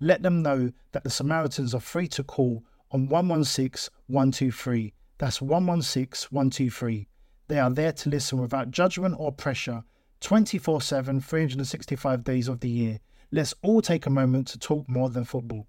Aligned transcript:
let 0.00 0.22
them 0.22 0.42
know 0.42 0.72
that 0.92 1.04
the 1.04 1.10
Samaritans 1.10 1.74
are 1.74 1.80
free 1.80 2.08
to 2.08 2.22
call 2.22 2.64
on 2.90 3.08
116 3.08 3.92
123. 4.06 4.94
That's 5.18 5.40
116 5.40 6.28
123. 6.30 7.08
They 7.48 7.58
are 7.58 7.70
there 7.70 7.92
to 7.92 8.08
listen 8.08 8.40
without 8.40 8.70
judgment 8.70 9.16
or 9.18 9.32
pressure 9.32 9.84
24 10.20 10.80
7, 10.80 11.20
365 11.20 12.24
days 12.24 12.48
of 12.48 12.60
the 12.60 12.68
year. 12.68 13.00
Let's 13.30 13.54
all 13.62 13.82
take 13.82 14.06
a 14.06 14.10
moment 14.10 14.46
to 14.48 14.58
talk 14.58 14.88
more 14.88 15.10
than 15.10 15.24
football. 15.24 15.66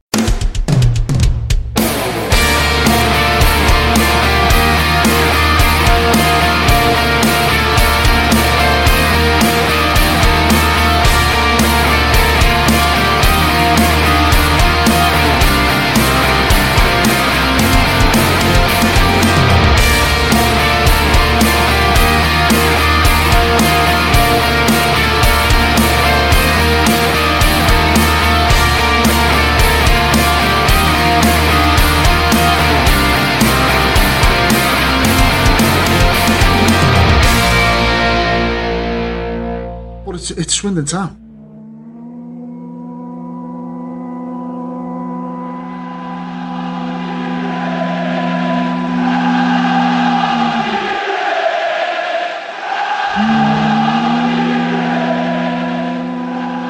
Well, 40.65 40.79
it's, 40.79 40.81
it's 40.81 40.91
Swindon 40.91 41.09
Town. 41.09 41.21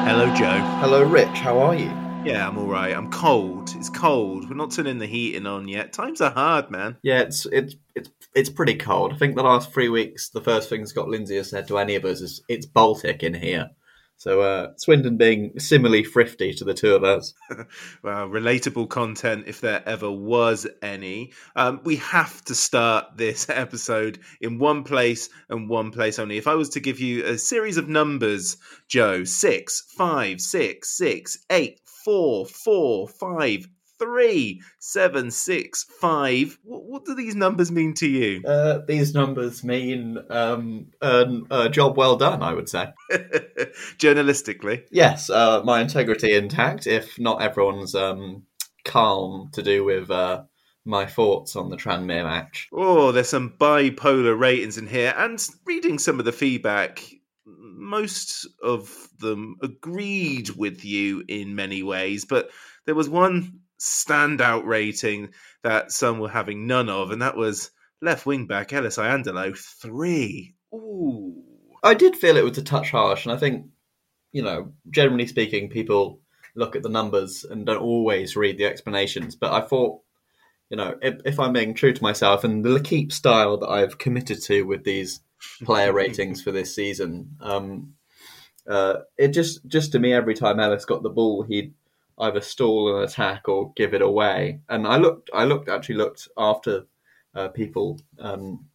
Hello, 0.06 0.34
Joe. 0.34 0.60
Hello, 0.80 1.02
Rich. 1.02 1.28
How 1.28 1.58
are 1.60 1.74
you? 1.74 1.90
Yeah, 2.26 2.46
I'm 2.46 2.58
all 2.58 2.66
right. 2.66 2.94
I'm 2.94 3.10
cold. 3.10 3.70
It's 3.76 3.88
cold. 3.88 4.50
We're 4.50 4.56
not 4.56 4.72
turning 4.72 4.98
the 4.98 5.06
heating 5.06 5.46
on 5.46 5.68
yet. 5.68 5.94
Times 5.94 6.20
are 6.20 6.32
hard, 6.32 6.70
man. 6.70 6.96
Yeah, 7.02 7.20
it's 7.20 7.46
it's 7.46 7.76
it's 7.94 8.10
it's 8.34 8.50
pretty 8.50 8.74
cold. 8.74 9.14
I 9.14 9.16
think 9.16 9.36
the 9.36 9.42
last 9.42 9.72
three 9.72 9.88
weeks, 9.88 10.28
the 10.28 10.42
first 10.42 10.68
thing 10.68 10.84
Scott 10.84 11.08
Lindsey 11.08 11.36
has 11.36 11.48
said 11.48 11.68
to 11.68 11.78
any 11.78 11.94
of 11.94 12.04
us 12.04 12.20
is 12.20 12.42
it's 12.48 12.66
Baltic 12.66 13.22
in 13.22 13.32
here. 13.32 13.70
So 14.18 14.40
uh, 14.40 14.72
Swindon 14.76 15.18
being 15.18 15.58
similarly 15.58 16.02
thrifty 16.02 16.54
to 16.54 16.64
the 16.64 16.72
two 16.72 16.94
of 16.94 17.04
us. 17.04 17.34
well, 18.02 18.28
relatable 18.28 18.88
content 18.88 19.44
if 19.46 19.60
there 19.60 19.82
ever 19.86 20.10
was 20.10 20.66
any. 20.80 21.32
Um, 21.54 21.80
we 21.84 21.96
have 21.96 22.42
to 22.46 22.54
start 22.54 23.16
this 23.16 23.48
episode 23.50 24.18
in 24.40 24.58
one 24.58 24.84
place 24.84 25.28
and 25.50 25.68
one 25.68 25.90
place 25.90 26.18
only. 26.18 26.38
If 26.38 26.46
I 26.46 26.54
was 26.54 26.70
to 26.70 26.80
give 26.80 26.98
you 26.98 27.26
a 27.26 27.36
series 27.36 27.76
of 27.76 27.88
numbers, 27.88 28.56
Joe, 28.88 29.24
six, 29.24 29.82
five, 29.96 30.40
six, 30.40 30.96
six, 30.96 31.38
eight, 31.50 31.80
four, 31.84 32.46
four, 32.46 33.08
five, 33.08 33.68
three, 33.98 34.62
seven, 34.78 35.30
six, 35.30 35.84
five. 35.84 36.58
What, 36.62 36.84
what 36.84 37.04
do 37.04 37.14
these 37.14 37.34
numbers 37.34 37.70
mean 37.70 37.94
to 37.94 38.08
you? 38.08 38.42
Uh, 38.46 38.80
these 38.86 39.14
numbers 39.14 39.64
mean 39.64 40.18
um, 40.30 40.88
an- 41.00 41.46
a 41.50 41.68
job 41.68 41.96
well 41.96 42.16
done, 42.16 42.42
I 42.42 42.52
would 42.52 42.68
say. 42.68 42.92
Journalistically. 43.98 44.84
Yes, 44.90 45.30
uh, 45.30 45.62
my 45.64 45.80
integrity 45.80 46.34
intact, 46.34 46.86
if 46.86 47.18
not 47.18 47.42
everyone's 47.42 47.94
um, 47.94 48.44
calm 48.84 49.50
to 49.52 49.62
do 49.62 49.84
with 49.84 50.10
uh, 50.10 50.44
my 50.84 51.06
thoughts 51.06 51.56
on 51.56 51.70
the 51.70 51.76
Tranmere 51.76 52.24
match. 52.24 52.68
Oh, 52.72 53.12
there's 53.12 53.28
some 53.28 53.54
bipolar 53.58 54.38
ratings 54.38 54.78
in 54.78 54.86
here, 54.86 55.14
and 55.16 55.44
reading 55.64 55.98
some 55.98 56.18
of 56.18 56.24
the 56.24 56.32
feedback, 56.32 57.02
most 57.44 58.46
of 58.62 59.08
them 59.18 59.56
agreed 59.62 60.50
with 60.50 60.84
you 60.84 61.24
in 61.28 61.54
many 61.54 61.82
ways, 61.82 62.24
but 62.24 62.50
there 62.86 62.94
was 62.94 63.08
one 63.08 63.60
standout 63.78 64.64
rating 64.64 65.30
that 65.62 65.92
some 65.92 66.18
were 66.18 66.28
having 66.28 66.66
none 66.66 66.88
of, 66.88 67.10
and 67.10 67.22
that 67.22 67.36
was 67.36 67.70
left 68.00 68.26
wing 68.26 68.46
back 68.46 68.72
Ellis 68.72 68.98
Iandolo 68.98 69.56
three. 69.56 70.54
Ooh. 70.74 71.42
I 71.82 71.94
did 71.94 72.16
feel 72.16 72.36
it 72.36 72.44
was 72.44 72.58
a 72.58 72.62
touch 72.62 72.90
harsh, 72.90 73.24
and 73.26 73.32
I 73.32 73.36
think, 73.36 73.66
you 74.32 74.42
know, 74.42 74.72
generally 74.90 75.26
speaking, 75.26 75.68
people 75.68 76.20
look 76.54 76.74
at 76.74 76.82
the 76.82 76.88
numbers 76.88 77.44
and 77.44 77.66
don't 77.66 77.82
always 77.82 78.34
read 78.34 78.58
the 78.58 78.64
explanations. 78.64 79.36
But 79.36 79.52
I 79.52 79.60
thought, 79.60 80.00
you 80.70 80.76
know, 80.76 80.96
if, 81.00 81.20
if 81.24 81.38
I'm 81.38 81.52
being 81.52 81.74
true 81.74 81.92
to 81.92 82.02
myself 82.02 82.42
and 82.42 82.64
the 82.64 82.70
L'Equipe 82.70 83.12
style 83.12 83.58
that 83.58 83.68
I've 83.68 83.98
committed 83.98 84.42
to 84.44 84.62
with 84.62 84.84
these 84.84 85.20
player 85.64 85.92
ratings 85.92 86.42
for 86.42 86.50
this 86.50 86.74
season, 86.74 87.36
um, 87.40 87.94
uh, 88.68 89.00
it 89.16 89.28
just 89.28 89.64
just 89.68 89.92
to 89.92 89.98
me 89.98 90.12
every 90.12 90.34
time 90.34 90.58
Ellis 90.58 90.84
got 90.84 91.02
the 91.02 91.10
ball, 91.10 91.42
he'd 91.42 91.72
either 92.18 92.40
stall 92.40 92.96
an 92.96 93.04
attack 93.04 93.48
or 93.48 93.72
give 93.76 93.94
it 93.94 94.02
away. 94.02 94.60
And 94.68 94.86
I 94.86 94.96
looked, 94.96 95.30
I 95.34 95.44
looked 95.44 95.68
actually 95.68 95.96
looked 95.96 96.28
after 96.36 96.86
uh, 97.34 97.48
people 97.48 98.00
um, 98.18 98.66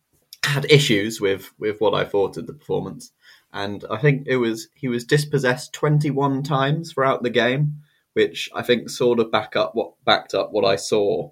had 0.44 0.66
issues 0.70 1.20
with 1.20 1.52
with 1.60 1.82
what 1.82 1.94
I 1.94 2.06
thought 2.06 2.38
of 2.38 2.48
the 2.48 2.54
performance, 2.54 3.12
and 3.54 3.84
I 3.90 3.98
think 3.98 4.28
it 4.28 4.38
was 4.38 4.70
he 4.76 4.88
was 4.88 5.06
dispossessed 5.06 5.74
21 5.74 6.44
times 6.44 6.94
throughout 6.94 7.24
the 7.24 7.30
game, 7.30 7.78
which 8.14 8.50
I 8.54 8.62
think 8.62 8.90
sort 8.90 9.20
of 9.20 9.32
back 9.32 9.56
up 9.56 9.76
what 9.76 9.94
backed 10.06 10.34
up 10.34 10.52
what 10.52 10.66
I 10.66 10.76
saw 10.76 11.32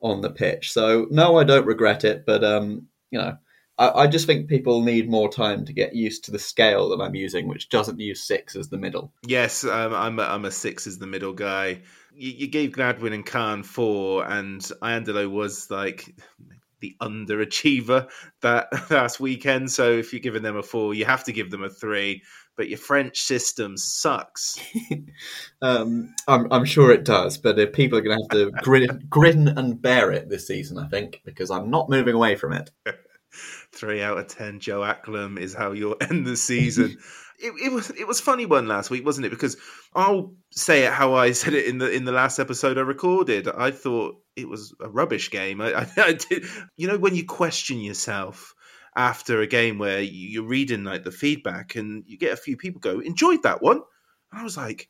on 0.00 0.20
the 0.20 0.30
pitch. 0.30 0.72
So 0.72 1.06
no, 1.10 1.38
I 1.38 1.44
don't 1.44 1.66
regret 1.66 2.04
it, 2.04 2.24
but 2.26 2.44
um, 2.44 2.88
you 3.10 3.18
know. 3.18 3.36
I, 3.80 4.02
I 4.02 4.06
just 4.06 4.26
think 4.26 4.46
people 4.46 4.82
need 4.82 5.10
more 5.10 5.32
time 5.32 5.64
to 5.64 5.72
get 5.72 5.94
used 5.94 6.24
to 6.24 6.30
the 6.30 6.38
scale 6.38 6.90
that 6.90 7.02
I'm 7.02 7.14
using, 7.14 7.48
which 7.48 7.70
doesn't 7.70 7.98
use 7.98 8.22
six 8.22 8.54
as 8.54 8.68
the 8.68 8.76
middle. 8.76 9.12
Yes, 9.26 9.64
um, 9.64 9.94
I'm 9.94 10.18
a, 10.18 10.22
I'm 10.22 10.44
a 10.44 10.50
six 10.50 10.86
as 10.86 10.98
the 10.98 11.06
middle 11.06 11.32
guy. 11.32 11.80
You, 12.14 12.30
you 12.30 12.46
gave 12.46 12.72
Gladwin 12.72 13.14
and 13.14 13.24
Khan 13.24 13.62
four, 13.62 14.24
and 14.24 14.60
Iandolo 14.60 15.30
was 15.30 15.70
like 15.70 16.14
the 16.80 16.94
underachiever 17.00 18.10
that 18.42 18.68
last 18.90 19.18
weekend. 19.18 19.72
So 19.72 19.90
if 19.92 20.12
you're 20.12 20.20
giving 20.20 20.42
them 20.42 20.56
a 20.56 20.62
four, 20.62 20.92
you 20.92 21.06
have 21.06 21.24
to 21.24 21.32
give 21.32 21.50
them 21.50 21.64
a 21.64 21.70
three. 21.70 22.22
But 22.56 22.68
your 22.68 22.78
French 22.78 23.18
system 23.22 23.78
sucks. 23.78 24.60
um, 25.62 26.14
I'm, 26.28 26.52
I'm 26.52 26.66
sure 26.66 26.92
it 26.92 27.06
does, 27.06 27.38
but 27.38 27.58
if 27.58 27.72
people 27.72 27.98
are 27.98 28.02
going 28.02 28.18
to 28.18 28.22
have 28.22 28.50
to 28.50 28.50
grin, 28.62 29.06
grin 29.08 29.48
and 29.48 29.80
bear 29.80 30.12
it 30.12 30.28
this 30.28 30.46
season, 30.46 30.76
I 30.76 30.86
think, 30.86 31.22
because 31.24 31.50
I'm 31.50 31.70
not 31.70 31.88
moving 31.88 32.14
away 32.14 32.36
from 32.36 32.52
it. 32.52 32.70
Three 33.32 34.02
out 34.02 34.18
of 34.18 34.28
ten, 34.28 34.60
Joe 34.60 34.80
Acklam 34.80 35.38
is 35.38 35.54
how 35.54 35.72
you'll 35.72 35.96
end 36.00 36.26
the 36.26 36.36
season. 36.36 36.98
it, 37.38 37.52
it 37.62 37.72
was 37.72 37.90
it 37.90 38.06
was 38.06 38.20
funny 38.20 38.46
one 38.46 38.66
last 38.68 38.90
week, 38.90 39.04
wasn't 39.04 39.26
it? 39.26 39.30
Because 39.30 39.56
I'll 39.94 40.34
say 40.50 40.84
it 40.84 40.92
how 40.92 41.14
I 41.14 41.32
said 41.32 41.54
it 41.54 41.66
in 41.66 41.78
the 41.78 41.90
in 41.90 42.04
the 42.04 42.12
last 42.12 42.38
episode 42.38 42.78
I 42.78 42.82
recorded. 42.82 43.48
I 43.48 43.70
thought 43.70 44.16
it 44.36 44.48
was 44.48 44.74
a 44.80 44.88
rubbish 44.88 45.30
game. 45.30 45.60
I, 45.60 45.72
I, 45.80 45.88
I 45.96 46.12
did, 46.12 46.44
you 46.76 46.88
know, 46.88 46.98
when 46.98 47.14
you 47.14 47.24
question 47.24 47.80
yourself 47.80 48.54
after 48.96 49.40
a 49.40 49.46
game 49.46 49.78
where 49.78 50.00
you're 50.00 50.42
reading 50.42 50.82
like 50.82 51.04
the 51.04 51.12
feedback 51.12 51.76
and 51.76 52.02
you 52.06 52.18
get 52.18 52.32
a 52.32 52.36
few 52.36 52.56
people 52.56 52.80
go 52.80 53.00
enjoyed 53.00 53.44
that 53.44 53.62
one, 53.62 53.80
and 54.32 54.40
I 54.40 54.42
was 54.42 54.56
like, 54.56 54.88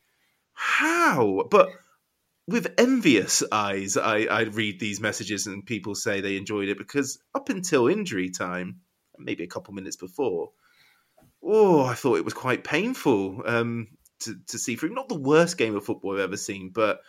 how? 0.53 1.47
But 1.49 1.69
with 2.51 2.73
envious 2.77 3.43
eyes, 3.51 3.97
I, 3.97 4.23
I 4.23 4.41
read 4.41 4.79
these 4.79 4.99
messages 4.99 5.47
and 5.47 5.65
people 5.65 5.95
say 5.95 6.21
they 6.21 6.37
enjoyed 6.37 6.69
it 6.69 6.77
because 6.77 7.19
up 7.33 7.49
until 7.49 7.87
injury 7.87 8.29
time, 8.29 8.81
maybe 9.17 9.43
a 9.43 9.47
couple 9.47 9.73
minutes 9.73 9.95
before 9.95 10.51
oh, 11.43 11.83
I 11.83 11.93
thought 11.93 12.17
it 12.17 12.25
was 12.25 12.33
quite 12.33 12.63
painful 12.63 13.43
um, 13.45 13.87
to, 14.19 14.35
to 14.47 14.57
see 14.57 14.75
through. 14.75 14.93
Not 14.93 15.09
the 15.09 15.19
worst 15.19 15.57
game 15.57 15.75
of 15.75 15.85
football 15.85 16.13
I've 16.13 16.19
ever 16.19 16.37
seen, 16.37 16.69
but 16.69 17.01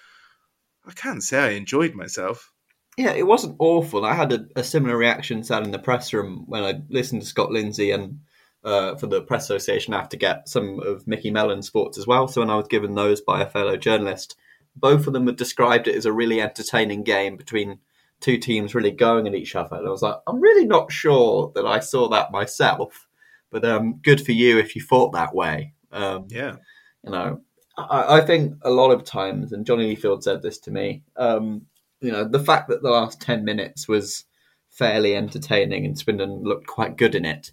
I 0.87 0.93
can't 0.93 1.23
say 1.23 1.39
I 1.39 1.51
enjoyed 1.51 1.95
myself. 1.95 2.53
Yeah, 2.97 3.13
it 3.13 3.27
wasn't 3.27 3.57
awful. 3.59 4.05
I 4.05 4.15
had 4.15 4.33
a, 4.33 4.47
a 4.57 4.65
similar 4.65 4.97
reaction 4.97 5.45
sat 5.45 5.65
in 5.65 5.71
the 5.71 5.79
press 5.79 6.13
room 6.13 6.45
when 6.47 6.63
I 6.63 6.81
listened 6.91 7.23
to 7.23 7.29
Scott 7.29 7.51
Lindsey 7.51 7.91
and 7.91 8.21
uh, 8.65 8.95
for 8.97 9.07
the 9.09 9.23
press 9.23 9.45
association, 9.45 9.93
I 9.93 9.99
have 9.99 10.11
to 10.11 10.17
get 10.17 10.49
some 10.49 10.79
of 10.81 11.07
Micky 11.07 11.31
Mellon's 11.31 11.71
thoughts 11.71 11.99
as 11.99 12.07
well. 12.07 12.29
So 12.29 12.43
when 12.43 12.51
I 12.51 12.57
was 12.57 12.69
given 12.69 12.95
those 12.95 13.21
by 13.21 13.43
a 13.43 13.51
fellow 13.51 13.77
journalist, 13.77 14.37
both 14.77 15.07
of 15.07 15.13
them 15.13 15.27
had 15.27 15.37
described 15.37 15.89
it 15.89 15.95
as 15.95 16.07
a 16.07 16.13
really 16.13 16.41
entertaining 16.41 17.03
game 17.03 17.37
between 17.37 17.79
two 18.21 18.39
teams 18.39 18.75
really 18.75 18.91
going 18.91 19.27
at 19.27 19.35
each 19.35 19.55
other. 19.55 19.77
And 19.77 19.87
I 19.87 19.91
was 19.91 20.03
like, 20.03 20.17
I'm 20.27 20.41
really 20.41 20.65
not 20.65 20.93
sure 20.93 21.53
that 21.55 21.67
I 21.67 21.81
saw 21.81 22.09
that 22.09 22.33
myself. 22.33 23.09
But 23.51 23.65
um, 23.65 24.01
good 24.03 24.25
for 24.25 24.33
you 24.33 24.59
if 24.59 24.75
you 24.75 24.83
thought 24.83 25.13
that 25.13 25.35
way. 25.35 25.75
Um, 25.91 26.27
yeah. 26.31 26.57
You 27.05 27.11
know, 27.11 27.41
I, 27.77 28.19
I, 28.19 28.21
think 28.23 28.55
a 28.63 28.71
lot 28.71 28.93
of 28.93 29.05
times, 29.05 29.53
and 29.53 29.67
Johnny 29.67 29.95
Leighfield 29.95 30.23
said 30.23 30.41
this 30.41 30.59
to 30.61 30.71
me, 30.71 31.03
um, 31.17 31.67
you 32.01 32.11
know, 32.11 32.25
the 32.25 32.39
fact 32.39 32.69
that 32.69 32.83
the 32.83 32.91
last 32.91 33.21
10 33.21 33.45
minutes 33.45 33.89
was 33.89 34.25
fairly 34.71 35.15
entertaining 35.15 35.85
and 35.85 35.99
Swindon 35.99 36.45
looked 36.45 36.67
quite 36.67 36.97
good 36.97 37.15
in 37.15 37.27
it 37.27 37.53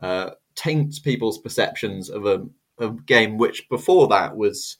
uh, 0.00 0.30
taints 0.54 0.98
people's 0.98 1.38
perceptions 1.38 2.10
of 2.10 2.26
a, 2.26 2.46
a 2.78 2.90
game 3.06 3.38
which 3.38 3.68
before 3.68 4.08
that 4.08 4.36
was 4.36 4.78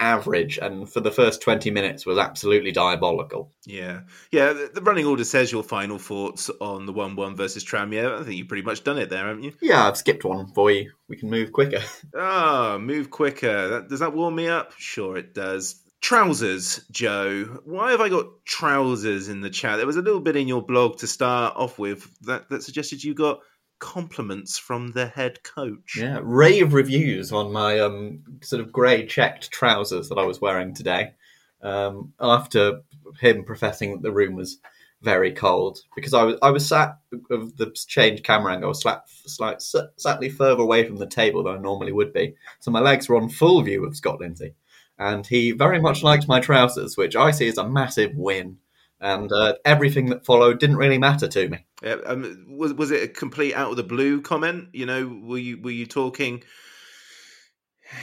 average 0.00 0.58
and 0.58 0.88
for 0.88 1.00
the 1.00 1.10
first 1.10 1.42
20 1.42 1.70
minutes 1.70 2.06
was 2.06 2.18
absolutely 2.18 2.72
diabolical. 2.72 3.52
Yeah. 3.66 4.00
Yeah, 4.30 4.52
the, 4.52 4.70
the 4.74 4.82
running 4.82 5.06
order 5.06 5.24
says 5.24 5.50
your 5.50 5.62
final 5.62 5.98
thoughts 5.98 6.50
on 6.60 6.86
the 6.86 6.92
1-1 6.92 7.36
versus 7.36 7.64
Tranmere. 7.64 8.20
I 8.20 8.24
think 8.24 8.36
you've 8.36 8.48
pretty 8.48 8.62
much 8.62 8.84
done 8.84 8.98
it 8.98 9.10
there, 9.10 9.26
haven't 9.26 9.42
you? 9.42 9.52
Yeah, 9.60 9.86
I've 9.86 9.96
skipped 9.96 10.24
one 10.24 10.46
for 10.48 10.70
you. 10.70 10.92
We 11.08 11.16
can 11.16 11.30
move 11.30 11.52
quicker. 11.52 11.80
Ah, 12.16 12.74
oh, 12.74 12.78
move 12.78 13.10
quicker. 13.10 13.68
That, 13.68 13.88
does 13.88 14.00
that 14.00 14.14
warm 14.14 14.34
me 14.34 14.48
up? 14.48 14.72
Sure 14.76 15.16
it 15.16 15.34
does. 15.34 15.82
Trousers, 16.00 16.80
Joe. 16.90 17.60
Why 17.64 17.90
have 17.90 18.00
I 18.00 18.08
got 18.08 18.44
trousers 18.44 19.28
in 19.28 19.40
the 19.40 19.50
chat? 19.50 19.76
There 19.76 19.86
was 19.86 19.96
a 19.96 20.02
little 20.02 20.20
bit 20.20 20.36
in 20.36 20.48
your 20.48 20.62
blog 20.62 20.98
to 20.98 21.06
start 21.06 21.54
off 21.56 21.78
with 21.78 22.08
that, 22.22 22.48
that 22.48 22.62
suggested 22.62 23.04
you 23.04 23.14
got 23.14 23.40
compliments 23.78 24.58
from 24.58 24.92
the 24.92 25.06
head 25.06 25.42
coach. 25.42 25.96
Yeah, 25.96 26.20
rave 26.22 26.72
reviews 26.72 27.32
on 27.32 27.52
my 27.52 27.78
um, 27.78 28.22
sort 28.42 28.60
of 28.60 28.72
grey 28.72 29.06
checked 29.06 29.50
trousers 29.50 30.08
that 30.08 30.18
I 30.18 30.24
was 30.24 30.40
wearing 30.40 30.74
today. 30.74 31.12
Um, 31.60 32.12
after 32.20 32.82
him 33.20 33.44
professing 33.44 33.92
that 33.92 34.02
the 34.02 34.12
room 34.12 34.36
was 34.36 34.58
very 35.02 35.32
cold, 35.32 35.80
because 35.94 36.14
I 36.14 36.22
was 36.24 36.36
I 36.42 36.50
was 36.50 36.68
sat 36.68 36.98
of 37.30 37.56
the 37.56 37.70
changed 37.86 38.24
camera 38.24 38.54
angle, 38.54 38.74
slight, 38.74 39.00
slightly 39.26 40.28
further 40.28 40.62
away 40.62 40.84
from 40.84 40.96
the 40.96 41.06
table 41.06 41.42
than 41.42 41.56
I 41.56 41.58
normally 41.58 41.92
would 41.92 42.12
be, 42.12 42.34
so 42.60 42.70
my 42.70 42.80
legs 42.80 43.08
were 43.08 43.16
on 43.16 43.28
full 43.28 43.62
view 43.62 43.84
of 43.84 43.96
Scott 43.96 44.20
Lindsey, 44.20 44.54
and 44.98 45.26
he 45.26 45.52
very 45.52 45.80
much 45.80 46.02
liked 46.02 46.28
my 46.28 46.40
trousers, 46.40 46.96
which 46.96 47.16
I 47.16 47.30
see 47.30 47.48
as 47.48 47.58
a 47.58 47.68
massive 47.68 48.12
win 48.14 48.58
and 49.00 49.30
uh, 49.32 49.54
everything 49.64 50.06
that 50.06 50.24
followed 50.24 50.58
didn't 50.58 50.76
really 50.76 50.98
matter 50.98 51.28
to 51.28 51.48
me. 51.48 51.64
Yeah, 51.82 51.96
um, 52.06 52.46
was 52.48 52.74
was 52.74 52.90
it 52.90 53.02
a 53.02 53.08
complete 53.08 53.54
out 53.54 53.70
of 53.70 53.76
the 53.76 53.82
blue 53.82 54.20
comment? 54.20 54.68
You 54.72 54.86
know, 54.86 55.06
were 55.06 55.38
you 55.38 55.60
were 55.60 55.70
you 55.70 55.86
talking, 55.86 56.42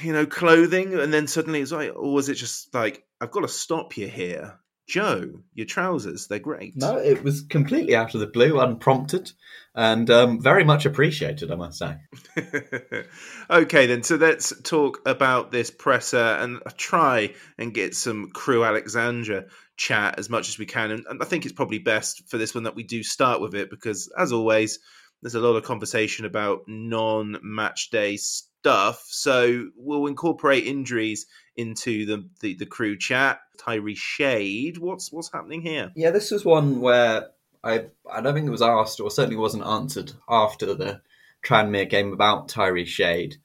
you 0.01 0.13
know, 0.13 0.25
clothing, 0.25 0.93
and 0.97 1.13
then 1.13 1.27
suddenly 1.27 1.61
it's 1.61 1.71
like, 1.71 1.91
or 1.95 2.13
was 2.13 2.29
it 2.29 2.35
just 2.35 2.73
like, 2.73 3.03
I've 3.19 3.31
got 3.31 3.41
to 3.41 3.47
stop 3.47 3.97
you 3.97 4.07
here, 4.07 4.59
Joe? 4.87 5.41
Your 5.53 5.65
trousers, 5.65 6.27
they're 6.27 6.39
great. 6.39 6.73
No, 6.75 6.97
it 6.97 7.23
was 7.23 7.41
completely 7.41 7.95
out 7.95 8.13
of 8.13 8.19
the 8.19 8.27
blue, 8.27 8.59
unprompted, 8.59 9.31
and 9.73 10.09
um, 10.09 10.41
very 10.41 10.63
much 10.63 10.85
appreciated, 10.85 11.51
I 11.51 11.55
must 11.55 11.79
say. 11.79 11.97
okay, 13.49 13.87
then, 13.87 14.03
so 14.03 14.15
let's 14.15 14.53
talk 14.61 15.01
about 15.05 15.51
this 15.51 15.71
presser 15.71 16.17
and 16.17 16.59
try 16.77 17.33
and 17.57 17.73
get 17.73 17.95
some 17.95 18.29
Crewe 18.31 18.63
Alexandra 18.63 19.45
chat 19.77 20.19
as 20.19 20.29
much 20.29 20.49
as 20.49 20.59
we 20.59 20.65
can. 20.65 20.91
And, 20.91 21.05
and 21.09 21.21
I 21.21 21.25
think 21.25 21.45
it's 21.45 21.53
probably 21.53 21.79
best 21.79 22.29
for 22.29 22.37
this 22.37 22.53
one 22.53 22.65
that 22.65 22.75
we 22.75 22.83
do 22.83 23.03
start 23.03 23.41
with 23.41 23.55
it 23.55 23.69
because, 23.69 24.11
as 24.17 24.31
always, 24.31 24.79
there's 25.21 25.35
a 25.35 25.39
lot 25.39 25.55
of 25.55 25.63
conversation 25.63 26.25
about 26.25 26.63
non 26.67 27.39
match 27.41 27.89
day 27.89 28.17
stuff. 28.17 29.03
So 29.07 29.67
we'll 29.75 30.07
incorporate 30.07 30.67
injuries 30.67 31.25
into 31.55 32.05
the, 32.05 32.29
the, 32.41 32.55
the 32.55 32.65
Crewe 32.65 32.97
chat. 32.97 33.39
Tyree 33.57 33.95
Shade, 33.95 34.77
what's 34.77 35.11
what's 35.11 35.31
happening 35.31 35.61
here? 35.61 35.91
Yeah, 35.95 36.11
this 36.11 36.31
was 36.31 36.45
one 36.45 36.81
where 36.81 37.29
I 37.63 37.85
I 38.11 38.21
don't 38.21 38.33
think 38.33 38.47
it 38.47 38.51
was 38.51 38.61
asked 38.61 38.99
or 38.99 39.09
certainly 39.11 39.37
wasn't 39.37 39.65
answered 39.65 40.13
after 40.29 40.73
the 40.73 41.01
Tranmere 41.43 41.89
game 41.89 42.13
about 42.13 42.49
Tyree 42.49 42.85
Shade. 42.85 43.37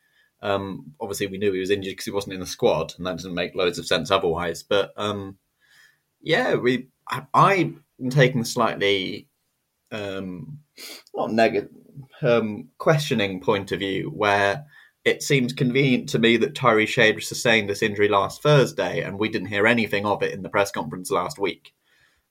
Um, 0.43 0.95
obviously, 1.01 1.27
we 1.27 1.39
knew 1.39 1.53
he 1.53 1.61
was 1.61 1.71
injured 1.71 1.93
because 1.93 2.07
he 2.07 2.11
wasn't 2.11 2.35
in 2.35 2.41
the 2.41 2.47
squad, 2.47 2.95
and 2.97 3.07
that 3.07 3.17
doesn't 3.17 3.35
make 3.35 3.55
loads 3.55 3.79
of 3.79 3.87
sense 3.87 4.11
otherwise. 4.11 4.63
But 4.63 4.93
um, 4.97 5.39
yeah, 6.21 6.55
we. 6.55 6.89
I, 7.35 7.75
am 7.99 8.11
taking 8.11 8.43
a 8.43 8.45
slightly 8.45 9.27
um, 9.91 10.61
not 11.15 11.33
negative, 11.33 11.71
um, 12.23 12.69
questioning 12.79 13.41
point 13.41 13.73
of 13.73 13.81
view 13.81 14.11
where 14.15 14.65
it 15.11 15.23
seems 15.23 15.53
convenient 15.53 16.09
to 16.11 16.19
me 16.19 16.37
that 16.39 16.55
Tyree 16.55 16.87
Shade 16.87 17.23
sustained 17.23 17.69
this 17.69 17.83
injury 17.83 18.09
last 18.09 18.43
Thursday, 18.43 19.03
and 19.03 19.19
we 19.19 19.29
didn't 19.29 19.49
hear 19.49 19.67
anything 19.67 20.07
of 20.07 20.23
it 20.23 20.33
in 20.33 20.43
the 20.43 20.49
press 20.49 20.71
conference 20.71 21.11
last 21.11 21.39
week. 21.39 21.75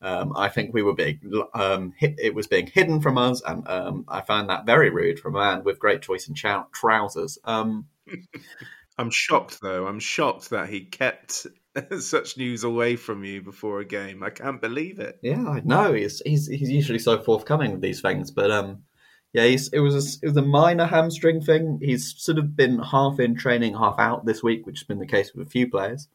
Um, 0.02 0.31
I 0.36 0.48
think 0.48 0.74
we 0.74 0.81
were 0.81 0.96
being 0.96 1.20
um, 1.54 1.94
hit, 1.98 2.16
it 2.18 2.34
was 2.34 2.48
being 2.48 2.68
hidden 2.68 3.02
from 3.02 3.18
us, 3.18 3.42
and 3.46 3.68
um, 3.68 4.06
I 4.08 4.22
found 4.22 4.50
that 4.50 4.66
very 4.66 4.90
rude 4.90 5.20
from 5.20 5.36
a 5.36 5.40
man 5.40 5.64
with 5.66 5.78
great 5.78 6.02
choice 6.02 6.30
in 6.30 6.36
trousers. 6.36 7.38
Um, 7.44 7.88
I'm 8.98 9.12
shocked, 9.12 9.60
though. 9.62 9.88
I'm 9.88 10.00
shocked 10.00 10.50
that 10.52 10.70
he 10.70 10.86
kept 10.86 11.48
such 12.00 12.38
news 12.38 12.64
away 12.64 12.96
from 12.96 13.24
you 13.24 13.42
before 13.42 13.81
a 13.81 13.86
game. 13.86 14.24
I 14.24 14.30
can't 14.30 14.62
believe 14.62 15.00
it. 15.00 15.20
Yeah, 15.22 15.48
I 15.48 15.62
know. 15.66 15.94
He's 15.94 16.22
he's, 16.26 16.48
he's 16.48 16.70
usually 16.70 17.00
so 17.00 17.20
forthcoming 17.20 17.72
with 17.72 17.81
these 17.81 18.02
things, 18.02 18.31
but 18.31 18.52
um, 18.52 18.84
yeah, 19.34 19.44
it 19.44 19.80
was 19.80 19.96
a, 19.96 20.26
it 20.26 20.30
was 20.30 20.38
a 20.38 20.42
minor 20.42 20.86
hamstring 20.86 21.42
thing. 21.42 21.80
He's 21.81 22.16
sort 22.18 22.40
of 22.40 22.56
been 22.56 22.80
half 22.80 23.19
in 23.19 23.36
training, 23.36 23.76
half 23.76 24.00
out 24.00 24.26
this 24.26 24.42
week, 24.42 24.66
which 24.66 24.80
has 24.80 24.88
been 24.88 25.00
the 25.00 25.06
case 25.06 25.33
with 25.33 25.48
a 25.48 25.50
few 25.50 25.69
players. 25.69 26.07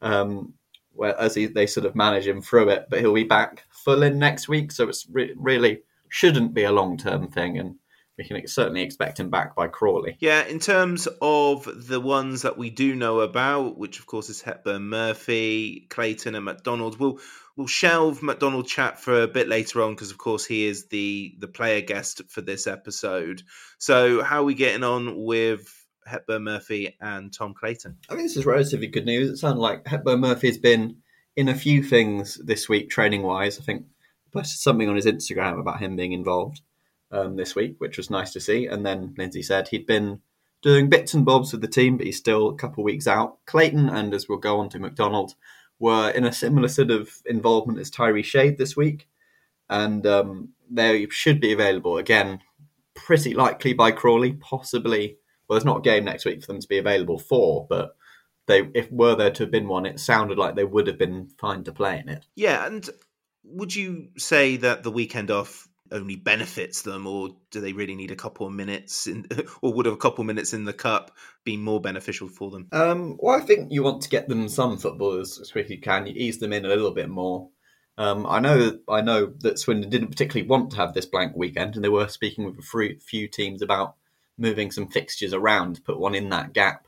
Um, 0.00 0.54
where 0.92 1.18
as 1.18 1.34
he, 1.34 1.46
they 1.46 1.66
sort 1.66 1.86
of 1.86 1.94
manage 1.94 2.26
him 2.26 2.42
through 2.42 2.68
it, 2.70 2.86
but 2.88 3.00
he'll 3.00 3.14
be 3.14 3.24
back 3.24 3.64
full 3.70 4.02
in 4.02 4.18
next 4.18 4.48
week, 4.48 4.72
so 4.72 4.88
it's 4.88 5.06
re- 5.10 5.34
really 5.36 5.80
shouldn't 6.08 6.54
be 6.54 6.64
a 6.64 6.72
long 6.72 6.96
term 6.96 7.28
thing, 7.28 7.58
and 7.58 7.76
we 8.28 8.40
can 8.40 8.48
certainly 8.48 8.82
expect 8.82 9.18
him 9.20 9.30
back 9.30 9.54
by 9.54 9.68
Crawley. 9.68 10.16
Yeah, 10.20 10.44
in 10.44 10.58
terms 10.58 11.08
of 11.20 11.68
the 11.86 12.00
ones 12.00 12.42
that 12.42 12.58
we 12.58 12.70
do 12.70 12.94
know 12.94 13.20
about, 13.20 13.78
which 13.78 13.98
of 13.98 14.06
course 14.06 14.28
is 14.28 14.42
Hepburn 14.42 14.88
Murphy, 14.88 15.86
Clayton, 15.90 16.34
and 16.34 16.44
McDonald, 16.44 16.98
we'll 16.98 17.18
we'll 17.56 17.66
shelve 17.66 18.22
McDonald 18.22 18.66
chat 18.66 19.00
for 19.00 19.22
a 19.22 19.28
bit 19.28 19.48
later 19.48 19.82
on 19.82 19.94
because 19.94 20.10
of 20.10 20.18
course 20.18 20.44
he 20.44 20.66
is 20.66 20.86
the 20.86 21.34
the 21.38 21.48
player 21.48 21.80
guest 21.80 22.22
for 22.28 22.40
this 22.40 22.66
episode. 22.66 23.42
So 23.78 24.22
how 24.22 24.40
are 24.40 24.44
we 24.44 24.54
getting 24.54 24.84
on 24.84 25.22
with 25.24 25.72
Hepburn 26.06 26.44
Murphy 26.44 26.96
and 27.00 27.32
Tom 27.32 27.54
Clayton? 27.54 27.98
I 28.08 28.14
think 28.14 28.26
this 28.26 28.36
is 28.36 28.46
relatively 28.46 28.86
good 28.86 29.06
news. 29.06 29.30
It 29.30 29.36
sounds 29.36 29.58
like 29.58 29.86
Hepburn 29.86 30.20
Murphy 30.20 30.48
has 30.48 30.58
been 30.58 30.96
in 31.36 31.48
a 31.48 31.54
few 31.54 31.82
things 31.82 32.40
this 32.44 32.68
week 32.68 32.90
training 32.90 33.22
wise. 33.22 33.58
I 33.58 33.62
think 33.62 33.86
posted 34.32 34.60
something 34.60 34.88
on 34.88 34.96
his 34.96 35.06
Instagram 35.06 35.60
about 35.60 35.80
him 35.80 35.96
being 35.96 36.12
involved 36.12 36.60
um, 37.10 37.36
this 37.36 37.54
week, 37.54 37.76
which 37.78 37.96
was 37.96 38.10
nice 38.10 38.32
to 38.32 38.40
see. 38.40 38.66
And 38.66 38.84
then 38.84 39.14
Lindsey 39.16 39.42
said 39.42 39.68
he'd 39.68 39.86
been 39.86 40.20
doing 40.62 40.88
bits 40.88 41.14
and 41.14 41.24
bobs 41.24 41.52
with 41.52 41.60
the 41.60 41.68
team, 41.68 41.96
but 41.96 42.06
he's 42.06 42.18
still 42.18 42.48
a 42.48 42.56
couple 42.56 42.82
of 42.82 42.86
weeks 42.86 43.06
out. 43.06 43.38
Clayton 43.46 43.88
and 43.88 44.14
as 44.14 44.28
we'll 44.28 44.38
go 44.38 44.60
on 44.60 44.68
to 44.70 44.78
McDonald 44.78 45.34
were 45.78 46.10
in 46.10 46.24
a 46.24 46.32
similar 46.32 46.68
sort 46.68 46.90
of 46.90 47.10
involvement 47.24 47.78
as 47.78 47.90
Tyree 47.90 48.22
Shade 48.22 48.58
this 48.58 48.76
week, 48.76 49.08
and 49.68 50.06
um, 50.06 50.50
they 50.70 51.08
should 51.08 51.40
be 51.40 51.52
available 51.52 51.96
again, 51.96 52.40
pretty 52.94 53.34
likely 53.34 53.72
by 53.72 53.90
Crawley, 53.90 54.32
possibly. 54.34 55.16
Well, 55.48 55.56
there's 55.56 55.64
not 55.64 55.78
a 55.78 55.82
game 55.82 56.04
next 56.04 56.26
week 56.26 56.42
for 56.42 56.46
them 56.48 56.60
to 56.60 56.68
be 56.68 56.78
available 56.78 57.18
for, 57.18 57.66
but 57.68 57.96
they, 58.46 58.68
if 58.74 58.92
were 58.92 59.16
there 59.16 59.30
to 59.30 59.44
have 59.44 59.50
been 59.50 59.68
one, 59.68 59.86
it 59.86 59.98
sounded 59.98 60.38
like 60.38 60.54
they 60.54 60.64
would 60.64 60.86
have 60.86 60.98
been 60.98 61.30
fine 61.38 61.64
to 61.64 61.72
play 61.72 61.98
in 61.98 62.08
it. 62.08 62.26
Yeah, 62.36 62.66
and 62.66 62.88
would 63.42 63.74
you 63.74 64.08
say 64.18 64.56
that 64.58 64.82
the 64.82 64.90
weekend 64.90 65.30
off 65.30 65.66
only 65.92 66.16
benefits 66.16 66.82
them, 66.82 67.06
or 67.06 67.30
do 67.50 67.60
they 67.60 67.72
really 67.72 67.94
need 67.94 68.10
a 68.10 68.16
couple 68.16 68.46
of 68.46 68.52
minutes, 68.52 69.06
in, 69.06 69.26
or 69.62 69.72
would 69.72 69.86
a 69.86 69.96
couple 69.96 70.22
of 70.22 70.26
minutes 70.26 70.52
in 70.52 70.64
the 70.64 70.72
cup 70.72 71.16
be 71.44 71.56
more 71.56 71.80
beneficial 71.80 72.28
for 72.28 72.50
them? 72.50 72.68
Um, 72.72 73.16
well, 73.18 73.36
I 73.36 73.40
think 73.40 73.72
you 73.72 73.82
want 73.82 74.02
to 74.02 74.08
get 74.08 74.28
them 74.28 74.48
some 74.48 74.78
football 74.78 75.18
as, 75.20 75.50
quick 75.52 75.66
as 75.66 75.70
you 75.70 75.80
can. 75.80 76.06
You 76.06 76.14
ease 76.16 76.38
them 76.38 76.52
in 76.52 76.64
a 76.64 76.68
little 76.68 76.92
bit 76.92 77.08
more. 77.08 77.48
Um, 77.98 78.26
I 78.26 78.40
know, 78.40 78.78
I 78.88 79.02
know 79.02 79.32
that 79.40 79.58
Swindon 79.58 79.90
didn't 79.90 80.08
particularly 80.08 80.48
want 80.48 80.70
to 80.70 80.76
have 80.78 80.94
this 80.94 81.06
blank 81.06 81.36
weekend, 81.36 81.74
and 81.74 81.84
they 81.84 81.88
were 81.88 82.08
speaking 82.08 82.44
with 82.44 82.58
a 82.58 82.98
few 83.00 83.28
teams 83.28 83.62
about 83.62 83.96
moving 84.38 84.70
some 84.70 84.88
fixtures 84.88 85.34
around, 85.34 85.84
put 85.84 86.00
one 86.00 86.14
in 86.14 86.30
that 86.30 86.52
gap. 86.52 86.86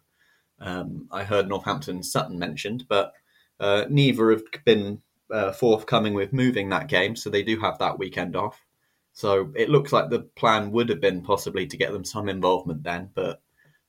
Um, 0.58 1.08
I 1.10 1.24
heard 1.24 1.48
Northampton 1.48 2.02
Sutton 2.02 2.38
mentioned, 2.38 2.86
but 2.88 3.12
uh, 3.60 3.84
neither 3.90 4.30
have 4.30 4.42
been 4.64 5.02
uh, 5.30 5.52
forthcoming 5.52 6.14
with 6.14 6.32
moving 6.32 6.70
that 6.70 6.88
game, 6.88 7.16
so 7.16 7.30
they 7.30 7.42
do 7.42 7.60
have 7.60 7.78
that 7.78 7.98
weekend 7.98 8.36
off. 8.36 8.64
So 9.12 9.52
it 9.54 9.68
looks 9.68 9.92
like 9.92 10.08
the 10.08 10.20
plan 10.20 10.72
would 10.72 10.88
have 10.88 11.00
been 11.00 11.22
possibly 11.22 11.66
to 11.66 11.76
get 11.76 11.92
them 11.92 12.04
some 12.04 12.28
involvement 12.28 12.82
then, 12.82 13.10
but 13.14 13.42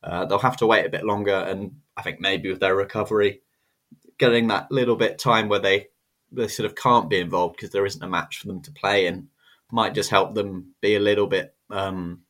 uh, 0.04 0.26
they'll 0.26 0.40
have 0.40 0.58
to 0.58 0.68
wait 0.68 0.86
a 0.86 0.90
bit 0.90 1.06
longer. 1.06 1.36
And 1.36 1.80
I 1.96 2.02
think 2.02 2.20
maybe 2.20 2.50
with 2.50 2.60
their 2.60 2.76
recovery, 2.76 3.42
getting 4.18 4.48
that 4.48 4.72
little 4.72 4.96
bit 4.96 5.20
time 5.20 5.50
where 5.50 5.60
they 5.60 5.88
they 6.32 6.48
sort 6.48 6.66
of 6.66 6.76
can't 6.76 7.10
be 7.10 7.20
involved 7.20 7.56
because 7.56 7.70
there 7.70 7.86
isn't 7.86 8.04
a 8.04 8.08
match 8.08 8.40
for 8.40 8.48
them 8.48 8.62
to 8.64 8.72
play 8.72 9.06
in 9.06 9.30
might 9.74 9.96
just 9.96 10.12
help 10.12 10.36
them 10.36 10.76
be 10.82 10.96
a 10.96 11.00
little 11.00 11.26
bit 11.26 11.56
um, 11.72 12.22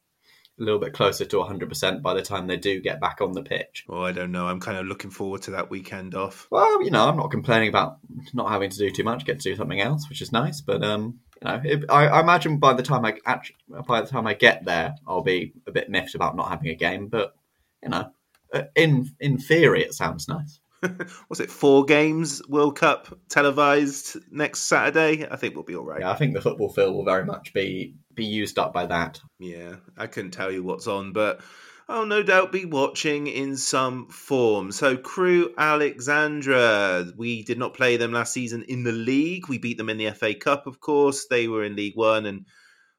a 0.60 0.64
little 0.64 0.80
bit 0.80 0.94
closer 0.94 1.26
to 1.26 1.38
100% 1.38 2.02
by 2.02 2.14
the 2.14 2.22
time 2.22 2.48
they 2.48 2.58
do 2.58 2.80
get 2.80 3.02
back 3.02 3.20
on 3.22 3.34
the 3.34 3.42
pitch. 3.42 3.84
Well, 3.88 4.06
I 4.06 4.12
don't 4.12 4.32
know. 4.32 4.48
I'm 4.48 4.60
kind 4.60 4.78
of 4.78 4.86
looking 4.86 5.10
forward 5.10 5.42
to 5.44 5.52
that 5.52 5.70
weekend 5.70 6.16
off. 6.16 6.48
Well, 6.52 6.84
you 6.84 6.92
know, 6.92 7.08
I'm 7.08 7.18
not 7.18 7.32
complaining 7.32 7.70
about 7.70 7.98
not 8.34 8.50
having 8.50 8.70
to 8.70 8.78
do 8.78 8.92
too 8.92 9.04
much, 9.04 9.26
get 9.26 9.40
to 9.42 9.50
do 9.50 9.56
something 9.56 9.82
else, 9.82 10.08
which 10.08 10.22
is 10.22 10.32
nice. 10.32 10.62
But 10.62 10.84
um, 10.84 11.20
you 11.44 11.50
know, 11.50 11.62
it, 11.64 11.86
I, 11.90 12.08
I, 12.08 12.22
imagine 12.22 12.58
by 12.58 12.74
the 12.74 12.84
time 12.84 13.06
I 13.06 13.18
actually, 13.26 13.58
by 13.88 14.02
the 14.02 14.08
time 14.08 14.28
I 14.28 14.34
get 14.34 14.64
there, 14.64 14.96
I'll 15.06 15.24
be 15.24 15.54
a 15.68 15.72
bit 15.72 15.90
miffed 15.90 16.16
about 16.16 16.36
not 16.36 16.50
having 16.50 16.70
a 16.70 16.76
game. 16.76 17.08
But 17.08 17.36
you 17.82 17.90
know, 17.90 18.12
uh, 18.54 18.64
in 18.76 19.12
in 19.20 19.38
theory, 19.38 19.84
it 19.84 19.94
sounds 19.94 20.28
nice. 20.28 20.60
was 21.30 21.40
it 21.40 21.52
four 21.52 21.86
games 21.86 22.42
World 22.48 22.78
Cup 22.78 23.18
televised 23.30 24.18
next 24.32 24.62
Saturday? 24.62 25.28
I 25.30 25.36
think 25.36 25.56
we'll 25.56 25.64
be 25.64 25.76
all 25.76 25.86
right. 25.86 26.02
Yeah, 26.02 26.12
I 26.12 26.16
think 26.16 26.34
the 26.34 26.42
football 26.42 26.70
field 26.70 26.96
will 26.96 27.06
very 27.06 27.26
much 27.26 27.54
be 27.54 27.96
be 28.14 28.26
used 28.26 28.58
up 28.58 28.74
by 28.74 28.86
that. 28.86 29.20
Yeah, 29.40 29.76
I 29.98 30.08
couldn't 30.08 30.32
tell 30.32 30.52
you 30.52 30.64
what's 30.64 30.88
on, 30.88 31.12
but 31.12 31.42
I'll 31.90 32.06
no 32.06 32.24
doubt 32.24 32.54
be 32.54 32.64
watching 32.64 33.28
in 33.28 33.58
some 33.58 34.08
form. 34.08 34.72
So, 34.72 34.96
Crewe 34.96 35.54
Alexandra, 35.58 37.12
we 37.18 37.44
did 37.44 37.58
not 37.58 37.74
play 37.74 37.98
them 37.98 38.14
last 38.14 38.32
season 38.32 38.64
in 38.64 38.84
the 38.84 38.94
league. 38.94 39.50
We 39.50 39.58
beat 39.58 39.78
them 39.78 39.90
in 39.90 39.98
the 39.98 40.12
FA 40.12 40.34
Cup, 40.34 40.66
of 40.66 40.80
course. 40.80 41.26
They 41.26 41.48
were 41.50 41.64
in 41.64 41.76
League 41.76 41.98
One 41.98 42.26
and 42.26 42.46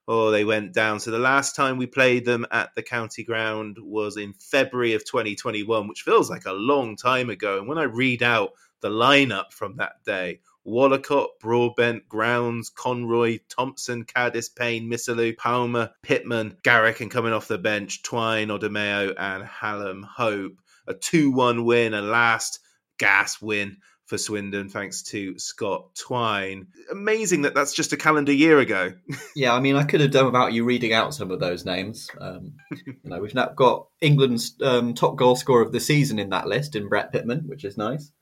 oh, 0.06 0.30
they 0.30 0.44
went 0.44 0.74
down. 0.74 1.00
So 1.00 1.10
the 1.10 1.18
last 1.18 1.56
time 1.56 1.78
we 1.78 1.86
played 1.86 2.26
them 2.26 2.46
at 2.50 2.74
the 2.74 2.82
county 2.82 3.24
ground 3.24 3.78
was 3.80 4.18
in 4.18 4.34
February 4.34 4.92
of 4.92 5.04
2021, 5.04 5.88
which 5.88 6.02
feels 6.02 6.28
like 6.28 6.44
a 6.44 6.52
long 6.52 6.96
time 6.96 7.30
ago. 7.30 7.58
And 7.58 7.66
when 7.66 7.78
I 7.78 7.84
read 7.84 8.22
out 8.22 8.50
the 8.80 8.90
lineup 8.90 9.52
from 9.52 9.76
that 9.76 10.04
day, 10.04 10.40
Wollacott, 10.66 11.28
Broadbent, 11.40 12.09
Grounds, 12.09 12.71
Conroy, 12.71 13.38
Thompson, 13.49 14.04
Caddis, 14.04 14.49
Payne, 14.49 14.90
Missilou, 14.90 15.37
Palmer, 15.37 15.90
Pitman, 16.02 16.56
Garrick, 16.62 17.00
and 17.00 17.11
coming 17.11 17.33
off 17.33 17.49
the 17.49 17.59
bench, 17.59 18.02
Twine, 18.02 18.49
Odimayo, 18.49 19.14
and 19.18 19.44
Hallam 19.44 20.02
Hope. 20.02 20.61
A 20.87 20.94
2 20.94 21.30
1 21.30 21.64
win, 21.64 21.94
a 21.94 22.02
last 22.02 22.61
gas 22.99 23.40
win 23.40 23.78
for 24.06 24.18
Swindon, 24.18 24.68
thanks 24.68 25.02
to 25.02 25.38
Scott 25.38 25.94
Twine. 25.94 26.66
Amazing 26.90 27.42
that 27.42 27.54
that's 27.54 27.73
just 27.73 27.92
a 27.92 27.97
calendar 27.97 28.33
year 28.33 28.59
ago. 28.59 28.92
yeah, 29.37 29.54
I 29.54 29.61
mean, 29.61 29.76
I 29.76 29.85
could 29.85 30.00
have 30.00 30.11
done 30.11 30.26
without 30.26 30.52
you 30.52 30.64
reading 30.64 30.92
out 30.92 31.14
some 31.14 31.30
of 31.30 31.40
those 31.40 31.64
names. 31.64 32.09
Um, 32.21 32.56
you 32.87 32.94
know, 33.04 33.21
we've 33.21 33.35
now 33.35 33.49
got 33.56 33.88
England's 34.00 34.54
um, 34.62 34.94
top 34.94 35.16
goal 35.16 35.37
scorer 35.37 35.62
of 35.62 35.73
the 35.73 35.80
season 35.80 36.18
in 36.18 36.30
that 36.30 36.47
list 36.47 36.76
in 36.76 36.88
Brett 36.88 37.12
Pitman, 37.12 37.44
which 37.47 37.64
is 37.64 37.78
nice. 37.78 38.12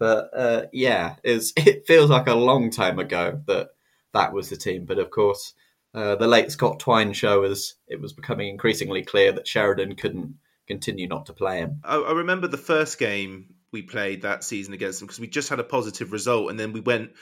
But 0.00 0.30
uh, 0.34 0.62
yeah, 0.72 1.16
it 1.22 1.86
feels 1.86 2.10
like 2.10 2.26
a 2.26 2.34
long 2.34 2.70
time 2.70 2.98
ago 2.98 3.40
that 3.46 3.68
that 4.12 4.32
was 4.32 4.48
the 4.48 4.56
team. 4.56 4.86
But 4.86 4.98
of 4.98 5.10
course, 5.10 5.52
uh, 5.94 6.16
the 6.16 6.26
late 6.26 6.50
Scott 6.50 6.80
Twine 6.80 7.12
show 7.12 7.44
as 7.44 7.74
it 7.86 8.00
was 8.00 8.12
becoming 8.12 8.48
increasingly 8.48 9.04
clear 9.04 9.30
that 9.30 9.46
Sheridan 9.46 9.94
couldn't 9.94 10.34
continue 10.66 11.06
not 11.06 11.26
to 11.26 11.32
play 11.32 11.58
him. 11.58 11.80
I, 11.84 11.96
I 11.96 12.12
remember 12.12 12.48
the 12.48 12.56
first 12.56 12.98
game 12.98 13.54
we 13.72 13.82
played 13.82 14.22
that 14.22 14.42
season 14.42 14.74
against 14.74 14.98
them 14.98 15.06
because 15.06 15.20
we 15.20 15.28
just 15.28 15.50
had 15.50 15.60
a 15.60 15.64
positive 15.64 16.10
result, 16.10 16.50
and 16.50 16.58
then 16.58 16.72
we 16.72 16.80
went 16.80 17.12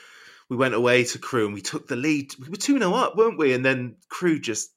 we 0.48 0.56
went 0.56 0.74
away 0.74 1.04
to 1.04 1.18
Crewe 1.18 1.46
and 1.46 1.54
we 1.54 1.60
took 1.60 1.88
the 1.88 1.96
lead. 1.96 2.32
We 2.38 2.48
were 2.48 2.56
two 2.56 2.78
0 2.78 2.94
up, 2.94 3.16
weren't 3.16 3.38
we? 3.38 3.52
And 3.52 3.64
then 3.64 3.96
Crewe 4.08 4.40
just 4.40 4.70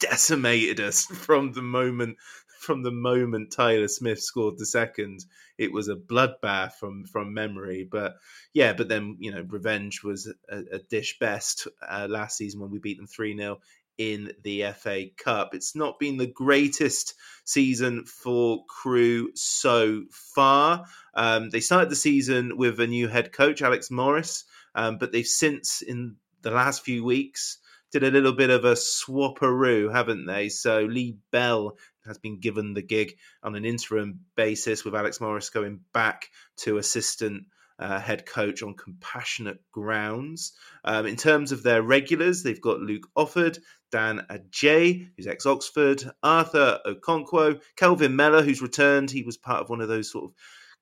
decimated 0.00 0.80
us 0.80 1.04
from 1.06 1.52
the 1.52 1.62
moment 1.62 2.18
from 2.58 2.82
the 2.82 2.90
moment 2.90 3.52
Tyler 3.52 3.88
Smith 3.88 4.20
scored 4.22 4.58
the 4.58 4.66
second. 4.66 5.24
It 5.58 5.72
was 5.72 5.88
a 5.88 5.96
bloodbath 5.96 6.74
from 6.74 7.04
from 7.04 7.34
memory, 7.34 7.88
but 7.90 8.16
yeah. 8.52 8.72
But 8.72 8.88
then 8.88 9.16
you 9.20 9.32
know, 9.32 9.44
revenge 9.48 10.02
was 10.02 10.32
a, 10.48 10.62
a 10.72 10.78
dish 10.78 11.18
best 11.18 11.68
uh, 11.86 12.06
last 12.08 12.36
season 12.36 12.60
when 12.60 12.70
we 12.70 12.78
beat 12.78 12.98
them 12.98 13.06
three 13.06 13.36
0 13.36 13.58
in 13.98 14.32
the 14.42 14.64
FA 14.76 15.06
Cup. 15.16 15.54
It's 15.54 15.74
not 15.74 15.98
been 15.98 16.16
the 16.16 16.26
greatest 16.26 17.14
season 17.44 18.04
for 18.04 18.64
Crewe 18.66 19.30
so 19.34 20.04
far. 20.10 20.84
Um, 21.14 21.50
they 21.50 21.60
started 21.60 21.90
the 21.90 21.96
season 21.96 22.56
with 22.56 22.78
a 22.80 22.86
new 22.86 23.08
head 23.08 23.32
coach, 23.32 23.62
Alex 23.62 23.90
Morris, 23.90 24.44
um, 24.74 24.98
but 24.98 25.12
they've 25.12 25.26
since, 25.26 25.82
in 25.82 26.16
the 26.42 26.50
last 26.50 26.84
few 26.84 27.04
weeks, 27.04 27.58
did 27.92 28.02
a 28.02 28.10
little 28.10 28.32
bit 28.32 28.50
of 28.50 28.64
a 28.64 28.72
swapperoo, 28.72 29.92
haven't 29.92 30.26
they? 30.26 30.48
So 30.48 30.82
Lee 30.82 31.16
Bell 31.30 31.76
has 32.06 32.18
been 32.18 32.40
given 32.40 32.74
the 32.74 32.82
gig 32.82 33.16
on 33.42 33.54
an 33.54 33.64
interim 33.64 34.20
basis, 34.36 34.84
with 34.84 34.94
Alex 34.94 35.20
Morris 35.20 35.50
going 35.50 35.80
back 35.92 36.28
to 36.58 36.78
assistant 36.78 37.44
uh, 37.78 38.00
head 38.00 38.24
coach 38.26 38.62
on 38.62 38.74
compassionate 38.74 39.60
grounds. 39.72 40.52
Um, 40.84 41.06
in 41.06 41.16
terms 41.16 41.52
of 41.52 41.62
their 41.62 41.82
regulars, 41.82 42.42
they've 42.42 42.60
got 42.60 42.80
Luke 42.80 43.08
Offord, 43.16 43.58
Dan 43.90 44.26
Agyei, 44.30 45.08
who's 45.16 45.26
ex 45.26 45.46
Oxford, 45.46 46.10
Arthur 46.22 46.80
Okonkwo, 46.86 47.60
Kelvin 47.76 48.16
Mellor, 48.16 48.42
who's 48.42 48.62
returned. 48.62 49.10
He 49.10 49.22
was 49.22 49.36
part 49.36 49.60
of 49.60 49.68
one 49.68 49.80
of 49.80 49.88
those 49.88 50.10
sort 50.10 50.24
of 50.24 50.34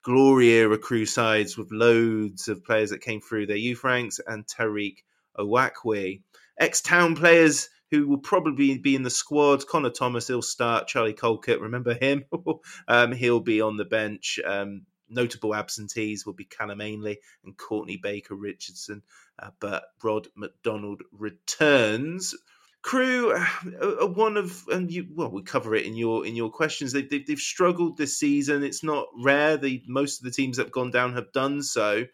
glory 0.03 0.49
era 0.49 0.77
Crewe 0.77 1.05
sides 1.05 1.57
with 1.57 1.71
loads 1.71 2.47
of 2.47 2.63
players 2.63 2.91
that 2.91 3.01
came 3.01 3.21
through 3.21 3.47
their 3.47 3.57
youth 3.57 3.83
ranks, 3.83 4.19
and 4.25 4.45
Tariq 4.47 4.97
Uwakwe. 5.37 6.21
Ex 6.57 6.81
town 6.81 7.15
players 7.15 7.69
who 7.91 8.07
will 8.07 8.17
probably 8.17 8.77
be 8.77 8.95
in 8.95 9.03
the 9.03 9.09
squad. 9.09 9.67
Connor 9.67 9.89
Thomas, 9.89 10.27
he'll 10.27 10.41
start. 10.41 10.87
Charlie 10.87 11.13
Colkett, 11.13 11.61
remember 11.61 11.93
him? 11.93 12.25
um, 12.87 13.11
he'll 13.11 13.39
be 13.39 13.61
on 13.61 13.77
the 13.77 13.85
bench. 13.85 14.39
Um, 14.45 14.83
notable 15.09 15.53
absentees 15.53 16.25
will 16.25 16.33
be 16.33 16.45
Callum 16.45 16.81
Ainley 16.81 17.19
and 17.43 17.55
Courtney 17.55 17.97
Baker 17.97 18.35
Richardson, 18.35 19.03
uh, 19.39 19.51
but 19.59 19.83
Rod 20.03 20.27
McDonald 20.35 21.01
returns. 21.11 22.35
Crewe 22.81 23.31
are 23.31 24.07
one 24.07 24.37
of, 24.37 24.63
and 24.67 24.91
you 24.91 25.07
well, 25.11 25.31
we 25.31 25.41
cover 25.41 25.73
it 25.73 25.85
in 25.85 25.95
your 25.95 26.23
in 26.23 26.35
your 26.35 26.51
questions. 26.51 26.91
They, 26.91 27.01
they, 27.01 27.19
they've 27.19 27.39
struggled 27.39 27.97
this 27.97 28.19
season. 28.19 28.63
It's 28.63 28.83
not 28.83 29.07
rare. 29.23 29.57
The 29.57 29.83
most 29.87 30.19
of 30.19 30.25
the 30.25 30.31
teams 30.31 30.57
that 30.57 30.65
have 30.65 30.71
gone 30.71 30.91
down 30.91 31.13
have 31.13 31.31
done 31.31 31.63
so. 31.63 32.05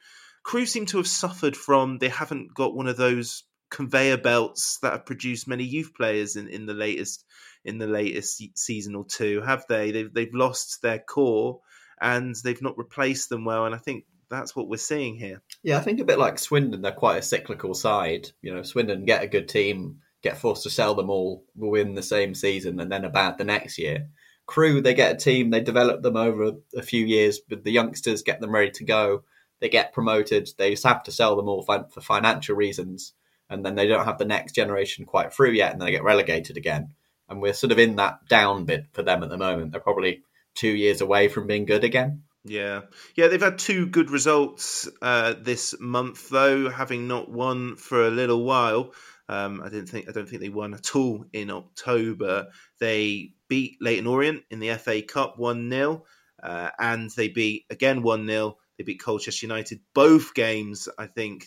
Crewe 0.44 0.66
seem 0.66 0.86
to 0.88 0.98
have 0.98 1.08
suffered 1.08 1.58
from 1.58 1.98
they 1.98 2.08
haven't 2.08 2.54
got 2.54 2.74
one 2.74 2.88
of 2.88 2.96
those 2.96 3.44
conveyor 3.72 4.18
belts 4.18 4.78
that 4.84 4.92
have 4.92 5.06
produced 5.06 5.48
many 5.48 5.64
youth 5.64 5.92
players 5.96 6.36
in, 6.36 6.48
in 6.48 6.68
the 6.68 6.74
latest 6.74 7.26
in 7.64 7.78
the 7.78 7.88
latest 7.88 8.44
season 8.56 8.96
or 8.96 9.06
two, 9.06 9.42
have 9.42 9.66
they? 9.68 9.92
They've 9.92 10.14
they've 10.14 10.34
lost 10.34 10.82
their 10.82 11.00
core 11.00 11.62
and 12.00 12.36
they've 12.44 12.62
not 12.62 12.78
replaced 12.78 13.30
them 13.30 13.46
well. 13.46 13.66
And 13.66 13.74
I 13.74 13.78
think 13.78 14.06
that's 14.30 14.56
what 14.56 14.68
we're 14.68 14.78
seeing 14.78 15.16
here. 15.16 15.42
Yeah, 15.64 15.78
I 15.78 15.82
think 15.82 16.00
a 16.00 16.06
bit 16.06 16.20
like 16.20 16.40
Swindon, 16.40 16.82
they're 16.82 16.92
quite 16.92 17.18
a 17.18 17.24
cyclical 17.24 17.74
side. 17.74 18.30
You 18.42 18.54
know, 18.54 18.64
Swindon 18.64 19.06
get 19.06 19.24
a 19.24 19.28
good 19.28 19.48
team, 19.48 20.00
get 20.22 20.38
forced 20.38 20.64
to 20.64 20.70
sell 20.70 20.96
them 20.96 21.10
all 21.10 21.44
within 21.56 21.94
the 21.94 22.04
same 22.04 22.34
season, 22.34 22.80
and 22.80 22.92
then 22.92 23.06
about 23.06 23.38
the 23.38 23.44
next 23.44 23.78
year. 23.78 24.10
Crewe, 24.48 24.82
they 24.82 24.94
get 24.94 25.16
a 25.16 25.18
team, 25.18 25.50
they 25.50 25.62
develop 25.62 26.02
them 26.02 26.18
over 26.18 26.54
a 26.76 26.82
few 26.82 27.06
years, 27.06 27.40
but 27.40 27.64
the 27.64 27.72
youngsters 27.72 28.24
get 28.24 28.42
them 28.42 28.52
ready 28.52 28.72
to 28.72 28.84
go. 28.84 29.24
They 29.60 29.70
get 29.70 29.94
promoted. 29.94 30.50
They 30.58 30.72
just 30.72 30.84
have 30.84 31.04
to 31.04 31.12
sell 31.12 31.36
them 31.36 31.48
all 31.48 31.62
for 31.62 32.02
financial 32.02 32.56
reasons, 32.56 33.14
and 33.52 33.66
then 33.66 33.76
they 33.76 33.86
don't 33.86 34.06
have 34.06 34.18
the 34.18 34.26
next 34.26 34.54
generation 34.54 35.06
quite 35.06 35.34
through 35.34 35.52
yet, 35.52 35.72
and 35.72 35.82
then 35.82 35.86
they 35.86 35.92
get 35.92 36.04
relegated 36.04 36.58
again. 36.58 36.94
And 37.30 37.42
we're 37.42 37.54
sort 37.54 37.72
of 37.72 37.80
in 37.80 37.98
that 37.98 38.28
down 38.28 38.66
bit 38.66 38.88
for 38.94 39.04
them 39.04 39.24
at 39.24 39.30
the 39.30 39.38
moment. 39.38 39.72
They're 39.72 39.82
probably 39.82 40.24
two 40.56 40.70
years 40.70 41.02
away 41.02 41.28
from 41.28 41.48
being 41.48 41.66
good 41.66 41.84
again. 41.84 42.24
Yeah, 42.44 42.82
yeah, 43.16 43.28
they've 43.28 43.42
had 43.42 43.60
two 43.60 43.86
good 43.86 44.10
results 44.10 44.90
uh, 45.02 45.36
this 45.40 45.76
month, 45.80 46.30
though, 46.30 46.70
having 46.70 47.08
not 47.08 47.30
won 47.30 47.76
for 47.76 48.08
a 48.08 48.10
little 48.10 48.44
while. 48.44 48.94
Um, 49.30 49.62
I 49.62 49.70
didn't 49.70 49.88
think 49.88 50.10
I 50.10 50.12
don't 50.12 50.28
think 50.28 50.42
they 50.42 50.50
won 50.50 50.74
at 50.74 50.96
all 50.96 51.26
in 51.32 51.52
October. 51.52 52.48
They 52.80 53.34
beat 53.48 53.78
Leyton 53.80 54.08
Orient 54.08 54.44
in 54.50 54.60
the 54.60 54.74
FA 54.76 55.02
Cup 55.02 55.38
one 55.38 55.70
0 55.70 56.04
uh, 56.42 56.70
and 56.80 57.10
they 57.12 57.28
beat 57.28 57.66
again 57.70 58.02
one 58.02 58.28
0 58.28 58.58
They 58.78 58.84
beat 58.84 59.02
Colchester 59.02 59.46
United. 59.46 59.80
Both 59.94 60.34
games, 60.34 60.90
I 60.98 61.06
think, 61.06 61.46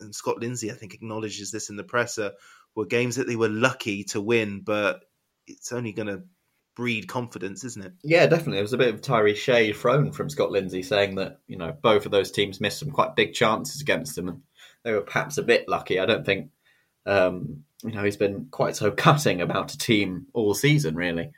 and 0.00 0.14
Scott 0.14 0.40
Lindsey, 0.40 0.70
I 0.70 0.74
think, 0.74 0.94
acknowledges 0.94 1.50
this 1.50 1.70
in 1.70 1.76
the 1.76 1.84
presser, 1.84 2.32
were 2.74 2.86
games 2.86 3.16
that 3.16 3.26
they 3.26 3.36
were 3.36 3.48
lucky 3.48 4.04
to 4.04 4.20
win, 4.20 4.60
but 4.60 5.04
it's 5.46 5.72
only 5.72 5.92
going 5.92 6.08
to 6.08 6.22
breed 6.76 7.08
confidence, 7.08 7.64
isn't 7.64 7.84
it? 7.84 7.92
Yeah, 8.02 8.26
definitely. 8.26 8.58
It 8.58 8.62
was 8.62 8.72
a 8.72 8.78
bit 8.78 8.94
of 8.94 9.02
Tyree 9.02 9.34
shade 9.34 9.76
thrown 9.76 10.12
from 10.12 10.30
Scott 10.30 10.50
Lindsey 10.50 10.82
saying 10.82 11.16
that, 11.16 11.40
you 11.46 11.56
know, 11.56 11.76
both 11.82 12.06
of 12.06 12.12
those 12.12 12.30
teams 12.30 12.60
missed 12.60 12.78
some 12.78 12.90
quite 12.90 13.16
big 13.16 13.34
chances 13.34 13.80
against 13.80 14.16
them 14.16 14.28
and 14.28 14.42
they 14.82 14.92
were 14.92 15.02
perhaps 15.02 15.36
a 15.36 15.42
bit 15.42 15.68
lucky. 15.68 15.98
I 16.00 16.06
don't 16.06 16.24
think, 16.24 16.50
um, 17.06 17.64
you 17.82 17.92
know, 17.92 18.04
he's 18.04 18.16
been 18.16 18.46
quite 18.50 18.76
so 18.76 18.90
cutting 19.06 19.40
about 19.40 19.74
a 19.74 19.78
team 19.78 20.26
all 20.32 20.54
season, 20.54 20.94
really. 20.94 21.32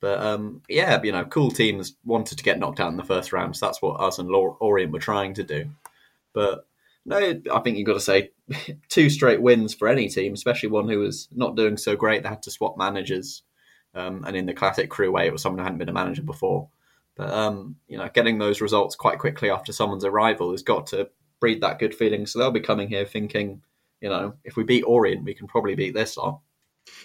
But 0.00 0.20
um, 0.20 0.62
yeah, 0.68 1.00
you 1.02 1.12
know, 1.12 1.24
cool 1.24 1.50
teams 1.50 1.94
wanted 2.04 2.38
to 2.38 2.44
get 2.44 2.58
knocked 2.58 2.80
out 2.80 2.90
in 2.90 2.96
the 2.96 3.04
first 3.04 3.32
round. 3.32 3.56
So 3.56 3.66
that's 3.66 3.82
what 3.82 4.00
us 4.00 4.18
and 4.18 4.30
Orient 4.34 4.92
were 4.92 4.98
trying 4.98 5.34
to 5.34 5.44
do. 5.44 5.70
But 6.32 6.66
no, 7.06 7.16
I 7.52 7.60
think 7.60 7.76
you've 7.76 7.86
got 7.86 7.94
to 7.94 8.00
say 8.00 8.30
two 8.88 9.10
straight 9.10 9.40
wins 9.40 9.74
for 9.74 9.88
any 9.88 10.08
team, 10.08 10.32
especially 10.34 10.68
one 10.68 10.88
who 10.88 10.98
was 10.98 11.28
not 11.32 11.56
doing 11.56 11.76
so 11.76 11.96
great. 11.96 12.22
They 12.22 12.28
had 12.28 12.42
to 12.44 12.50
swap 12.50 12.76
managers. 12.76 13.42
Um, 13.94 14.24
and 14.24 14.36
in 14.36 14.46
the 14.46 14.54
classic 14.54 14.90
Crewe 14.90 15.10
way, 15.10 15.26
it 15.26 15.32
was 15.32 15.42
someone 15.42 15.58
who 15.58 15.64
hadn't 15.64 15.78
been 15.78 15.88
a 15.88 15.92
manager 15.92 16.22
before. 16.22 16.68
But 17.16 17.30
um, 17.30 17.76
you 17.88 17.98
know, 17.98 18.08
getting 18.12 18.38
those 18.38 18.60
results 18.60 18.96
quite 18.96 19.18
quickly 19.18 19.50
after 19.50 19.72
someone's 19.72 20.04
arrival 20.04 20.52
has 20.52 20.62
got 20.62 20.88
to 20.88 21.10
breed 21.40 21.62
that 21.62 21.78
good 21.78 21.94
feeling. 21.94 22.26
So 22.26 22.38
they'll 22.38 22.50
be 22.50 22.60
coming 22.60 22.88
here 22.88 23.04
thinking, 23.04 23.62
you 24.00 24.08
know, 24.08 24.34
if 24.44 24.56
we 24.56 24.64
beat 24.64 24.84
Orient, 24.84 25.24
we 25.24 25.34
can 25.34 25.48
probably 25.48 25.74
beat 25.74 25.94
this 25.94 26.16
lot. 26.16 26.40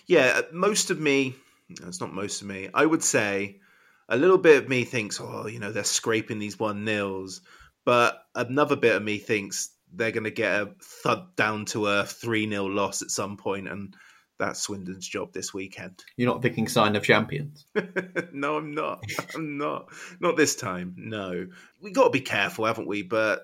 Yeah, 0.08 0.42
most 0.52 0.92
of 0.92 1.00
me, 1.00 1.36
it's 1.70 2.00
not 2.00 2.14
most 2.14 2.42
of 2.42 2.48
me, 2.48 2.70
I 2.74 2.86
would 2.86 3.04
say 3.04 3.60
a 4.08 4.18
little 4.18 4.38
bit 4.38 4.62
of 4.62 4.70
me 4.70 4.84
thinks, 4.84 5.20
oh, 5.20 5.48
you 5.48 5.60
know, 5.60 5.72
they're 5.72 5.84
scraping 5.84 6.40
these 6.40 6.60
one 6.60 6.86
nils. 6.86 7.42
But 7.86 8.24
another 8.34 8.76
bit 8.76 8.96
of 8.96 9.04
me 9.04 9.18
thinks 9.18 9.70
they're 9.96 10.12
going 10.12 10.26
to 10.26 10.32
get 10.32 10.62
a 10.62 10.72
thud 10.82 11.36
down 11.36 11.66
to 11.66 11.88
a 11.88 12.06
3 12.06 12.50
0 12.50 12.66
loss 12.66 13.02
at 13.02 13.12
some 13.12 13.38
point, 13.38 13.68
and 13.68 13.96
that's 14.38 14.62
Swindon's 14.62 15.08
job 15.08 15.34
this 15.34 15.54
weekend. 15.54 16.04
You're 16.18 16.32
not 16.32 16.42
thinking 16.42 16.68
sign 16.68 16.96
of 16.96 17.04
champions? 17.04 17.66
no, 18.34 18.58
I'm 18.58 18.72
not. 18.72 19.04
I'm 19.36 19.58
not. 19.58 19.90
Not 20.20 20.38
this 20.38 20.56
time. 20.56 20.96
No. 20.98 21.48
we 21.82 21.92
got 21.92 22.06
to 22.06 22.10
be 22.10 22.22
careful, 22.22 22.66
haven't 22.66 22.88
we? 22.88 23.02
But 23.02 23.44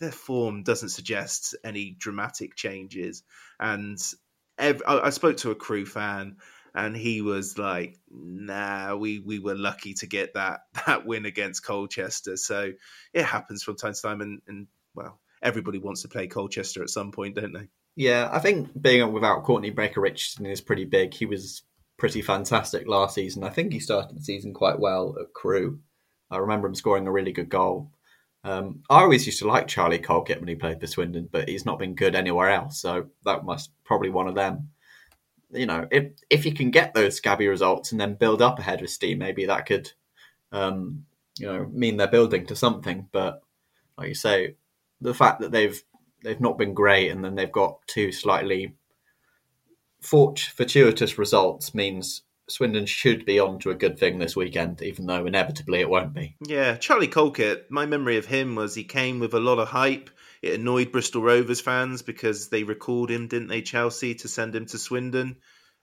their 0.00 0.12
form 0.12 0.62
doesn't 0.62 0.90
suggest 0.90 1.54
any 1.64 1.96
dramatic 1.98 2.56
changes. 2.56 3.22
And 3.60 3.98
every, 4.58 4.84
I, 4.86 5.06
I 5.06 5.10
spoke 5.10 5.38
to 5.38 5.50
a 5.50 5.56
Crewe 5.56 5.86
fan 5.86 6.36
and 6.74 6.96
he 6.96 7.20
was 7.20 7.56
like, 7.56 7.98
"Nah, 8.10 8.96
we 8.96 9.20
we 9.20 9.38
were 9.38 9.54
lucky 9.54 9.94
to 9.94 10.06
get 10.06 10.34
that 10.34 10.62
that 10.86 11.06
win 11.06 11.24
against 11.24 11.64
Colchester. 11.64 12.36
So 12.36 12.72
it 13.12 13.24
happens 13.24 13.62
from 13.62 13.76
time 13.76 13.94
to 13.94 14.02
time, 14.02 14.20
and, 14.20 14.42
and 14.48 14.66
well, 14.94 15.20
everybody 15.44 15.78
wants 15.78 16.02
to 16.02 16.08
play 16.08 16.26
Colchester 16.26 16.82
at 16.82 16.90
some 16.90 17.12
point, 17.12 17.36
don't 17.36 17.52
they? 17.52 17.68
Yeah, 17.94 18.28
I 18.32 18.40
think 18.40 18.70
being 18.80 19.12
without 19.12 19.44
Courtney 19.44 19.70
Baker 19.70 20.00
Richardson 20.00 20.46
is 20.46 20.60
pretty 20.60 20.84
big. 20.84 21.14
He 21.14 21.26
was 21.26 21.62
pretty 21.96 22.22
fantastic 22.22 22.88
last 22.88 23.14
season. 23.14 23.44
I 23.44 23.50
think 23.50 23.72
he 23.72 23.78
started 23.78 24.16
the 24.16 24.22
season 24.22 24.52
quite 24.52 24.80
well 24.80 25.14
at 25.20 25.32
Crewe. 25.32 25.78
I 26.30 26.38
remember 26.38 26.66
him 26.66 26.74
scoring 26.74 27.06
a 27.06 27.12
really 27.12 27.30
good 27.30 27.48
goal. 27.48 27.92
Um, 28.42 28.82
I 28.90 29.02
always 29.02 29.26
used 29.26 29.38
to 29.38 29.48
like 29.48 29.68
Charlie 29.68 29.98
Colkett 29.98 30.40
when 30.40 30.48
he 30.48 30.54
played 30.54 30.80
for 30.80 30.86
Swindon, 30.86 31.28
but 31.30 31.48
he's 31.48 31.64
not 31.64 31.78
been 31.78 31.94
good 31.94 32.14
anywhere 32.14 32.50
else. 32.50 32.80
So 32.80 33.06
that 33.24 33.44
must 33.44 33.70
probably 33.84 34.10
one 34.10 34.28
of 34.28 34.34
them. 34.34 34.70
You 35.50 35.66
know, 35.66 35.86
if 35.90 36.12
if 36.30 36.44
you 36.44 36.52
can 36.52 36.70
get 36.70 36.94
those 36.94 37.16
scabby 37.16 37.46
results 37.46 37.92
and 37.92 38.00
then 38.00 38.14
build 38.14 38.42
up 38.42 38.58
ahead 38.58 38.82
of 38.82 38.90
steam, 38.90 39.18
maybe 39.18 39.46
that 39.46 39.66
could, 39.66 39.92
um, 40.50 41.04
you 41.38 41.46
know, 41.46 41.66
mean 41.72 41.96
they're 41.96 42.08
building 42.08 42.44
to 42.46 42.56
something. 42.56 43.08
But 43.12 43.40
like 43.96 44.08
you 44.08 44.14
say, 44.14 44.56
the 45.04 45.14
fact 45.14 45.40
that 45.40 45.52
they've 45.52 45.80
they've 46.22 46.40
not 46.40 46.58
been 46.58 46.74
great 46.74 47.10
and 47.10 47.24
then 47.24 47.34
they've 47.34 47.52
got 47.52 47.86
two 47.86 48.10
slightly 48.10 48.74
fortuitous 50.00 51.18
results 51.18 51.74
means 51.74 52.22
Swindon 52.48 52.86
should 52.86 53.24
be 53.24 53.38
on 53.38 53.58
to 53.60 53.70
a 53.70 53.74
good 53.74 53.98
thing 53.98 54.18
this 54.18 54.36
weekend, 54.36 54.82
even 54.82 55.06
though 55.06 55.24
inevitably 55.24 55.80
it 55.80 55.88
won't 55.88 56.12
be. 56.12 56.36
Yeah, 56.46 56.76
Charlie 56.76 57.08
Colkett, 57.08 57.70
my 57.70 57.86
memory 57.86 58.18
of 58.18 58.26
him 58.26 58.54
was 58.54 58.74
he 58.74 58.84
came 58.84 59.18
with 59.18 59.32
a 59.32 59.40
lot 59.40 59.58
of 59.58 59.68
hype. 59.68 60.10
It 60.42 60.60
annoyed 60.60 60.92
Bristol 60.92 61.22
Rovers 61.22 61.62
fans 61.62 62.02
because 62.02 62.48
they 62.48 62.64
recalled 62.64 63.10
him, 63.10 63.28
didn't 63.28 63.48
they, 63.48 63.62
Chelsea, 63.62 64.14
to 64.16 64.28
send 64.28 64.54
him 64.54 64.66
to 64.66 64.78
Swindon. 64.78 65.36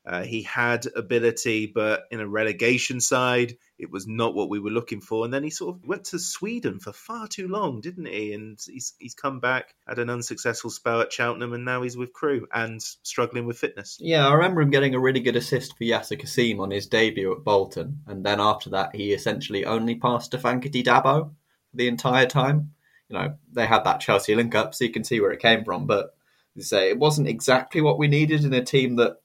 Uh, 0.03 0.23
he 0.23 0.41
had 0.41 0.87
ability, 0.95 1.67
but 1.67 2.05
in 2.09 2.19
a 2.19 2.27
relegation 2.27 2.99
side, 2.99 3.55
it 3.77 3.91
was 3.91 4.07
not 4.07 4.33
what 4.33 4.49
we 4.49 4.59
were 4.59 4.71
looking 4.71 4.99
for. 4.99 5.23
And 5.23 5.33
then 5.33 5.43
he 5.43 5.51
sort 5.51 5.75
of 5.75 5.85
went 5.85 6.05
to 6.05 6.19
Sweden 6.19 6.79
for 6.79 6.91
far 6.91 7.27
too 7.27 7.47
long, 7.47 7.81
didn't 7.81 8.07
he? 8.07 8.33
And 8.33 8.59
he's 8.65 8.93
he's 8.97 9.13
come 9.13 9.39
back, 9.39 9.75
had 9.87 9.99
an 9.99 10.09
unsuccessful 10.09 10.71
spell 10.71 11.01
at 11.01 11.13
Cheltenham, 11.13 11.53
and 11.53 11.65
now 11.65 11.83
he's 11.83 11.97
with 11.97 12.13
Crewe 12.13 12.47
and 12.51 12.81
struggling 12.81 13.45
with 13.45 13.59
fitness. 13.59 13.97
Yeah, 14.01 14.27
I 14.27 14.33
remember 14.33 14.61
him 14.61 14.71
getting 14.71 14.95
a 14.95 14.99
really 14.99 15.19
good 15.19 15.35
assist 15.35 15.77
for 15.77 15.83
Yaser 15.83 16.17
Kasim 16.17 16.59
on 16.59 16.71
his 16.71 16.87
debut 16.87 17.31
at 17.31 17.43
Bolton, 17.43 18.01
and 18.07 18.25
then 18.25 18.39
after 18.39 18.71
that, 18.71 18.95
he 18.95 19.13
essentially 19.13 19.65
only 19.65 19.95
passed 19.95 20.31
to 20.31 20.39
Fankaty 20.39 20.83
Dabo 20.83 21.31
the 21.73 21.87
entire 21.87 22.25
time. 22.25 22.73
You 23.07 23.17
know, 23.17 23.35
they 23.51 23.67
had 23.67 23.83
that 23.83 23.99
Chelsea 23.99 24.33
link 24.33 24.55
up, 24.55 24.73
so 24.73 24.85
you 24.85 24.91
can 24.91 25.03
see 25.03 25.19
where 25.19 25.31
it 25.31 25.41
came 25.41 25.63
from, 25.63 25.85
but 25.85 26.15
say 26.59 26.89
it 26.89 26.99
wasn't 26.99 27.27
exactly 27.27 27.81
what 27.81 27.97
we 27.97 28.07
needed 28.07 28.43
in 28.43 28.53
a 28.53 28.63
team 28.63 28.97
that 28.97 29.20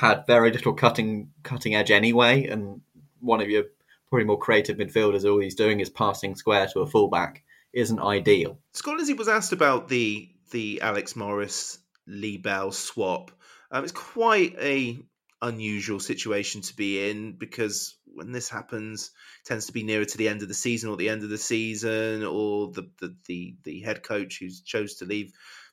had 0.00 0.26
very 0.26 0.50
little 0.50 0.72
cutting 0.72 1.30
cutting 1.42 1.74
edge 1.74 1.90
anyway, 1.90 2.46
and 2.46 2.80
one 3.20 3.42
of 3.42 3.50
your 3.50 3.64
probably 4.08 4.24
more 4.24 4.38
creative 4.38 4.78
midfielders, 4.78 5.30
all 5.30 5.38
he's 5.38 5.54
doing 5.54 5.78
is 5.78 5.90
passing 5.90 6.34
square 6.34 6.66
to 6.68 6.80
a 6.80 6.86
fullback, 6.86 7.42
isn't 7.74 8.00
ideal. 8.00 8.58
Scott 8.72 8.96
Lindsey 8.96 9.12
was 9.12 9.28
asked 9.28 9.52
about 9.52 9.88
the 9.88 10.30
the 10.52 10.80
Alex 10.80 11.16
Morris 11.16 11.78
Lee 12.06 12.38
Bell 12.38 12.72
swap. 12.72 13.30
Um, 13.70 13.84
it's 13.84 13.92
quite 13.92 14.56
a 14.58 14.98
unusual 15.42 16.00
situation 16.00 16.62
to 16.62 16.74
be 16.74 17.10
in 17.10 17.32
because 17.32 17.96
when 18.06 18.32
this 18.32 18.48
happens, 18.48 19.10
tends 19.44 19.66
to 19.66 19.72
be 19.72 19.82
nearer 19.82 20.06
to 20.06 20.18
the 20.18 20.28
end 20.28 20.40
of 20.40 20.48
the 20.48 20.54
season 20.54 20.88
or 20.88 20.96
the 20.96 21.10
end 21.10 21.24
of 21.24 21.28
the 21.28 21.36
season, 21.36 22.24
or 22.24 22.72
the 22.72 22.88
the 23.00 23.14
the, 23.26 23.54
the 23.64 23.80
head 23.80 24.02
coach 24.02 24.38
who's 24.38 24.62
chose 24.62 24.94
to 24.94 25.04
leave 25.04 25.30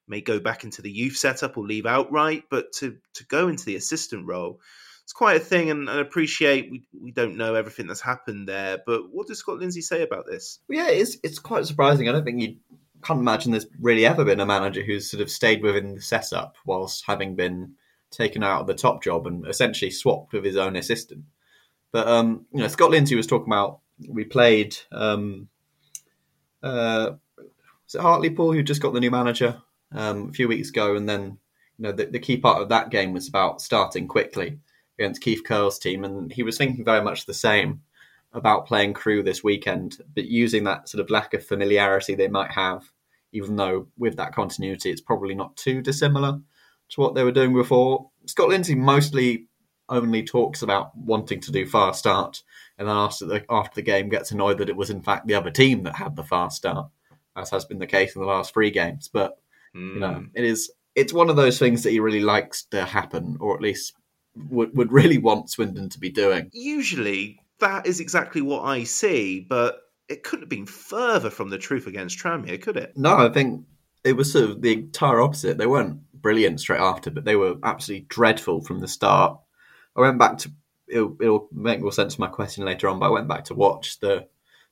may 0.07 0.21
go 0.21 0.39
back 0.39 0.63
into 0.63 0.81
the 0.81 0.91
youth 0.91 1.17
setup 1.17 1.57
or 1.57 1.65
leave 1.65 1.85
outright, 1.85 2.43
but 2.49 2.71
to 2.73 2.97
to 3.13 3.25
go 3.25 3.47
into 3.47 3.65
the 3.65 3.75
assistant 3.75 4.25
role, 4.25 4.59
it's 5.03 5.13
quite 5.13 5.37
a 5.37 5.43
thing. 5.43 5.69
And, 5.69 5.89
I 5.89 5.99
appreciate 5.99 6.71
we 6.71 6.87
we 6.99 7.11
don't 7.11 7.37
know 7.37 7.55
everything 7.55 7.87
that's 7.87 8.01
happened 8.01 8.47
there, 8.47 8.79
but 8.85 9.11
what 9.11 9.27
does 9.27 9.39
Scott 9.39 9.59
Lindsey 9.59 9.81
say 9.81 10.03
about 10.03 10.25
this? 10.25 10.59
Yeah, 10.69 10.89
it's 10.89 11.17
it's 11.23 11.39
quite 11.39 11.65
surprising. 11.65 12.07
I 12.07 12.11
don't 12.11 12.25
think 12.25 12.41
you 12.41 12.57
can't 13.03 13.19
imagine 13.19 13.51
there's 13.51 13.67
really 13.79 14.05
ever 14.05 14.25
been 14.25 14.39
a 14.39 14.45
manager 14.45 14.81
who's 14.83 15.09
sort 15.09 15.21
of 15.21 15.29
stayed 15.29 15.61
within 15.61 15.95
the 15.95 16.01
setup 16.01 16.55
whilst 16.65 17.05
having 17.05 17.35
been 17.35 17.73
taken 18.09 18.43
out 18.43 18.61
of 18.61 18.67
the 18.67 18.73
top 18.73 19.03
job 19.03 19.27
and 19.27 19.47
essentially 19.47 19.91
swapped 19.91 20.33
with 20.33 20.43
his 20.43 20.57
own 20.57 20.75
assistant. 20.75 21.23
But 21.91 22.07
um, 22.07 22.45
you 22.51 22.61
know, 22.61 22.67
Scott 22.67 22.91
Lindsey 22.91 23.15
was 23.15 23.27
talking 23.27 23.47
about 23.47 23.79
we 24.09 24.23
played 24.23 24.75
um, 24.91 25.47
uh, 26.63 27.11
was 27.37 27.95
it 27.95 28.01
Hartlepool 28.01 28.51
who 28.51 28.63
just 28.63 28.81
got 28.81 28.93
the 28.93 28.99
new 28.99 29.11
manager? 29.11 29.61
Um, 29.93 30.29
a 30.29 30.33
few 30.33 30.47
weeks 30.49 30.69
ago, 30.69 30.95
and 30.95 31.07
then 31.07 31.37
you 31.77 31.83
know 31.83 31.91
the, 31.93 32.07
the, 32.07 32.19
key 32.19 32.37
part 32.37 32.61
of 32.61 32.69
that 32.69 32.89
game 32.89 33.13
was 33.13 33.29
about 33.29 33.61
starting 33.61 34.05
quickly 34.05 34.59
against 34.99 35.21
Keith 35.21 35.43
Curle's 35.45 35.79
team, 35.79 36.03
and 36.03 36.31
he 36.31 36.43
was 36.43 36.57
thinking 36.57 36.83
very 36.83 37.01
much 37.01 37.25
the 37.25 37.33
same 37.33 37.81
about 38.33 38.65
playing 38.65 38.93
Crewe 38.93 39.23
this 39.23 39.43
weekend, 39.43 39.97
but 40.13 40.25
using 40.25 40.65
that 40.65 40.89
sort 40.89 41.01
of 41.01 41.09
lack 41.09 41.33
of 41.33 41.45
familiarity 41.45 42.15
they 42.15 42.27
might 42.27 42.51
have, 42.51 42.83
even 43.31 43.55
though 43.55 43.87
with 43.97 44.17
that 44.17 44.33
continuity, 44.33 44.91
it's 44.91 45.01
probably 45.01 45.35
not 45.35 45.55
too 45.55 45.81
dissimilar 45.81 46.39
to 46.89 47.01
what 47.01 47.15
they 47.15 47.23
were 47.23 47.31
doing 47.31 47.53
before. 47.53 48.09
Scott 48.25 48.49
Lindsey 48.49 48.75
mostly 48.75 49.47
only 49.89 50.23
talks 50.23 50.61
about 50.61 50.95
wanting 50.97 51.39
to 51.41 51.51
do 51.51 51.65
fast 51.65 51.99
start, 51.99 52.43
and 52.77 52.87
then 52.87 52.95
after 52.95 53.25
the 53.25 53.45
after 53.49 53.75
the 53.75 53.81
game 53.81 54.09
gets 54.09 54.31
annoyed 54.31 54.57
that 54.57 54.69
it 54.69 54.75
was 54.75 54.89
in 54.89 55.01
fact 55.01 55.27
the 55.27 55.35
other 55.35 55.51
team 55.51 55.83
that 55.83 55.95
had 55.95 56.15
the 56.15 56.23
fast 56.23 56.57
start, 56.57 56.89
as 57.35 57.49
has 57.49 57.65
been 57.65 57.79
the 57.79 57.87
case 57.87 58.15
in 58.15 58.21
the 58.21 58.27
last 58.27 58.53
three 58.53 58.71
games. 58.71 59.09
But 59.11 59.37
Mm. 59.77 59.93
You 59.93 59.99
know, 59.99 60.13
hmm. 60.13 60.25
it 60.33 60.43
is 60.43 60.71
it's 60.95 61.13
one 61.13 61.29
of 61.29 61.35
those 61.35 61.59
things 61.59 61.83
that 61.83 61.91
he 61.91 61.99
really 61.99 62.21
likes 62.21 62.63
to 62.71 62.83
happen, 62.83 63.37
or 63.39 63.55
at 63.55 63.61
least 63.61 63.93
would 64.35 64.75
would 64.75 64.91
really 64.91 65.17
want 65.17 65.49
Swindon 65.49 65.89
to 65.89 65.99
be 65.99 66.09
doing. 66.09 66.49
Usually, 66.53 67.39
that 67.59 67.85
is 67.85 67.99
exactly 67.99 68.41
what 68.41 68.63
I 68.63 68.83
see, 68.83 69.39
but 69.39 69.79
it 70.09 70.23
couldn't 70.23 70.43
have 70.43 70.49
been 70.49 70.65
further 70.65 71.29
from 71.29 71.49
the 71.49 71.57
truth 71.57 71.85
against 71.85 72.17
Tranmere, 72.17 72.61
could 72.61 72.77
it? 72.77 72.93
No, 72.95 73.15
I 73.17 73.29
think 73.29 73.65
it 74.03 74.13
was 74.13 74.31
sort 74.31 74.49
of 74.49 74.61
the 74.61 74.73
entire 74.73 75.21
opposite. 75.21 75.57
They 75.57 75.67
weren't 75.67 75.99
brilliant 76.13 76.61
straight 76.61 76.79
after, 76.79 77.11
but 77.11 77.25
they 77.25 77.35
were 77.35 77.55
absolutely 77.63 78.05
dreadful 78.09 78.61
from 78.61 78.79
the 78.79 78.87
start. 78.87 79.37
I 79.95 80.01
went 80.01 80.17
back 80.17 80.37
to 80.39 80.51
it'll, 80.87 81.17
it'll 81.21 81.47
make 81.51 81.81
more 81.81 81.91
sense 81.91 82.15
to 82.15 82.21
my 82.21 82.27
question 82.27 82.65
later 82.65 82.87
on, 82.87 82.99
but 82.99 83.07
I 83.07 83.11
went 83.11 83.27
back 83.27 83.45
to 83.45 83.55
watch 83.55 83.99
the 83.99 84.27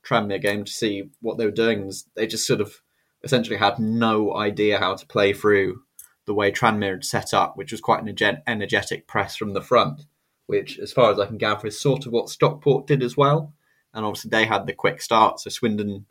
Tranmere 0.05 0.41
game 0.41 0.63
to 0.63 0.71
see 0.71 1.09
what 1.21 1.37
they 1.37 1.45
were 1.45 1.51
doing. 1.51 1.91
They 2.15 2.27
just 2.27 2.47
sort 2.47 2.61
of 2.61 2.79
essentially 3.25 3.57
had 3.57 3.79
no 3.79 4.35
idea 4.35 4.79
how 4.79 4.95
to 4.95 5.05
play 5.05 5.33
through 5.33 5.81
the 6.25 6.33
way 6.33 6.51
Tranmere 6.51 6.93
had 6.93 7.05
set 7.05 7.33
up, 7.33 7.57
which 7.57 7.71
was 7.71 7.81
quite 7.81 8.03
an 8.03 8.41
energetic 8.47 9.07
press 9.07 9.35
from 9.35 9.53
the 9.53 9.61
front, 9.61 10.05
which, 10.45 10.79
as 10.79 10.93
far 10.93 11.11
as 11.11 11.19
I 11.19 11.25
can 11.25 11.37
gather, 11.37 11.67
is 11.67 11.79
sort 11.79 12.05
of 12.05 12.13
what 12.13 12.29
Stockport 12.29 12.87
did 12.87 13.03
as 13.03 13.17
well. 13.17 13.53
And 13.93 14.05
obviously, 14.05 14.29
they 14.29 14.45
had 14.45 14.65
the 14.65 14.73
quick 14.73 15.01
start, 15.01 15.39
so 15.39 15.49
Swindon 15.49 16.05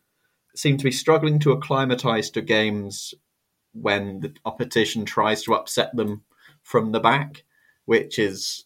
seemed 0.55 0.79
to 0.81 0.85
be 0.85 0.93
struggling 0.93 1.39
to 1.41 1.53
acclimatise 1.53 2.31
to 2.31 2.41
games 2.43 3.15
when 3.73 4.21
the 4.21 4.33
opposition 4.45 5.05
tries 5.05 5.43
to 5.43 5.55
upset 5.55 5.97
them 5.97 6.23
from 6.63 6.93
the 6.93 7.01
back. 7.01 7.45
which 7.85 8.19
is 8.19 8.65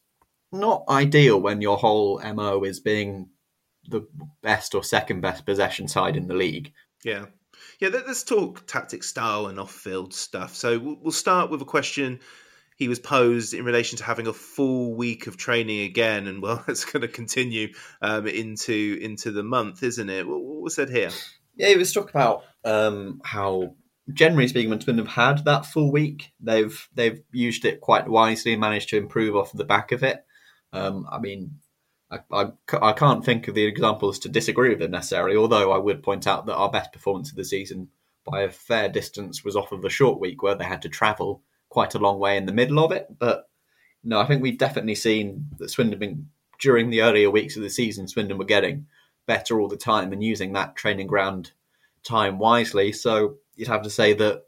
not 0.52 0.84
ideal 0.88 1.40
when 1.40 1.60
your 1.60 1.76
whole 1.76 2.20
MO 2.34 2.62
is 2.62 2.80
being 2.80 3.28
the 3.88 4.06
best 4.42 4.74
or 4.74 4.82
second 4.82 5.20
best 5.20 5.44
possession 5.46 5.88
side 5.88 6.16
in 6.16 6.28
the 6.28 6.34
league. 6.34 6.72
Yeah. 7.04 7.26
Yeah, 7.80 7.88
let's 7.88 8.24
talk 8.24 8.66
tactic 8.66 9.04
style 9.04 9.46
and 9.46 9.60
off 9.60 9.72
field 9.72 10.12
stuff. 10.12 10.56
So 10.56 10.96
we'll 11.00 11.12
start 11.12 11.50
with 11.50 11.62
a 11.62 11.66
question 11.66 12.18
he 12.78 12.88
was 12.88 13.00
posed 13.00 13.54
in 13.54 13.64
relation 13.64 13.98
to 13.98 14.04
having 14.04 14.28
a 14.28 14.32
full 14.32 14.94
week 14.94 15.26
of 15.26 15.36
training 15.36 15.80
again, 15.80 16.28
and 16.28 16.40
well, 16.40 16.64
it's 16.68 16.84
going 16.84 17.02
to 17.02 17.08
continue 17.08 17.72
um, 18.00 18.26
into 18.26 18.98
into 19.02 19.32
the 19.32 19.42
month, 19.42 19.82
isn't 19.82 20.08
it? 20.08 20.26
What, 20.26 20.62
was 20.62 20.74
said 20.74 20.88
here? 20.88 21.10
Yeah, 21.56 21.68
he 21.68 21.76
was 21.76 21.92
talking 21.92 22.10
about 22.10 22.44
um, 22.64 23.20
how, 23.24 23.74
generally 24.12 24.46
speaking, 24.46 24.70
when 24.70 24.80
Swindon 24.80 25.06
have 25.06 25.14
had 25.14 25.44
that 25.44 25.66
full 25.66 25.90
week, 25.90 26.32
they've 26.40 26.88
they've 26.94 27.20
used 27.32 27.64
it 27.64 27.80
quite 27.80 28.08
wisely 28.08 28.52
and 28.52 28.60
managed 28.60 28.90
to 28.90 28.96
improve 28.96 29.34
off 29.34 29.52
the 29.52 29.64
back 29.64 29.90
of 29.90 30.04
it. 30.04 30.24
Um, 30.72 31.06
I 31.10 31.18
mean, 31.18 31.56
I, 32.10 32.52
I, 32.80 32.92
can't 32.92 33.24
think 33.24 33.48
of 33.48 33.54
the 33.54 33.64
examples 33.64 34.18
to 34.20 34.30
disagree 34.30 34.70
with 34.70 34.78
them 34.78 34.92
necessarily, 34.92 35.36
although 35.36 35.72
I 35.72 35.78
would 35.78 36.02
point 36.02 36.26
out 36.26 36.46
that 36.46 36.56
our 36.56 36.70
best 36.70 36.92
performance 36.92 37.30
of 37.30 37.36
the 37.36 37.44
season 37.44 37.88
by 38.24 38.42
a 38.42 38.50
fair 38.50 38.88
distance 38.88 39.44
was 39.44 39.56
off 39.56 39.72
of 39.72 39.82
the 39.82 39.90
short 39.90 40.18
week 40.18 40.42
where 40.42 40.54
they 40.54 40.64
had 40.64 40.82
to 40.82 40.88
travel 40.88 41.42
quite 41.68 41.94
a 41.94 41.98
long 41.98 42.18
way 42.18 42.36
in 42.36 42.46
the 42.46 42.52
middle 42.52 42.82
of 42.82 42.92
it. 42.92 43.08
But 43.18 43.48
no, 44.02 44.20
I 44.20 44.26
think 44.26 44.42
we've 44.42 44.56
definitely 44.58 44.94
seen 44.94 45.48
that 45.58 45.70
Swindon 45.70 45.98
been, 45.98 46.28
during 46.58 46.88
the 46.88 47.02
earlier 47.02 47.30
weeks 47.30 47.56
of 47.56 47.62
the 47.62 47.70
season, 47.70 48.08
Swindon 48.08 48.38
were 48.38 48.44
getting 48.44 48.86
better 49.26 49.60
all 49.60 49.68
the 49.68 49.76
time 49.76 50.12
and 50.12 50.24
using 50.24 50.54
that 50.54 50.76
training 50.76 51.08
ground 51.08 51.52
time 52.04 52.38
wisely. 52.38 52.92
So 52.92 53.36
you'd 53.54 53.68
have 53.68 53.82
to 53.82 53.90
say 53.90 54.14
that 54.14 54.44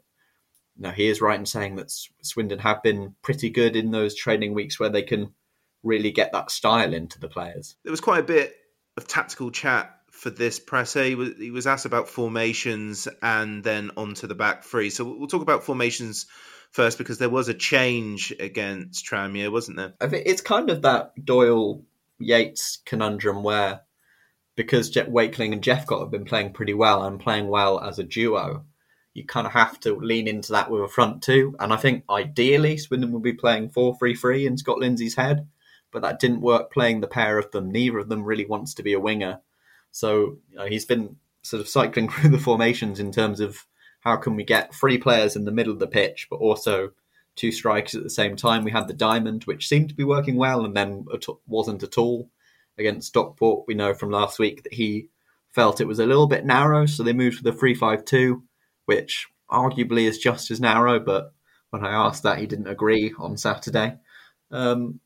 no, 0.77 0.89
he 0.89 1.09
is 1.09 1.21
right 1.21 1.39
in 1.39 1.45
saying 1.45 1.75
that 1.75 1.91
Swindon 2.23 2.59
have 2.59 2.81
been 2.81 3.13
pretty 3.21 3.49
good 3.49 3.75
in 3.75 3.91
those 3.91 4.15
training 4.15 4.55
weeks 4.55 4.79
where 4.79 4.89
they 4.89 5.03
can 5.03 5.33
really 5.83 6.11
get 6.11 6.31
that 6.33 6.51
style 6.51 6.93
into 6.93 7.19
the 7.19 7.27
players. 7.27 7.75
There 7.83 7.91
was 7.91 8.01
quite 8.01 8.19
a 8.19 8.23
bit 8.23 8.55
of 8.97 9.07
tactical 9.07 9.51
chat 9.51 9.95
for 10.11 10.29
this 10.29 10.59
press. 10.59 10.93
He 10.93 11.15
was, 11.15 11.37
he 11.37 11.51
was 11.51 11.67
asked 11.67 11.85
about 11.85 12.09
formations 12.09 13.07
and 13.21 13.63
then 13.63 13.91
onto 13.97 14.27
the 14.27 14.35
back 14.35 14.63
three. 14.63 14.89
So 14.89 15.05
we'll 15.05 15.27
talk 15.27 15.41
about 15.41 15.63
formations 15.63 16.27
first 16.71 16.97
because 16.97 17.17
there 17.17 17.29
was 17.29 17.47
a 17.47 17.53
change 17.53 18.33
against 18.39 19.05
Tranmere, 19.05 19.51
wasn't 19.51 19.77
there? 19.77 19.93
I 19.99 20.07
think 20.07 20.27
it's 20.27 20.41
kind 20.41 20.69
of 20.69 20.83
that 20.83 21.13
Doyle 21.23 21.83
Yates 22.19 22.77
conundrum 22.85 23.43
where 23.43 23.81
because 24.55 24.89
Jet 24.89 25.09
Wakeling 25.09 25.53
and 25.53 25.63
Jephcott 25.63 26.01
have 26.01 26.11
been 26.11 26.25
playing 26.25 26.53
pretty 26.53 26.73
well 26.73 27.03
and 27.03 27.19
playing 27.19 27.47
well 27.47 27.79
as 27.79 27.99
a 27.99 28.03
duo, 28.03 28.65
you 29.13 29.25
kind 29.25 29.47
of 29.47 29.53
have 29.53 29.79
to 29.81 29.95
lean 29.95 30.27
into 30.27 30.51
that 30.51 30.69
with 30.69 30.81
a 30.81 30.87
front 30.87 31.23
two. 31.23 31.55
And 31.59 31.73
I 31.73 31.77
think 31.77 32.03
ideally 32.09 32.77
Swindon 32.77 33.11
will 33.11 33.21
be 33.21 33.33
playing 33.33 33.69
4 33.69 33.97
3 33.97 34.15
3 34.15 34.45
in 34.45 34.57
Scott 34.57 34.77
Lindsey's 34.77 35.15
head 35.15 35.47
but 35.91 36.01
that 36.01 36.19
didn't 36.19 36.41
work 36.41 36.71
playing 36.71 37.01
the 37.01 37.07
pair 37.07 37.37
of 37.37 37.51
them. 37.51 37.71
Neither 37.71 37.99
of 37.99 38.09
them 38.09 38.23
really 38.23 38.45
wants 38.45 38.73
to 38.75 38.83
be 38.83 38.93
a 38.93 38.99
winger. 38.99 39.41
So 39.91 40.37
you 40.49 40.57
know, 40.57 40.65
he's 40.65 40.85
been 40.85 41.17
sort 41.43 41.61
of 41.61 41.67
cycling 41.67 42.09
through 42.09 42.31
the 42.31 42.39
formations 42.39 42.99
in 42.99 43.11
terms 43.11 43.39
of 43.39 43.65
how 44.01 44.15
can 44.15 44.35
we 44.35 44.43
get 44.43 44.73
three 44.73 44.97
players 44.97 45.35
in 45.35 45.45
the 45.45 45.51
middle 45.51 45.73
of 45.73 45.79
the 45.79 45.87
pitch, 45.87 46.27
but 46.29 46.37
also 46.37 46.91
two 47.35 47.51
strikers 47.51 47.95
at 47.95 48.03
the 48.03 48.09
same 48.09 48.35
time. 48.35 48.63
We 48.63 48.71
had 48.71 48.87
the 48.87 48.93
diamond, 48.93 49.43
which 49.43 49.67
seemed 49.67 49.89
to 49.89 49.95
be 49.95 50.03
working 50.03 50.35
well, 50.35 50.65
and 50.65 50.75
then 50.75 51.05
wasn't 51.47 51.83
at 51.83 51.97
all 51.97 52.29
against 52.77 53.09
Stockport. 53.09 53.65
We 53.67 53.73
know 53.73 53.93
from 53.93 54.09
last 54.09 54.39
week 54.39 54.63
that 54.63 54.73
he 54.73 55.07
felt 55.49 55.81
it 55.81 55.87
was 55.87 55.99
a 55.99 56.05
little 56.05 56.27
bit 56.27 56.45
narrow, 56.45 56.85
so 56.85 57.03
they 57.03 57.13
moved 57.13 57.37
to 57.37 57.43
the 57.43 57.53
three-five-two, 57.53 58.43
which 58.85 59.27
arguably 59.49 60.03
is 60.03 60.17
just 60.17 60.49
as 60.49 60.59
narrow. 60.59 60.99
But 60.99 61.33
when 61.69 61.85
I 61.85 61.91
asked 61.91 62.23
that, 62.23 62.39
he 62.39 62.47
didn't 62.47 62.67
agree 62.67 63.13
on 63.19 63.37
Saturday. 63.37 63.97
Um, 64.49 64.99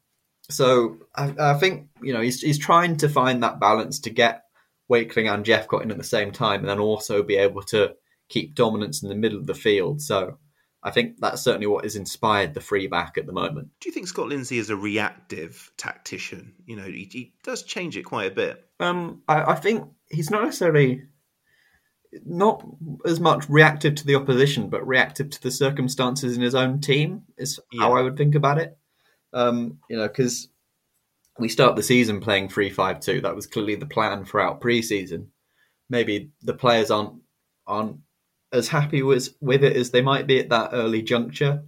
so 0.49 0.97
I, 1.15 1.33
I, 1.39 1.53
think 1.55 1.87
you 2.01 2.13
know 2.13 2.21
he's 2.21 2.41
he's 2.41 2.59
trying 2.59 2.97
to 2.97 3.09
find 3.09 3.43
that 3.43 3.59
balance 3.59 3.99
to 4.01 4.09
get 4.09 4.43
Wakeling 4.87 5.27
and 5.27 5.45
Jephcott 5.45 5.83
in 5.83 5.91
at 5.91 5.97
the 5.97 6.03
same 6.03 6.31
time, 6.31 6.61
and 6.61 6.69
then 6.69 6.79
also 6.79 7.23
be 7.23 7.37
able 7.37 7.63
to 7.63 7.95
keep 8.29 8.55
dominance 8.55 9.03
in 9.03 9.09
the 9.09 9.15
middle 9.15 9.39
of 9.39 9.47
the 9.47 9.55
field. 9.55 10.01
So 10.01 10.37
I 10.83 10.91
think 10.91 11.15
that's 11.19 11.41
certainly 11.41 11.67
what 11.67 11.83
has 11.83 11.95
inspired 11.95 12.53
the 12.53 12.61
free 12.61 12.85
back 12.85 13.17
at 13.17 13.25
the 13.25 13.33
moment. 13.33 13.69
Do 13.79 13.89
you 13.89 13.93
think 13.93 14.07
Scott 14.07 14.27
Lindsey 14.27 14.59
is 14.59 14.69
a 14.69 14.75
reactive 14.75 15.71
tactician? 15.77 16.53
You 16.65 16.75
know, 16.75 16.83
he, 16.83 17.09
he 17.11 17.33
does 17.43 17.63
change 17.63 17.97
it 17.97 18.03
quite 18.03 18.31
a 18.31 18.35
bit. 18.35 18.63
Um, 18.79 19.23
I, 19.27 19.53
I 19.53 19.55
think 19.55 19.89
he's 20.09 20.29
not 20.29 20.43
necessarily 20.43 21.03
not 22.23 22.63
as 23.05 23.19
much 23.19 23.49
reactive 23.49 23.95
to 23.95 24.05
the 24.05 24.15
opposition, 24.15 24.69
but 24.69 24.87
reactive 24.87 25.31
to 25.31 25.41
the 25.41 25.51
circumstances 25.51 26.37
in 26.37 26.43
his 26.43 26.55
own 26.55 26.81
team. 26.81 27.23
Is 27.35 27.59
yeah. 27.71 27.81
how 27.81 27.93
I 27.93 28.03
would 28.03 28.15
think 28.15 28.35
about 28.35 28.59
it. 28.59 28.77
Um, 29.35 29.79
you 29.89 29.97
know, 29.97 30.07
because 30.07 30.47
we 31.37 31.49
start 31.49 31.75
the 31.75 31.83
season 31.83 32.21
playing 32.21 32.49
three 32.49 32.69
five 32.69 32.99
two. 32.99 33.21
That 33.21 33.35
was 33.35 33.47
clearly 33.47 33.75
the 33.75 33.85
plan 33.85 34.25
throughout 34.25 34.61
preseason. 34.61 35.27
Maybe 35.89 36.31
the 36.41 36.53
players 36.53 36.89
aren't 36.89 37.21
aren't 37.67 37.97
as 38.53 38.69
happy 38.69 39.03
with 39.03 39.35
with 39.41 39.63
it 39.63 39.75
as 39.75 39.91
they 39.91 40.01
might 40.01 40.27
be 40.27 40.39
at 40.39 40.49
that 40.49 40.69
early 40.73 41.01
juncture, 41.01 41.63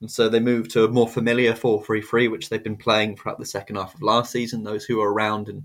and 0.00 0.10
so 0.10 0.28
they 0.28 0.40
move 0.40 0.68
to 0.68 0.84
a 0.84 0.88
more 0.88 1.08
familiar 1.08 1.54
four 1.54 1.84
three 1.84 2.02
three, 2.02 2.28
which 2.28 2.48
they've 2.48 2.62
been 2.62 2.76
playing 2.76 3.16
throughout 3.16 3.38
the 3.38 3.46
second 3.46 3.76
half 3.76 3.94
of 3.94 4.02
last 4.02 4.30
season. 4.30 4.62
Those 4.62 4.84
who 4.84 4.98
were 4.98 5.12
around 5.12 5.48
and 5.48 5.64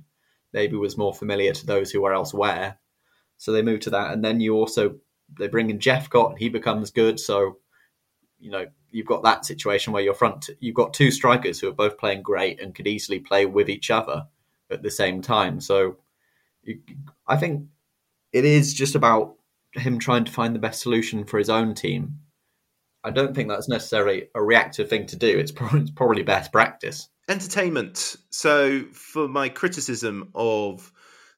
maybe 0.52 0.76
was 0.76 0.98
more 0.98 1.14
familiar 1.14 1.54
to 1.54 1.66
those 1.66 1.92
who 1.92 2.02
were 2.02 2.14
elsewhere. 2.14 2.80
So 3.38 3.52
they 3.52 3.62
move 3.62 3.82
to 3.82 3.92
that, 3.92 4.12
and 4.12 4.26
then 4.26 4.40
you 4.40 4.56
also 4.56 4.96
they 5.38 5.48
bring 5.48 5.70
in 5.70 5.80
Jephcott, 5.80 6.38
he 6.38 6.50
becomes 6.50 6.92
good. 6.92 7.20
So 7.20 7.60
you 8.44 8.52
know 8.52 8.66
you've 8.92 9.08
got 9.08 9.24
that 9.24 9.46
situation 9.46 9.94
where 9.94 10.04
your 10.04 10.14
front 10.14 10.50
you've 10.60 10.76
got 10.76 10.94
two 10.94 11.12
strikers 11.12 11.60
who 11.60 11.70
are 11.70 11.74
both 11.74 11.98
playing 11.98 12.22
great 12.22 12.62
and 12.62 12.76
could 12.76 12.88
easily 12.88 13.20
play 13.20 13.46
with 13.46 13.70
each 13.70 13.90
other 13.90 14.28
at 14.70 14.84
the 14.84 14.92
same 14.92 15.22
time. 15.22 15.62
So 15.62 15.98
you, 16.64 16.82
I 17.26 17.38
think 17.38 17.68
it 18.34 18.44
is 18.44 18.74
just 18.74 18.96
about 18.96 19.36
him 19.74 19.98
trying 19.98 20.26
to 20.26 20.32
find 20.32 20.54
the 20.54 20.60
best 20.60 20.82
solution 20.82 21.24
for 21.24 21.38
his 21.38 21.50
own 21.50 21.74
team. 21.74 22.20
I 23.04 23.12
don't 23.12 23.36
think 23.36 23.50
that's 23.50 23.70
necessarily 23.70 24.28
a 24.36 24.42
reactive 24.42 24.90
thing 24.90 25.08
to 25.08 25.16
do. 25.16 25.38
It's 25.40 25.52
probably, 25.60 25.82
it's 25.82 25.92
probably 25.92 26.24
best 26.24 26.52
practice. 26.52 27.10
Entertainment. 27.30 28.16
So 28.30 28.84
for 28.92 29.28
my 29.28 29.50
criticism 29.50 30.32
of 30.36 30.92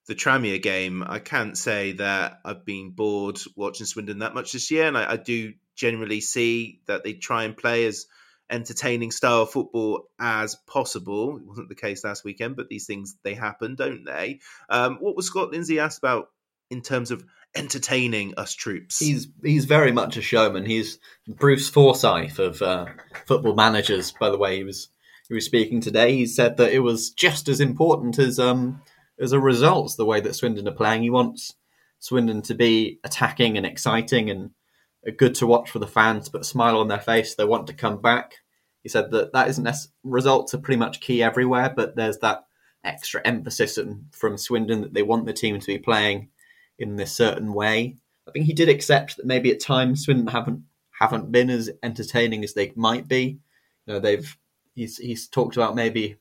the 0.07 0.15
Tranmere 0.15 0.61
game, 0.61 1.03
I 1.05 1.19
can't 1.19 1.57
say 1.57 1.93
that 1.93 2.39
I've 2.43 2.65
been 2.65 2.91
bored 2.91 3.39
watching 3.55 3.85
Swindon 3.85 4.19
that 4.19 4.33
much 4.33 4.53
this 4.53 4.71
year, 4.71 4.87
and 4.87 4.97
I, 4.97 5.13
I 5.13 5.17
do 5.17 5.53
generally 5.75 6.21
see 6.21 6.81
that 6.87 7.03
they 7.03 7.13
try 7.13 7.43
and 7.43 7.55
play 7.55 7.85
as 7.85 8.05
entertaining 8.49 9.11
style 9.11 9.45
football 9.45 10.07
as 10.19 10.55
possible. 10.67 11.37
It 11.37 11.45
wasn't 11.45 11.69
the 11.69 11.75
case 11.75 12.03
last 12.03 12.23
weekend, 12.23 12.55
but 12.55 12.69
these 12.69 12.85
things 12.85 13.15
they 13.23 13.33
happen, 13.33 13.75
don't 13.75 14.05
they? 14.05 14.39
Um, 14.69 14.97
what 14.99 15.15
was 15.15 15.27
Scott 15.27 15.51
Lindsey 15.51 15.79
asked 15.79 15.97
about 15.97 16.29
in 16.69 16.81
terms 16.81 17.11
of 17.11 17.23
entertaining 17.55 18.35
us 18.37 18.53
troops? 18.53 18.99
He's 18.99 19.27
he's 19.43 19.65
very 19.65 19.91
much 19.91 20.17
a 20.17 20.21
showman. 20.21 20.65
He's 20.65 20.99
Bruce 21.27 21.69
Forsyth 21.69 22.39
of 22.39 22.61
uh, 22.61 22.85
football 23.25 23.55
managers. 23.55 24.11
By 24.11 24.29
the 24.29 24.37
way, 24.37 24.57
he 24.57 24.63
was 24.63 24.89
he 25.27 25.33
was 25.33 25.45
speaking 25.45 25.81
today. 25.81 26.13
He 26.13 26.25
said 26.25 26.57
that 26.57 26.71
it 26.71 26.79
was 26.79 27.09
just 27.09 27.47
as 27.49 27.59
important 27.59 28.19
as 28.19 28.39
um 28.39 28.81
as 29.19 29.31
a 29.31 29.39
result 29.39 29.95
the 29.97 30.05
way 30.05 30.19
that 30.19 30.35
Swindon 30.35 30.67
are 30.67 30.71
playing. 30.71 31.01
He 31.01 31.09
wants 31.09 31.55
Swindon 31.99 32.41
to 32.43 32.53
be 32.53 32.99
attacking 33.03 33.57
and 33.57 33.65
exciting 33.65 34.29
and 34.29 34.51
good 35.11 35.35
to 35.35 35.47
watch 35.47 35.69
for 35.69 35.79
the 35.79 35.87
fans, 35.87 36.29
but 36.29 36.45
smile 36.45 36.79
on 36.79 36.87
their 36.87 36.99
face. 36.99 37.35
They 37.35 37.45
want 37.45 37.67
to 37.67 37.73
come 37.73 38.01
back. 38.01 38.35
He 38.83 38.89
said 38.89 39.11
that 39.11 39.33
that 39.33 39.47
isn't 39.49 39.67
results 40.03 40.53
are 40.53 40.59
pretty 40.59 40.79
much 40.79 40.99
key 40.99 41.23
everywhere, 41.23 41.73
but 41.75 41.95
there's 41.95 42.19
that 42.19 42.45
extra 42.83 43.21
emphasis 43.25 43.79
from 44.11 44.37
Swindon 44.37 44.81
that 44.81 44.93
they 44.93 45.03
want 45.03 45.25
the 45.25 45.33
team 45.33 45.59
to 45.59 45.67
be 45.67 45.79
playing 45.79 46.29
in 46.77 46.95
this 46.95 47.11
certain 47.11 47.53
way. 47.53 47.95
I 48.27 48.31
think 48.31 48.45
he 48.45 48.53
did 48.53 48.69
accept 48.69 49.17
that 49.17 49.25
maybe 49.25 49.51
at 49.51 49.59
times 49.59 50.03
Swindon 50.03 50.27
haven't 50.27 50.63
haven't 50.91 51.31
been 51.31 51.49
as 51.49 51.69
entertaining 51.83 52.43
as 52.43 52.53
they 52.53 52.71
might 52.75 53.07
be. 53.07 53.39
You 53.85 53.93
know, 53.93 53.99
they've 53.99 54.37
he's 54.75 54.97
he's 54.97 55.27
talked 55.27 55.57
about 55.57 55.75
maybe 55.75 56.17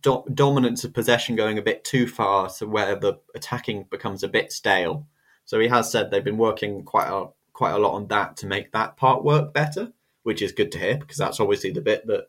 do- 0.00 0.24
dominance 0.32 0.84
of 0.84 0.94
possession 0.94 1.36
going 1.36 1.58
a 1.58 1.62
bit 1.62 1.84
too 1.84 2.06
far 2.06 2.48
to 2.50 2.66
where 2.66 2.96
the 2.96 3.18
attacking 3.34 3.86
becomes 3.90 4.22
a 4.22 4.28
bit 4.28 4.52
stale. 4.52 5.06
So 5.44 5.60
he 5.60 5.68
has 5.68 5.90
said 5.90 6.10
they've 6.10 6.24
been 6.24 6.38
working 6.38 6.82
quite 6.82 7.08
a 7.08 7.28
quite 7.56 7.72
a 7.72 7.78
lot 7.78 7.94
on 7.94 8.06
that 8.08 8.36
to 8.36 8.46
make 8.46 8.70
that 8.72 8.98
part 8.98 9.24
work 9.24 9.54
better, 9.54 9.90
which 10.24 10.42
is 10.42 10.52
good 10.52 10.70
to 10.70 10.78
hear 10.78 10.98
because 10.98 11.16
that's 11.16 11.40
obviously 11.40 11.70
the 11.70 11.80
bit 11.80 12.06
that 12.06 12.26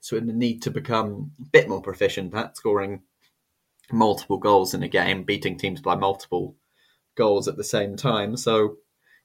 Swindon 0.00 0.38
need 0.38 0.62
to 0.62 0.70
become 0.70 1.32
a 1.38 1.44
bit 1.50 1.68
more 1.68 1.82
proficient 1.82 2.34
at 2.34 2.56
scoring 2.56 3.02
multiple 3.92 4.38
goals 4.38 4.72
in 4.72 4.82
a 4.82 4.88
game, 4.88 5.24
beating 5.24 5.58
teams 5.58 5.82
by 5.82 5.96
multiple 5.96 6.56
goals 7.14 7.46
at 7.46 7.58
the 7.58 7.64
same 7.64 7.96
time. 7.96 8.38
So, 8.38 8.76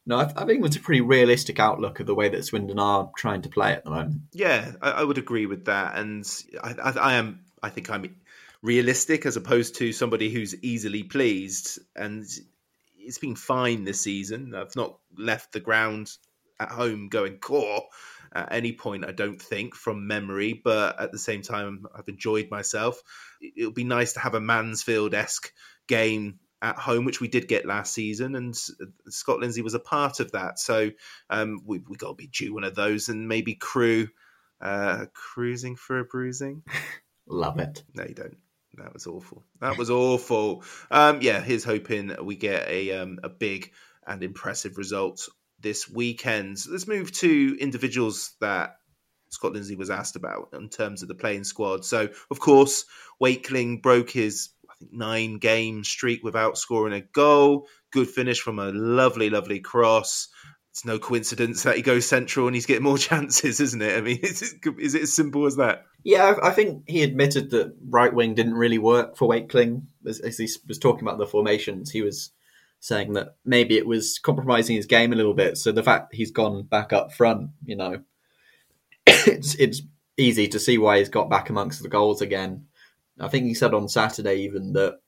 no, 0.05 0.17
I, 0.17 0.33
I, 0.35 0.45
think 0.45 0.65
it's 0.65 0.75
a 0.75 0.81
pretty 0.81 0.99
realistic 0.99 1.57
outlook 1.57 2.01
of 2.01 2.05
the 2.05 2.15
way 2.15 2.27
that 2.27 2.43
Swindon 2.43 2.77
are 2.77 3.09
trying 3.15 3.43
to 3.43 3.49
play 3.49 3.71
at 3.71 3.85
the 3.85 3.91
moment. 3.91 4.23
Yeah, 4.33 4.73
I, 4.81 4.91
I 4.91 5.03
would 5.05 5.17
agree 5.17 5.45
with 5.45 5.65
that, 5.65 5.97
and 5.97 6.29
I, 6.61 6.73
I, 6.73 7.13
am. 7.13 7.45
I 7.63 7.69
think 7.69 7.89
I'm 7.89 8.13
realistic 8.61 9.25
as 9.25 9.37
opposed 9.37 9.75
to 9.75 9.93
somebody 9.93 10.29
who's 10.29 10.61
easily 10.61 11.03
pleased. 11.03 11.79
And 11.95 12.25
it's 13.05 13.17
been 13.17 13.35
fine 13.35 13.83
this 13.83 14.01
season. 14.01 14.53
I've 14.55 14.75
not 14.75 14.97
left 15.17 15.51
the 15.51 15.59
ground 15.59 16.11
at 16.59 16.71
home 16.71 17.09
going 17.09 17.37
core 17.37 17.83
at 18.33 18.51
any 18.51 18.73
point, 18.73 19.05
I 19.05 19.11
don't 19.11 19.41
think, 19.41 19.75
from 19.75 20.07
memory. 20.07 20.59
But 20.63 20.99
at 20.99 21.11
the 21.11 21.19
same 21.19 21.41
time, 21.41 21.85
I've 21.95 22.07
enjoyed 22.07 22.49
myself. 22.51 23.01
It 23.41 23.65
would 23.65 23.75
be 23.75 23.83
nice 23.83 24.13
to 24.13 24.19
have 24.19 24.35
a 24.35 24.41
Mansfield 24.41 25.13
esque 25.13 25.51
game 25.87 26.39
at 26.61 26.77
home, 26.77 27.05
which 27.05 27.21
we 27.21 27.27
did 27.27 27.47
get 27.47 27.65
last 27.65 27.93
season, 27.93 28.35
and 28.35 28.55
Scott 29.09 29.39
Lindsey 29.39 29.61
was 29.61 29.73
a 29.73 29.79
part 29.79 30.19
of 30.19 30.31
that. 30.31 30.59
So 30.59 30.91
um, 31.29 31.61
we 31.65 31.79
we 31.79 31.95
got 31.95 32.09
to 32.09 32.15
be 32.15 32.27
due 32.27 32.53
one 32.53 32.63
of 32.63 32.75
those, 32.75 33.09
and 33.09 33.27
maybe 33.27 33.55
Crewe 33.55 34.07
uh, 34.61 35.05
cruising 35.13 35.75
for 35.75 35.99
a 35.99 36.05
bruising. 36.05 36.63
Love 37.27 37.59
it. 37.59 37.83
No, 37.93 38.03
you 38.03 38.13
don't. 38.13 38.37
That 38.77 38.93
was 38.93 39.07
awful. 39.07 39.43
That 39.61 39.77
was 39.77 39.89
awful. 39.89 40.63
Um, 40.91 41.19
yeah, 41.21 41.41
here's 41.41 41.63
hoping 41.63 42.15
we 42.23 42.35
get 42.35 42.67
a 42.67 42.91
um, 42.91 43.19
a 43.23 43.29
big 43.29 43.71
and 44.05 44.21
impressive 44.23 44.77
result 44.77 45.27
this 45.59 45.89
weekend. 45.89 46.63
Let's 46.69 46.87
move 46.87 47.11
to 47.13 47.57
individuals 47.59 48.35
that 48.41 48.77
Scott 49.29 49.53
Lindsey 49.53 49.75
was 49.75 49.89
asked 49.89 50.15
about 50.15 50.49
in 50.53 50.69
terms 50.69 51.01
of 51.01 51.07
the 51.07 51.15
playing 51.15 51.43
squad. 51.43 51.85
So, 51.85 52.09
of 52.29 52.39
course, 52.39 52.85
Wakeling 53.19 53.81
broke 53.81 54.09
his 54.09 54.49
I 54.69 54.73
think 54.79 54.93
nine 54.93 55.37
game 55.37 55.83
streak 55.83 56.23
without 56.23 56.57
scoring 56.57 56.93
a 56.93 57.01
goal. 57.01 57.67
Good 57.91 58.09
finish 58.09 58.41
from 58.41 58.59
a 58.59 58.71
lovely, 58.71 59.29
lovely 59.29 59.59
cross. 59.59 60.27
It's 60.75 60.83
no 60.83 60.99
coincidence 60.99 61.63
that 61.63 61.77
he 61.77 61.81
goes 61.81 62.05
central 62.05 62.47
and 62.47 62.53
he's 62.53 62.65
getting 62.65 62.83
more 62.83 62.97
chances, 63.09 63.61
isn't 63.61 63.81
it? 63.81 63.97
I 63.97 64.01
mean, 64.01 64.19
is 64.21 64.41
it, 64.41 64.73
is 64.77 64.93
it 64.93 65.03
as 65.03 65.13
simple 65.13 65.45
as 65.45 65.55
that? 65.55 65.85
Yeah, 66.03 66.35
I 66.43 66.49
think 66.49 66.83
he 66.85 67.01
admitted 67.01 67.49
that 67.51 67.73
right 67.87 68.13
wing 68.13 68.35
didn't 68.35 68.55
really 68.55 68.77
work 68.77 69.15
for 69.15 69.25
Wakeling. 69.25 69.87
As, 70.05 70.19
as 70.19 70.37
he 70.37 70.49
was 70.67 70.77
talking 70.77 71.07
about 71.07 71.17
the 71.17 71.27
formations, 71.27 71.91
he 71.91 72.01
was 72.01 72.31
saying 72.81 73.13
that 73.13 73.37
maybe 73.45 73.77
it 73.77 73.87
was 73.87 74.19
compromising 74.19 74.75
his 74.75 74.85
game 74.85 75.13
a 75.13 75.15
little 75.15 75.33
bit. 75.33 75.57
So 75.57 75.71
the 75.71 75.81
fact 75.81 76.13
he's 76.13 76.31
gone 76.31 76.63
back 76.63 76.91
up 76.91 77.13
front, 77.13 77.51
you 77.63 77.77
know, 77.77 78.01
it's 79.07 79.55
it's 79.55 79.81
easy 80.17 80.49
to 80.49 80.59
see 80.59 80.77
why 80.77 80.97
he's 80.97 81.07
got 81.07 81.29
back 81.29 81.49
amongst 81.49 81.83
the 81.83 81.89
goals 81.89 82.21
again. 82.21 82.65
I 83.17 83.29
think 83.29 83.45
he 83.45 83.53
said 83.53 83.73
on 83.73 83.87
Saturday 83.87 84.41
even 84.41 84.73
that 84.73 84.99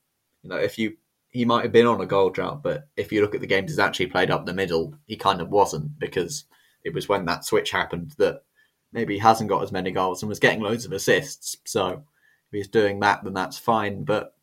you 0.43 0.49
know 0.49 0.55
if 0.55 0.79
you 0.79 0.95
he 1.37 1.45
might 1.45 1.61
have 1.61 1.71
been 1.71 1.85
on 1.85 2.01
a 2.01 2.05
goal 2.07 2.31
drought, 2.31 2.63
but 2.63 2.87
if 2.97 3.11
you 3.11 3.21
look 3.21 3.35
at 3.35 3.41
the 3.41 3.47
games 3.47 3.69
he's 3.69 3.77
actually 3.77 4.07
played 4.07 4.31
up 4.31 4.47
the 4.47 4.53
middle, 4.55 4.95
he 5.05 5.15
kind 5.15 5.39
of 5.39 5.49
wasn't 5.49 5.99
because 5.99 6.45
it 6.83 6.95
was 6.95 7.07
when 7.07 7.25
that 7.25 7.45
switch 7.45 7.69
happened 7.69 8.15
that 8.17 8.41
maybe 8.91 9.13
he 9.13 9.19
hasn't 9.19 9.49
got 9.49 9.61
as 9.61 9.71
many 9.71 9.91
goals 9.91 10.23
and 10.23 10.29
was 10.29 10.39
getting 10.39 10.61
loads 10.61 10.83
of 10.83 10.91
assists. 10.93 11.55
So 11.63 11.89
if 11.89 12.01
he's 12.51 12.67
doing 12.67 13.01
that, 13.01 13.23
then 13.23 13.35
that's 13.35 13.59
fine. 13.59 14.03
But 14.03 14.33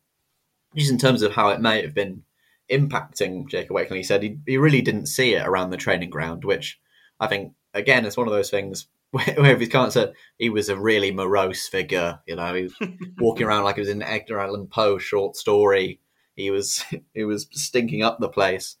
just 0.73 0.89
in 0.89 0.97
terms 0.97 1.21
of 1.21 1.33
how 1.33 1.49
it 1.49 1.59
may 1.59 1.81
have 1.81 1.93
been 1.93 2.23
impacting 2.71 3.49
Jacob 3.49 3.75
Wakeling, 3.75 3.97
he 3.97 4.03
said 4.03 4.23
he, 4.23 4.37
he 4.47 4.57
really 4.57 4.81
didn't 4.81 5.07
see 5.07 5.33
it 5.33 5.45
around 5.45 5.71
the 5.71 5.77
training 5.77 6.11
ground, 6.11 6.45
which 6.45 6.79
I 7.19 7.27
think, 7.27 7.51
again, 7.73 8.05
it's 8.05 8.15
one 8.15 8.27
of 8.27 8.33
those 8.33 8.49
things 8.49 8.87
where 9.11 9.51
if 9.51 9.59
he 9.59 9.67
can't 9.67 9.91
say 9.91 10.13
he 10.37 10.49
was 10.49 10.69
a 10.69 10.79
really 10.79 11.11
morose 11.11 11.67
figure, 11.67 12.21
you 12.25 12.37
know, 12.37 12.53
he 12.53 12.63
was 12.63 12.75
walking 13.17 13.47
around 13.47 13.65
like 13.65 13.75
he 13.75 13.81
was 13.81 13.89
in 13.89 14.01
Edgar 14.01 14.39
Allan 14.39 14.67
Poe 14.67 14.97
short 14.97 15.35
story. 15.35 15.99
He 16.35 16.51
was 16.51 16.83
he 17.13 17.23
was 17.23 17.47
stinking 17.51 18.03
up 18.03 18.19
the 18.19 18.29
place. 18.29 18.77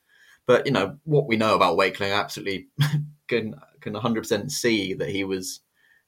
But 0.47 0.65
you 0.67 0.71
know 0.71 0.97
what 1.03 1.27
we 1.27 1.37
know 1.37 1.55
about 1.55 1.77
Wakeling, 1.77 2.11
absolutely 2.11 2.67
can 3.27 3.55
can 3.81 3.93
100% 3.93 4.51
see 4.51 4.93
that 4.93 5.09
he 5.09 5.23
was 5.23 5.61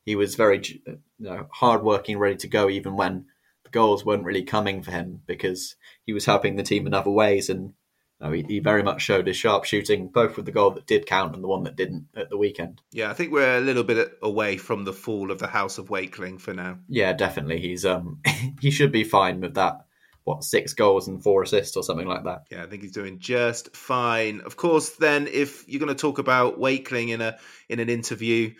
he 0.05 0.15
was 0.15 0.36
very 0.36 0.62
you 0.65 0.99
know 1.19 1.47
hardworking, 1.51 2.17
ready 2.17 2.38
to 2.38 2.47
go, 2.47 2.69
even 2.69 2.95
when 2.95 3.25
the 3.63 3.71
goals 3.71 4.05
weren't 4.05 4.23
really 4.23 4.43
coming 4.43 4.81
for 4.81 4.91
him 4.91 5.21
because 5.25 5.75
he 6.05 6.13
was 6.13 6.25
helping 6.25 6.55
the 6.55 6.63
team 6.63 6.88
in 6.88 6.93
other 6.93 7.10
ways, 7.10 7.49
and 7.49 7.73
you 8.21 8.25
know, 8.25 8.31
he, 8.31 8.43
he, 8.47 8.60
very 8.60 8.83
much 8.83 9.01
showed 9.01 9.27
his 9.27 9.36
sharp 9.36 9.65
shooting, 9.65 10.07
both 10.07 10.38
with 10.38 10.45
the 10.45 10.51
goal 10.51 10.71
that 10.71 10.88
did 10.88 11.05
count 11.05 11.36
and 11.36 11.43
the 11.43 11.47
one 11.47 11.63
that 11.63 11.75
didn't 11.75 12.07
at 12.15 12.29
the 12.29 12.38
weekend. 12.38 12.81
Yeah, 12.91 13.12
I 13.12 13.13
think 13.13 13.31
we're 13.31 13.57
a 13.57 13.62
little 13.62 13.83
bit 13.83 14.17
away 14.21 14.57
from 14.57 14.86
the 14.86 14.93
fall 14.93 15.29
of 15.29 15.39
the 15.39 15.47
House 15.47 15.77
of 15.77 15.89
Wakeling 15.89 16.38
for 16.38 16.53
now. 16.53 16.79
Yeah, 16.88 17.13
definitely. 17.13 17.60
He's 17.60 17.86
um 17.86 18.21
he 18.62 18.71
should 18.71 18.91
be 18.91 19.03
fine 19.03 19.41
with 19.41 19.55
that 19.55 19.87
what 20.28 20.44
six 20.44 20.74
goals 20.74 21.08
and 21.08 21.24
four 21.24 21.42
assists 21.42 21.78
or 21.78 21.84
something 21.84 22.06
like 22.06 22.26
that. 22.26 22.44
Yeah, 22.52 22.62
I 22.62 22.66
think 22.66 22.82
he's 22.82 22.92
doing 22.92 23.20
just 23.20 23.74
fine. 23.74 24.42
Of 24.42 24.58
course, 24.58 24.90
then 24.98 25.28
if 25.28 25.68
you're 25.70 25.80
going 25.80 25.96
to 25.96 25.96
talk 25.96 26.20
about 26.20 26.60
Wakeling 26.60 27.10
in 27.10 27.22
a 27.22 27.38
in 27.70 27.80
an 27.80 27.88
interview, 27.88 28.54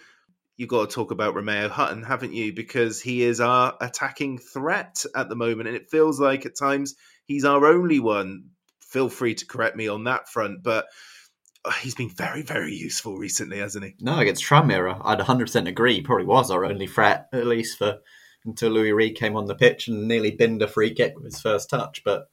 you've 0.56 0.70
got 0.70 0.90
to 0.90 0.96
talk 0.96 1.12
about 1.12 1.36
Romeo 1.36 1.68
Hutton, 1.68 2.04
haven't 2.04 2.32
you? 2.32 2.54
Because 2.54 3.02
he 3.02 3.22
is 3.22 3.42
our 3.42 3.76
attacking 3.82 4.38
threat 4.38 5.04
at 5.14 5.28
the 5.28 5.36
moment, 5.36 5.68
and 5.68 5.76
it 5.76 5.92
feels 5.92 6.22
like 6.22 6.46
at 6.46 6.58
times 6.58 6.96
he's 7.26 7.44
our 7.44 7.66
only 7.66 8.00
one. 8.00 8.52
Feel 8.80 9.10
free 9.10 9.36
to 9.36 9.46
correct 9.46 9.76
me 9.76 9.90
on 9.90 10.06
that 10.06 10.30
front, 10.30 10.64
but 10.64 10.86
uh, 11.66 11.72
he's 11.82 11.96
been 11.96 12.10
very, 12.10 12.44
very 12.44 12.76
useful 12.76 13.18
recently, 13.18 13.60
hasn't 13.60 13.84
he? 13.84 13.96
No, 14.00 14.18
against 14.20 14.46
Tranmere, 14.46 15.02
I'd 15.04 15.20
100% 15.20 15.68
agree. 15.68 15.96
He 15.96 16.02
probably 16.02 16.28
was 16.28 16.50
our 16.50 16.64
only 16.64 16.88
threat, 16.88 17.28
at 17.34 17.46
least 17.46 17.78
for 17.78 18.00
until 18.48 18.72
Louis 18.72 18.94
Reed 18.94 19.16
came 19.16 19.36
on 19.36 19.46
the 19.46 19.56
pitch 19.56 19.88
and 19.88 20.08
nearly 20.08 20.32
binned 20.32 20.62
a 20.62 20.68
free 20.68 20.94
kick 20.94 21.14
with 21.16 21.26
his 21.26 21.40
first 21.40 21.70
touch. 21.70 22.04
But 22.04 22.30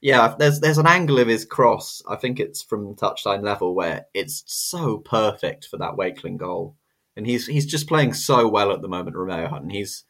yeah, 0.00 0.34
there's 0.38 0.60
there's 0.60 0.78
an 0.78 0.86
angle 0.86 1.18
of 1.18 1.28
his 1.28 1.44
cross. 1.44 2.02
I 2.08 2.16
think 2.16 2.38
it's 2.38 2.62
from 2.62 2.94
touchline 2.94 3.42
level 3.42 3.74
where 3.74 4.06
it's 4.14 4.44
so 4.46 4.98
perfect 4.98 5.66
for 5.66 5.76
that 5.78 5.96
Wakeling 5.96 6.36
goal, 6.36 6.76
and 7.16 7.26
he's 7.26 7.46
he's 7.46 7.66
just 7.66 7.88
playing 7.88 8.14
so 8.14 8.48
well 8.48 8.72
at 8.72 8.82
the 8.82 8.88
moment, 8.88 9.16
Romeo 9.16 9.48
Hutton. 9.48 9.70
He's 9.70 10.04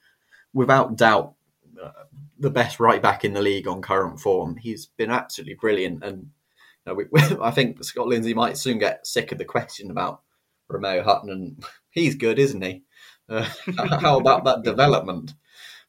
without 0.53 0.97
doubt 0.97 1.35
uh, 1.83 1.91
the 2.39 2.51
best 2.51 2.79
right 2.79 3.01
back 3.01 3.25
in 3.25 3.33
the 3.33 3.43
league 3.43 3.67
on 3.67 3.81
current 3.81 4.21
form. 4.21 4.57
He's 4.57 4.87
been 4.87 5.11
absolutely 5.11 5.55
brilliant, 5.55 6.05
and 6.05 6.31
you 6.87 6.93
know, 6.93 6.95
we, 6.95 7.07
I 7.43 7.51
think 7.51 7.83
Scott 7.83 8.09
Lindsey 8.09 8.35
might 8.35 8.59
soon 8.59 8.79
get 8.79 9.07
sick 9.07 9.33
of 9.33 9.39
the 9.39 9.45
question 9.45 9.91
about 9.91 10.23
Romeo 10.69 11.03
Hutton, 11.03 11.31
and 11.31 11.65
he's 11.91 12.17
good, 12.17 12.39
isn't 12.39 12.63
he? 12.63 12.83
Uh, 13.29 13.49
how 14.01 14.19
about 14.19 14.45
that 14.45 14.63
development? 14.63 15.35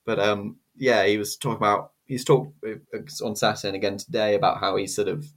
But 0.07 0.19
um, 0.19 0.55
yeah, 0.77 1.05
he 1.05 1.17
was 1.17 1.35
talking 1.35 1.57
about 1.57 1.91
he's 2.05 2.23
talked 2.23 2.55
uh, 2.65 3.25
on 3.25 3.35
Saturday 3.35 3.67
and 3.67 3.75
again 3.75 3.97
today 3.97 4.35
about 4.35 4.61
how 4.61 4.77
he's 4.77 4.95
sort 4.95 5.09
of 5.09 5.27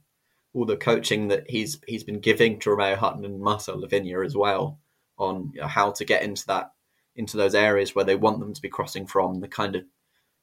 all 0.53 0.65
the 0.65 0.77
coaching 0.77 1.27
that 1.27 1.43
he's 1.49 1.79
he's 1.85 2.05
been 2.05 2.21
giving 2.21 2.57
to 2.59 2.71
Romeo 2.71 2.95
Hutton 2.95 3.25
and 3.25 3.41
Marcel 3.41 3.79
Lavinier 3.79 4.25
as 4.25 4.35
well 4.35 4.79
on 5.17 5.51
you 5.53 5.59
know, 5.59 5.67
how 5.67 5.91
to 5.91 6.05
get 6.05 6.23
into 6.23 6.47
that 6.47 6.71
into 7.17 7.35
those 7.35 7.53
areas 7.53 7.93
where 7.93 8.05
they 8.05 8.15
want 8.15 8.39
them 8.39 8.53
to 8.53 8.61
be 8.61 8.69
crossing 8.69 9.05
from 9.05 9.41
the 9.41 9.47
kind 9.49 9.75
of 9.75 9.83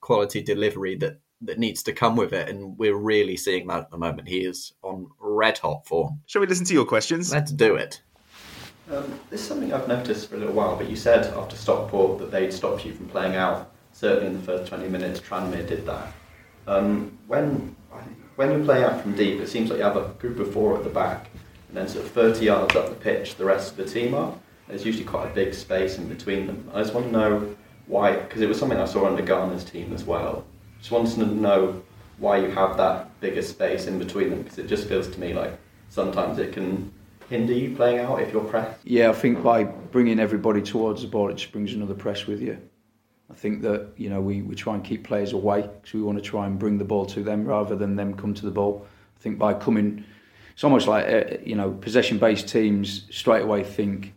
quality 0.03 0.43
delivery 0.43 0.95
that 0.97 1.19
that 1.41 1.59
needs 1.59 1.83
to 1.85 1.93
come 1.95 2.15
with 2.15 2.35
it. 2.35 2.51
And 2.51 2.77
we're 2.77 2.97
really 2.97 3.37
seeing 3.39 3.67
that 3.69 3.79
at 3.79 3.91
the 3.91 3.97
moment. 3.97 4.29
He 4.29 4.41
is 4.41 4.75
on 4.83 5.07
red 5.19 5.57
hot 5.57 5.87
form. 5.87 6.21
Shall 6.27 6.41
we 6.41 6.47
listen 6.47 6.67
to 6.67 6.75
your 6.75 6.85
questions? 6.85 7.33
Let's 7.33 7.53
do 7.53 7.77
it. 7.77 8.03
Um, 8.91 9.19
this 9.31 9.41
is 9.41 9.47
something 9.47 9.73
I've 9.73 9.89
noticed 9.89 10.29
for 10.29 10.37
a 10.37 10.39
little 10.39 10.55
while 10.55 10.77
but 10.77 10.91
you 10.91 10.97
said 10.97 11.33
after 11.35 11.57
Stockport 11.57 12.19
that 12.19 12.31
they'd 12.31 12.53
stopped 12.53 12.85
you 12.85 12.93
from 12.93 13.09
playing 13.09 13.37
out 13.37 13.71
certainly 13.99 14.29
in 14.29 14.35
the 14.35 14.47
first 14.47 14.69
20 14.69 14.89
minutes, 14.89 15.21
Tranmere 15.21 15.67
did 15.67 15.85
that. 15.87 16.13
Um, 16.69 17.19
when 17.27 17.75
when 18.37 18.53
you 18.53 18.65
play 18.65 18.85
out 18.85 19.03
from 19.03 19.17
deep, 19.17 19.41
it 19.41 19.49
seems 19.49 19.69
like 19.69 19.79
you 19.79 19.85
have 19.85 19.97
a 19.97 20.11
group 20.21 20.39
of 20.39 20.53
four 20.53 20.77
at 20.77 20.85
the 20.85 20.91
back, 20.91 21.29
and 21.67 21.77
then 21.77 21.89
sort 21.89 22.05
of 22.05 22.13
30 22.13 22.45
yards 22.45 22.77
up 22.77 22.89
the 22.89 22.95
pitch, 22.95 23.35
the 23.35 23.45
rest 23.45 23.73
of 23.73 23.79
the 23.79 23.85
team 23.85 24.15
are. 24.15 24.33
There's 24.69 24.87
usually 24.87 25.05
quite 25.05 25.27
a 25.27 25.35
big 25.35 25.53
space 25.53 25.99
in 25.99 26.09
between 26.09 26.47
them. 26.47 26.71
I 26.73 26.83
just 26.83 26.95
want 26.95 27.07
to 27.07 27.13
know 27.13 27.57
why, 27.87 28.15
because 28.15 28.41
it 28.41 28.49
was 28.49 28.57
something 28.57 28.79
I 28.79 28.85
saw 28.85 29.07
under 29.07 29.23
Garner's 29.23 29.65
team 29.65 29.93
as 29.93 30.05
well. 30.05 30.45
Just 30.79 30.93
wanted 30.93 31.17
to 31.17 31.27
know 31.27 31.83
why 32.19 32.37
you 32.37 32.51
have 32.51 32.77
that 32.77 33.19
bigger 33.21 33.43
space 33.43 33.89
in 33.89 33.99
between 33.99 34.31
them, 34.31 34.43
because 34.43 34.59
it 34.59 34.69
just 34.69 34.87
feels 34.87 35.09
to 35.09 35.19
me 35.19 35.35
like 35.35 35.59
sometimes 35.89 36.39
it 36.39 36.53
can 36.53 36.93
hinder 37.29 37.53
you 37.53 37.75
playing 37.75 37.99
out 37.99 38.23
if 38.23 38.33
you're 38.33 38.45
pressed. 38.45 38.79
Yeah, 38.85 39.11
I 39.11 39.15
think 39.15 39.43
by 39.43 39.65
bringing 39.65 40.21
everybody 40.21 40.63
towards 40.63 41.03
the 41.03 41.09
ball, 41.09 41.29
it 41.31 41.39
just 41.39 41.51
brings 41.51 41.73
another 41.73 41.95
press 41.95 42.27
with 42.27 42.41
you. 42.41 42.59
I 43.31 43.35
think 43.35 43.63
that 43.63 43.89
you 43.97 44.09
know 44.09 44.21
we, 44.21 44.43
we 44.43 44.55
try 44.55 44.75
and 44.75 44.83
keep 44.83 45.05
players 45.05 45.33
away 45.33 45.63
because 45.63 45.95
we 45.95 46.03
want 46.03 46.19
to 46.19 46.25
try 46.25 46.47
and 46.47 46.59
bring 46.59 46.79
the 46.79 46.85
ball 46.85 47.07
to 47.07 47.23
them 47.23 47.45
rather 47.45 47.77
than 47.77 47.97
them 47.97 48.15
come 48.15 48.35
to 48.35 48.45
the 48.45 48.51
ball. 48.51 48.87
I 49.19 49.23
think 49.23 49.39
by 49.39 49.55
coming, 49.55 50.05
it's 50.53 50.65
almost 50.65 50.89
like 50.89 51.07
uh, 51.07 51.37
you 51.45 51.55
know 51.55 51.71
possession 51.71 52.19
based 52.19 52.49
teams 52.49 53.05
straight 53.11 53.43
away 53.43 53.65
think 53.65 54.15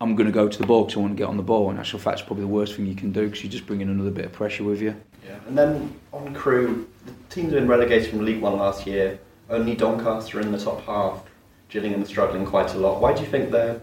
I'm 0.00 0.16
going 0.16 0.26
to 0.26 0.32
go 0.32 0.48
to 0.48 0.58
the 0.58 0.66
ball 0.66 0.84
because 0.84 0.96
I 0.96 1.00
want 1.00 1.12
to 1.12 1.16
get 1.16 1.28
on 1.28 1.36
the 1.36 1.42
ball, 1.42 1.70
and 1.70 1.78
actual 1.78 1.98
fact, 1.98 2.20
it's 2.20 2.26
probably 2.26 2.44
the 2.44 2.48
worst 2.48 2.74
thing 2.74 2.86
you 2.86 2.96
can 2.96 3.12
do 3.12 3.26
because 3.26 3.44
you're 3.44 3.52
just 3.52 3.66
bringing 3.66 3.88
another 3.88 4.10
bit 4.10 4.24
of 4.24 4.32
pressure 4.32 4.64
with 4.64 4.80
you. 4.80 4.96
Yeah, 5.24 5.38
and 5.46 5.56
then 5.56 5.94
on 6.12 6.34
Crewe, 6.34 6.88
the 7.06 7.12
teams 7.28 7.52
been 7.52 7.68
relegated 7.68 8.10
from 8.10 8.24
League 8.24 8.40
One 8.40 8.58
last 8.58 8.86
year. 8.86 9.20
Only 9.50 9.76
Doncaster 9.76 10.40
in 10.40 10.50
the 10.50 10.58
top 10.58 10.84
half. 10.86 11.22
Gillingham 11.68 12.04
struggling 12.04 12.44
quite 12.44 12.74
a 12.74 12.78
lot. 12.78 13.00
Why 13.00 13.14
do 13.14 13.20
you 13.20 13.26
think 13.28 13.50
they're 13.50 13.80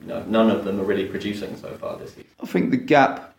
you 0.00 0.08
know, 0.08 0.22
none 0.24 0.50
of 0.50 0.64
them 0.64 0.80
are 0.80 0.84
really 0.84 1.06
producing 1.06 1.56
so 1.56 1.70
far 1.76 1.96
this 1.98 2.10
season? 2.10 2.30
I 2.42 2.46
think 2.46 2.70
the 2.70 2.76
gap 2.76 3.33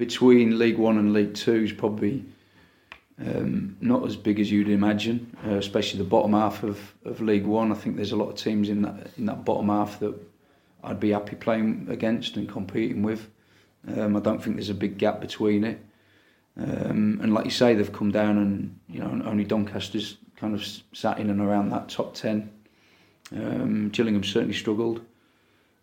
between 0.00 0.58
League 0.58 0.78
One 0.78 0.96
and 0.96 1.12
League 1.12 1.34
Two 1.34 1.62
is 1.62 1.72
probably 1.72 2.24
um, 3.20 3.76
not 3.82 4.06
as 4.06 4.16
big 4.16 4.40
as 4.40 4.50
you'd 4.50 4.70
imagine, 4.70 5.36
uh, 5.46 5.56
especially 5.56 5.98
the 5.98 6.08
bottom 6.08 6.32
half 6.32 6.62
of, 6.62 6.94
of 7.04 7.20
League 7.20 7.44
One. 7.44 7.70
I 7.70 7.74
think 7.74 7.96
there's 7.96 8.12
a 8.12 8.16
lot 8.16 8.30
of 8.30 8.36
teams 8.36 8.70
in 8.70 8.80
that 8.80 9.10
in 9.18 9.26
that 9.26 9.44
bottom 9.44 9.68
half 9.68 10.00
that 10.00 10.14
I'd 10.82 11.00
be 11.00 11.10
happy 11.10 11.36
playing 11.36 11.86
against 11.90 12.38
and 12.38 12.48
competing 12.48 13.02
with. 13.02 13.28
Um, 13.94 14.16
I 14.16 14.20
don't 14.20 14.42
think 14.42 14.56
there's 14.56 14.70
a 14.70 14.74
big 14.74 14.96
gap 14.96 15.20
between 15.20 15.64
it. 15.64 15.78
Um, 16.56 17.20
and 17.22 17.34
like 17.34 17.44
you 17.44 17.50
say, 17.50 17.74
they've 17.74 17.92
come 17.92 18.10
down, 18.10 18.38
and 18.38 18.80
you 18.88 19.00
know 19.00 19.22
only 19.26 19.44
Doncaster's 19.44 20.16
kind 20.36 20.54
of 20.54 20.66
sat 20.94 21.18
in 21.18 21.28
and 21.28 21.42
around 21.42 21.68
that 21.72 21.90
top 21.90 22.14
ten. 22.14 22.50
Um, 23.36 23.90
Gillingham 23.90 24.24
certainly 24.24 24.54
struggled. 24.54 25.02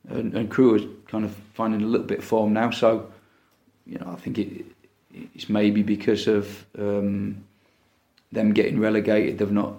and, 0.09 0.33
and 0.33 0.49
Crewe 0.49 0.75
is 0.75 0.85
kind 1.07 1.23
of 1.23 1.35
finding 1.53 1.83
a 1.83 1.85
little 1.85 2.07
bit 2.07 2.19
of 2.19 2.25
form 2.25 2.53
now. 2.53 2.71
So, 2.71 3.11
you 3.87 3.97
know, 3.97 4.11
I 4.11 4.15
think 4.15 4.37
it, 4.37 4.65
it's 5.33 5.49
maybe 5.49 5.81
because 5.81 6.27
of 6.27 6.65
um, 6.77 7.43
them 8.31 8.53
getting 8.53 8.79
relegated. 8.79 9.37
They've 9.37 9.51
not 9.51 9.73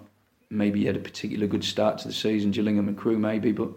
maybe 0.50 0.86
had 0.86 0.96
a 0.96 1.00
particular 1.00 1.46
good 1.46 1.64
start 1.64 1.98
to 1.98 2.08
the 2.08 2.14
season. 2.14 2.50
Gillingham 2.50 2.88
and 2.88 2.96
Crewe 2.96 3.18
maybe, 3.18 3.52
but 3.52 3.68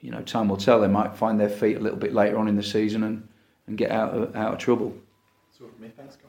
you 0.00 0.10
know, 0.10 0.22
time 0.22 0.48
will 0.48 0.56
tell. 0.56 0.80
They 0.80 0.88
might 0.88 1.14
find 1.16 1.38
their 1.38 1.48
feet 1.48 1.76
a 1.76 1.80
little 1.80 1.98
bit 1.98 2.14
later 2.14 2.38
on 2.38 2.48
in 2.48 2.56
the 2.56 2.62
season 2.62 3.04
and, 3.04 3.28
and 3.66 3.76
get 3.76 3.90
out 3.90 4.12
of, 4.14 4.34
out 4.36 4.54
of 4.54 4.58
trouble. 4.58 4.94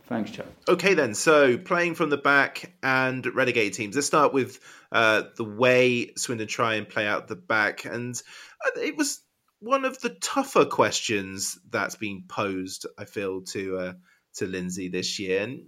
Thanks, 0.08 0.32
Chuck. 0.32 0.48
Okay, 0.68 0.94
then. 0.94 1.14
So 1.14 1.58
playing 1.58 1.96
from 1.96 2.10
the 2.10 2.18
back 2.18 2.74
and 2.84 3.26
relegated 3.34 3.74
teams. 3.74 3.96
Let's 3.96 4.08
start 4.08 4.34
with 4.34 4.60
uh, 4.92 5.24
the 5.38 5.46
way 5.46 6.12
Swindon 6.18 6.48
try 6.48 6.76
and 6.76 6.88
play 6.88 7.08
out 7.08 7.30
the 7.30 7.38
back, 7.38 7.86
and 7.86 8.22
uh, 8.66 8.80
it 8.82 8.98
was 8.98 9.22
one 9.62 9.86
of 9.86 10.00
the 10.02 10.10
tougher 10.10 10.65
questions 10.65 11.58
that's 11.69 11.95
been 11.95 12.24
posed. 12.28 12.86
I 12.97 13.06
feel 13.06 13.41
to 13.54 13.78
uh, 13.78 13.93
to 14.36 14.47
Lindsey 14.47 14.89
this 14.89 15.19
year, 15.19 15.43
and 15.43 15.67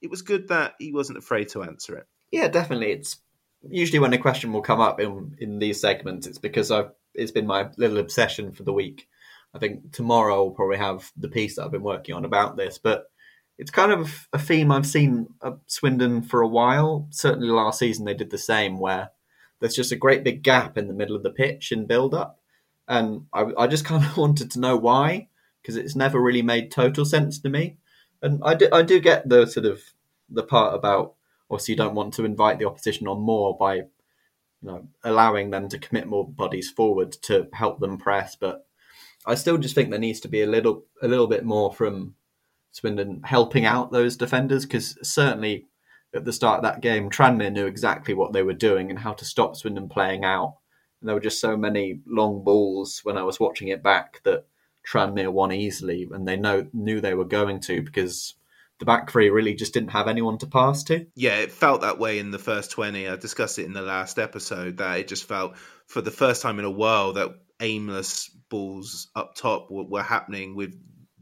it 0.00 0.10
was 0.10 0.22
good 0.22 0.48
that 0.48 0.74
he 0.78 0.92
wasn't 0.92 1.18
afraid 1.18 1.48
to 1.50 1.62
answer 1.62 1.96
it. 1.96 2.06
Yeah, 2.30 2.48
definitely. 2.48 2.92
It's 2.92 3.16
usually 3.68 3.98
when 3.98 4.12
a 4.12 4.18
question 4.18 4.52
will 4.52 4.62
come 4.62 4.80
up 4.80 5.00
in 5.00 5.36
in 5.38 5.58
these 5.58 5.80
segments, 5.80 6.26
it's 6.26 6.38
because 6.38 6.70
I've 6.70 6.90
it's 7.14 7.32
been 7.32 7.46
my 7.46 7.70
little 7.76 7.98
obsession 7.98 8.52
for 8.52 8.62
the 8.62 8.72
week. 8.72 9.08
I 9.52 9.58
think 9.58 9.92
tomorrow 9.92 10.34
I'll 10.34 10.50
probably 10.50 10.76
have 10.76 11.10
the 11.16 11.28
piece 11.28 11.56
that 11.56 11.64
I've 11.64 11.72
been 11.72 11.82
working 11.82 12.14
on 12.14 12.24
about 12.24 12.56
this, 12.56 12.78
but 12.78 13.06
it's 13.58 13.70
kind 13.70 13.90
of 13.90 14.28
a 14.32 14.38
theme 14.38 14.70
I've 14.70 14.86
seen 14.86 15.26
at 15.42 15.54
Swindon 15.66 16.22
for 16.22 16.40
a 16.40 16.48
while. 16.48 17.08
Certainly 17.10 17.48
last 17.48 17.78
season 17.78 18.04
they 18.04 18.14
did 18.14 18.30
the 18.30 18.38
same, 18.38 18.78
where 18.78 19.10
there's 19.60 19.74
just 19.74 19.92
a 19.92 19.96
great 19.96 20.24
big 20.24 20.42
gap 20.42 20.78
in 20.78 20.88
the 20.88 20.94
middle 20.94 21.16
of 21.16 21.22
the 21.22 21.30
pitch 21.30 21.72
in 21.72 21.86
build 21.86 22.14
up, 22.14 22.39
and 22.90 23.26
I, 23.32 23.46
I 23.56 23.66
just 23.66 23.84
kind 23.86 24.04
of 24.04 24.16
wanted 24.16 24.50
to 24.50 24.60
know 24.60 24.76
why 24.76 25.28
because 25.62 25.76
it's 25.76 25.96
never 25.96 26.20
really 26.20 26.42
made 26.42 26.70
total 26.70 27.04
sense 27.04 27.38
to 27.38 27.48
me. 27.48 27.76
And 28.22 28.40
I 28.44 28.54
do, 28.54 28.68
I 28.72 28.82
do 28.82 29.00
get 29.00 29.28
the 29.28 29.46
sort 29.46 29.66
of 29.66 29.80
the 30.28 30.42
part 30.42 30.74
about 30.74 31.14
obviously 31.50 31.72
you 31.72 31.78
don't 31.78 31.94
want 31.94 32.14
to 32.14 32.24
invite 32.24 32.58
the 32.58 32.66
opposition 32.66 33.08
on 33.08 33.20
more 33.20 33.56
by 33.56 33.76
you 33.76 33.84
know 34.62 34.88
allowing 35.04 35.50
them 35.50 35.68
to 35.68 35.78
commit 35.78 36.06
more 36.06 36.28
bodies 36.28 36.70
forward 36.70 37.12
to 37.12 37.48
help 37.52 37.80
them 37.80 37.96
press, 37.96 38.36
but 38.36 38.66
I 39.26 39.34
still 39.34 39.58
just 39.58 39.74
think 39.74 39.90
there 39.90 39.98
needs 39.98 40.20
to 40.20 40.28
be 40.28 40.42
a 40.42 40.46
little 40.46 40.84
a 41.02 41.08
little 41.08 41.26
bit 41.26 41.44
more 41.44 41.72
from 41.72 42.14
Swindon 42.72 43.22
helping 43.24 43.64
out 43.64 43.92
those 43.92 44.16
defenders 44.16 44.64
because 44.64 44.96
certainly 45.02 45.66
at 46.14 46.24
the 46.24 46.32
start 46.32 46.58
of 46.58 46.62
that 46.64 46.80
game, 46.80 47.08
Tranmere 47.08 47.52
knew 47.52 47.66
exactly 47.66 48.14
what 48.14 48.32
they 48.32 48.42
were 48.42 48.52
doing 48.54 48.90
and 48.90 48.98
how 48.98 49.12
to 49.12 49.24
stop 49.24 49.56
Swindon 49.56 49.88
playing 49.88 50.24
out. 50.24 50.56
And 51.00 51.08
there 51.08 51.14
were 51.14 51.20
just 51.20 51.40
so 51.40 51.56
many 51.56 52.00
long 52.06 52.44
balls 52.44 53.00
when 53.02 53.16
I 53.16 53.22
was 53.22 53.40
watching 53.40 53.68
it 53.68 53.82
back 53.82 54.20
that 54.24 54.46
Tranmere 54.86 55.32
won 55.32 55.52
easily, 55.52 56.08
and 56.10 56.26
they 56.26 56.36
know 56.36 56.66
knew 56.72 57.00
they 57.00 57.14
were 57.14 57.24
going 57.24 57.60
to 57.60 57.82
because 57.82 58.34
the 58.78 58.86
back 58.86 59.10
three 59.10 59.28
really 59.28 59.54
just 59.54 59.74
didn't 59.74 59.90
have 59.90 60.08
anyone 60.08 60.38
to 60.38 60.46
pass 60.46 60.82
to. 60.84 61.06
Yeah, 61.14 61.38
it 61.38 61.52
felt 61.52 61.82
that 61.82 61.98
way 61.98 62.18
in 62.18 62.30
the 62.30 62.38
first 62.38 62.70
20. 62.70 63.08
I 63.08 63.16
discussed 63.16 63.58
it 63.58 63.66
in 63.66 63.74
the 63.74 63.82
last 63.82 64.18
episode 64.18 64.78
that 64.78 64.98
it 64.98 65.08
just 65.08 65.28
felt 65.28 65.56
for 65.86 66.00
the 66.00 66.10
first 66.10 66.40
time 66.40 66.58
in 66.58 66.64
a 66.64 66.70
while 66.70 67.12
that 67.12 67.30
aimless 67.60 68.30
balls 68.48 69.08
up 69.14 69.34
top 69.34 69.70
were, 69.70 69.84
were 69.84 70.02
happening 70.02 70.56
with 70.56 70.74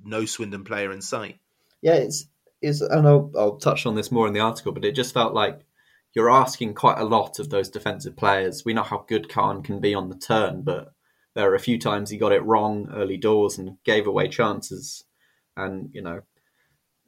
no 0.04 0.24
Swindon 0.24 0.64
player 0.64 0.92
in 0.92 1.02
sight. 1.02 1.40
Yeah, 1.82 1.94
it's 1.94 2.26
is 2.62 2.80
and 2.80 3.06
I'll, 3.06 3.30
I'll 3.36 3.56
touch 3.56 3.86
on 3.86 3.94
this 3.94 4.10
more 4.10 4.26
in 4.26 4.32
the 4.32 4.40
article, 4.40 4.72
but 4.72 4.84
it 4.84 4.92
just 4.92 5.14
felt 5.14 5.34
like 5.34 5.60
you're 6.18 6.30
asking 6.30 6.74
quite 6.74 6.98
a 6.98 7.04
lot 7.04 7.38
of 7.38 7.48
those 7.48 7.68
defensive 7.68 8.16
players. 8.16 8.64
We 8.64 8.74
know 8.74 8.82
how 8.82 9.04
good 9.06 9.28
Khan 9.28 9.62
can 9.62 9.78
be 9.78 9.94
on 9.94 10.08
the 10.08 10.16
turn, 10.16 10.62
but 10.62 10.92
there 11.36 11.48
are 11.48 11.54
a 11.54 11.60
few 11.60 11.78
times 11.78 12.10
he 12.10 12.18
got 12.18 12.32
it 12.32 12.42
wrong 12.42 12.88
early 12.92 13.16
doors 13.16 13.56
and 13.56 13.76
gave 13.84 14.08
away 14.08 14.26
chances. 14.26 15.04
And 15.56 15.90
you 15.92 16.02
know, 16.02 16.22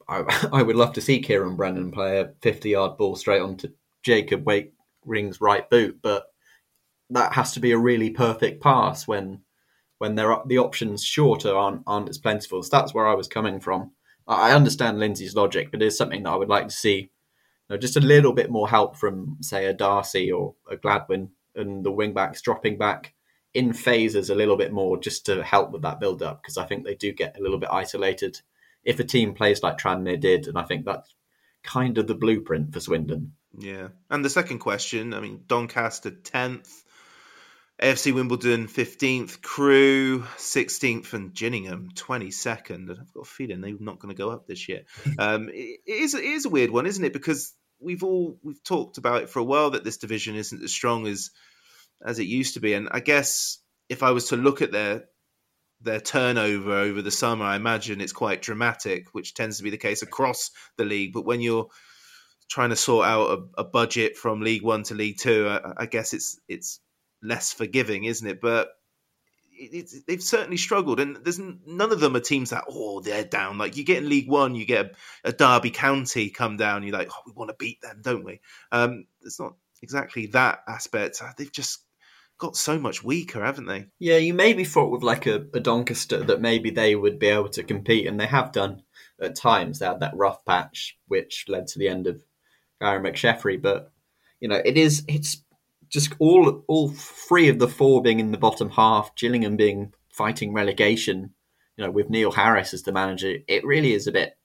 I, 0.09 0.23
I 0.53 0.63
would 0.63 0.77
love 0.77 0.93
to 0.93 1.01
see 1.01 1.21
Ciaran 1.21 1.57
Brennan 1.57 1.91
play 1.91 2.21
a 2.21 2.33
50 2.41 2.69
yard 2.69 2.99
ball 2.99 3.17
straight 3.17 3.43
onto 3.43 3.71
Jacob 4.05 4.45
Wakeling's 4.45 5.41
right 5.41 5.69
boot, 5.69 5.99
but 6.01 6.27
that 7.11 7.33
has 7.33 7.51
to 7.55 7.61
be 7.61 7.73
a 7.73 7.79
really 7.79 8.11
perfect 8.11 8.63
pass 8.63 9.09
when 9.09 9.41
when 9.99 10.15
there 10.15 10.33
are 10.33 10.45
the 10.47 10.59
options 10.59 11.05
shorter 11.05 11.53
aren't 11.53 11.83
aren't 11.89 12.09
as 12.09 12.19
plentiful. 12.19 12.63
So 12.63 12.69
that's 12.71 12.95
where 12.95 13.09
I 13.09 13.15
was 13.15 13.27
coming 13.27 13.59
from. 13.59 13.91
I 14.29 14.53
understand 14.53 15.01
Lindsey's 15.01 15.35
logic, 15.35 15.73
but 15.73 15.83
it 15.83 15.87
is 15.87 15.99
something 15.99 16.23
that 16.23 16.31
I 16.31 16.37
would 16.37 16.49
like 16.49 16.69
to 16.69 16.75
see. 16.75 17.11
Know, 17.71 17.79
just 17.79 17.97
a 17.97 18.01
little 18.01 18.33
bit 18.33 18.51
more 18.51 18.69
help 18.69 18.97
from, 18.97 19.39
say, 19.41 19.67
a 19.67 19.73
Darcy 19.73 20.33
or 20.33 20.55
a 20.69 20.77
Gladwin 20.77 21.31
and 21.55 21.85
the 21.85 21.91
wing 21.91 22.13
backs 22.13 22.43
dropping 22.43 22.79
back 22.79 23.15
in 23.55 23.73
phases 23.73 24.31
a 24.31 24.35
little 24.35 24.57
bit 24.57 24.73
more 24.73 24.99
just 24.99 25.27
to 25.27 25.43
help 25.43 25.71
with 25.71 25.83
that 25.83 26.01
build 26.01 26.23
up 26.23 26.43
because 26.43 26.57
I 26.57 26.67
think 26.67 26.85
they 26.85 26.95
do 26.95 27.13
get 27.13 27.39
a 27.39 27.43
little 27.43 27.59
bit 27.59 27.71
isolated 27.71 28.41
if 28.85 28.99
a 29.01 29.05
team 29.05 29.35
plays 29.35 29.63
like 29.63 29.79
Tranmere 29.79 30.21
did, 30.21 30.47
and 30.47 30.59
I 30.59 30.63
think 30.65 30.85
that's 30.85 31.15
kind 31.63 31.99
of 31.99 32.07
the 32.07 32.15
blueprint 32.15 32.73
for 32.73 32.81
Swindon. 32.81 33.33
Yeah, 33.59 33.89
and 34.09 34.25
the 34.25 34.31
second 34.31 34.61
question, 34.61 35.13
I 35.13 35.21
mean, 35.21 35.43
Doncaster 35.47 36.11
tenth, 36.11 36.83
AFC 37.83 38.15
Wimbledon 38.15 38.69
15th, 38.69 39.43
Crewe 39.43 40.21
16th, 40.37 41.13
and 41.13 41.35
Gillingham 41.35 41.91
22nd. 41.95 42.71
And 42.71 42.91
I've 42.93 43.13
got 43.13 43.23
a 43.23 43.25
feeling 43.25 43.61
they're 43.61 43.75
not 43.79 43.99
going 43.99 44.15
to 44.15 44.19
go 44.19 44.31
up 44.31 44.47
this 44.47 44.69
year. 44.69 44.83
Um, 45.19 45.49
it, 45.49 45.81
it, 45.87 46.01
is, 46.01 46.15
it 46.15 46.25
is 46.25 46.45
a 46.45 46.51
weird 46.51 46.71
one, 46.71 46.87
isn't 46.87 47.05
it? 47.05 47.13
Because 47.13 47.53
we've 47.81 48.05
all 48.05 48.39
we've 48.43 48.63
talked 48.63 48.99
about 48.99 49.23
it 49.23 49.31
for 49.31 49.39
a 49.39 49.45
while 49.45 49.71
that 49.71 49.85
this 49.85 49.97
division 49.97 50.37
isn't 50.37 50.63
as 50.63 50.73
strong 50.73 51.07
as 51.07 51.31
as 52.05 52.19
it 52.19 52.27
used 52.27 52.55
to 52.55 52.61
be. 52.61 52.75
And 52.75 52.89
I 52.91 53.01
guess 53.01 53.59
if 53.89 54.03
I 54.03 54.13
was 54.13 54.29
to 54.29 54.37
look 54.37 54.63
at 54.63 54.73
their 54.73 55.05
their 55.81 56.01
turnover 56.01 56.73
over 56.73 57.03
the 57.03 57.11
summer, 57.11 57.45
I 57.45 57.57
imagine 57.57 58.01
it's 58.01 58.13
quite 58.13 58.43
dramatic, 58.43 59.07
which 59.13 59.35
tends 59.35 59.57
to 59.57 59.63
be 59.63 59.71
the 59.71 59.79
case 59.79 60.03
across 60.03 60.51
the 60.77 60.85
league. 60.85 61.13
But 61.13 61.25
when 61.25 61.41
you're 61.41 61.69
trying 62.51 62.71
to 62.71 62.77
sort 62.77 63.07
out 63.07 63.39
a, 63.57 63.63
a 63.63 63.65
budget 63.65 64.17
from 64.17 64.43
League 64.43 64.63
One 64.63 64.83
to 64.85 64.95
League 64.95 65.19
Two, 65.19 65.49
I, 65.49 65.73
I 65.79 65.87
guess 65.87 66.13
it's 66.13 66.39
it's 66.49 66.81
less 67.23 67.53
forgiving, 67.53 68.05
isn't 68.05 68.27
it? 68.27 68.41
But 68.41 68.69
it, 69.61 69.93
it, 69.93 70.07
they've 70.07 70.23
certainly 70.23 70.57
struggled, 70.57 71.01
and 71.01 71.17
there's 71.17 71.39
none 71.39 71.93
of 71.93 72.01
them 72.01 72.17
are 72.17 72.21
teams 72.21 72.51
that 72.51 72.65
oh 72.69 73.01
they're 73.01 73.25
down. 73.25 73.59
Like 73.59 73.77
you 73.77 73.85
get 73.85 74.03
in 74.03 74.09
League 74.09 74.29
One, 74.29 74.55
you 74.55 74.65
get 74.65 74.87
a, 75.25 75.29
a 75.29 75.33
Derby 75.33 75.71
County 75.71 76.31
come 76.31 76.57
down, 76.57 76.83
you're 76.83 76.97
like 76.97 77.11
oh 77.13 77.23
we 77.27 77.33
want 77.33 77.51
to 77.51 77.57
beat 77.59 77.81
them, 77.83 78.01
don't 78.03 78.25
we? 78.25 78.41
Um, 78.73 79.07
it's 79.23 79.39
not 79.39 79.55
exactly 79.83 80.27
that 80.29 80.61
aspect. 80.67 81.21
Uh, 81.23 81.33
they've 81.37 81.53
just 81.53 81.85
got 82.39 82.57
so 82.57 82.79
much 82.79 83.05
weaker, 83.05 83.45
haven't 83.45 83.67
they? 83.67 83.87
Yeah, 83.99 84.17
you 84.17 84.33
maybe 84.33 84.65
thought 84.65 84.91
with 84.91 85.03
like 85.03 85.27
a, 85.27 85.47
a 85.53 85.61
Doncaster 85.61 86.23
that 86.25 86.41
maybe 86.41 86.71
they 86.71 86.97
would 86.97 87.19
be 87.19 87.29
able 87.29 87.51
to 87.51 87.63
compete, 87.63 88.07
and 88.07 88.19
they 88.19 88.27
have 88.27 88.53
done 88.53 88.83
at 89.21 89.37
times. 89.37 89.79
They 89.79 89.87
had 89.87 90.01
that 90.01 90.17
rough 90.17 90.45
patch 90.45 90.99
which 91.07 91.45
led 91.49 91.67
to 91.69 91.79
the 91.79 91.89
end 91.89 92.07
of 92.07 92.23
Gary 92.81 93.01
McSheffrey, 93.01 93.61
but 93.61 93.93
you 94.41 94.49
know 94.49 94.61
it 94.65 94.77
is 94.77 95.05
it's 95.07 95.43
just 95.91 96.15
all 96.19 96.65
all 96.69 96.89
three 96.91 97.49
of 97.49 97.59
the 97.59 97.69
four 97.69 98.01
being 98.01 98.21
in 98.21 98.31
the 98.31 98.39
bottom 98.39 98.71
half, 98.71 99.15
Gillingham 99.17 99.57
being 99.57 99.93
fighting 100.09 100.53
relegation, 100.53 101.35
you 101.77 101.85
know, 101.85 101.91
with 101.91 102.09
Neil 102.09 102.31
Harris 102.31 102.73
as 102.73 102.83
the 102.85 102.93
manager, 102.93 103.39
it 103.49 103.65
really 103.65 103.93
is 103.93 104.07
a 104.07 104.13
bit 104.13 104.37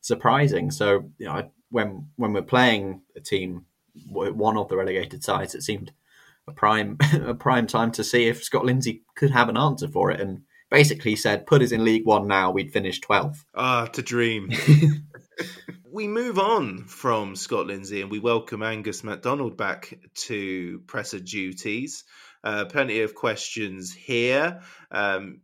surprising. 0.00 0.70
So, 0.70 1.10
you 1.18 1.26
know, 1.26 1.50
when 1.70 2.08
when 2.16 2.32
we're 2.32 2.42
playing 2.42 3.02
a 3.16 3.20
team, 3.20 3.66
one 4.08 4.56
of 4.56 4.68
the 4.68 4.76
relegated 4.76 5.24
sides, 5.24 5.54
it 5.54 5.62
seemed 5.62 5.92
a 6.46 6.52
prime 6.52 6.98
a 7.12 7.34
prime 7.34 7.66
time 7.66 7.90
to 7.92 8.04
see 8.04 8.26
if 8.26 8.44
Scott 8.44 8.64
Lindsey 8.64 9.02
could 9.16 9.30
have 9.30 9.48
an 9.48 9.56
answer 9.56 9.88
for 9.88 10.10
it, 10.10 10.20
and 10.20 10.42
basically 10.70 11.16
said, 11.16 11.46
"Put 11.46 11.62
us 11.62 11.72
in 11.72 11.84
League 11.84 12.06
One 12.06 12.28
now, 12.28 12.50
we'd 12.50 12.72
finish 12.72 13.00
12th. 13.00 13.44
Ah, 13.54 13.86
to 13.86 14.02
dream. 14.02 14.50
we 15.90 16.08
move 16.08 16.38
on 16.38 16.84
from 16.84 17.36
Scott 17.36 17.66
Lindsey 17.66 18.00
and 18.00 18.10
we 18.10 18.18
welcome 18.18 18.62
Angus 18.62 19.04
MacDonald 19.04 19.56
back 19.56 19.98
to 20.14 20.80
presser 20.86 21.20
duties. 21.20 22.04
Uh, 22.44 22.64
plenty 22.64 23.02
of 23.02 23.14
questions 23.14 23.92
here. 23.92 24.60
Um, 24.90 25.42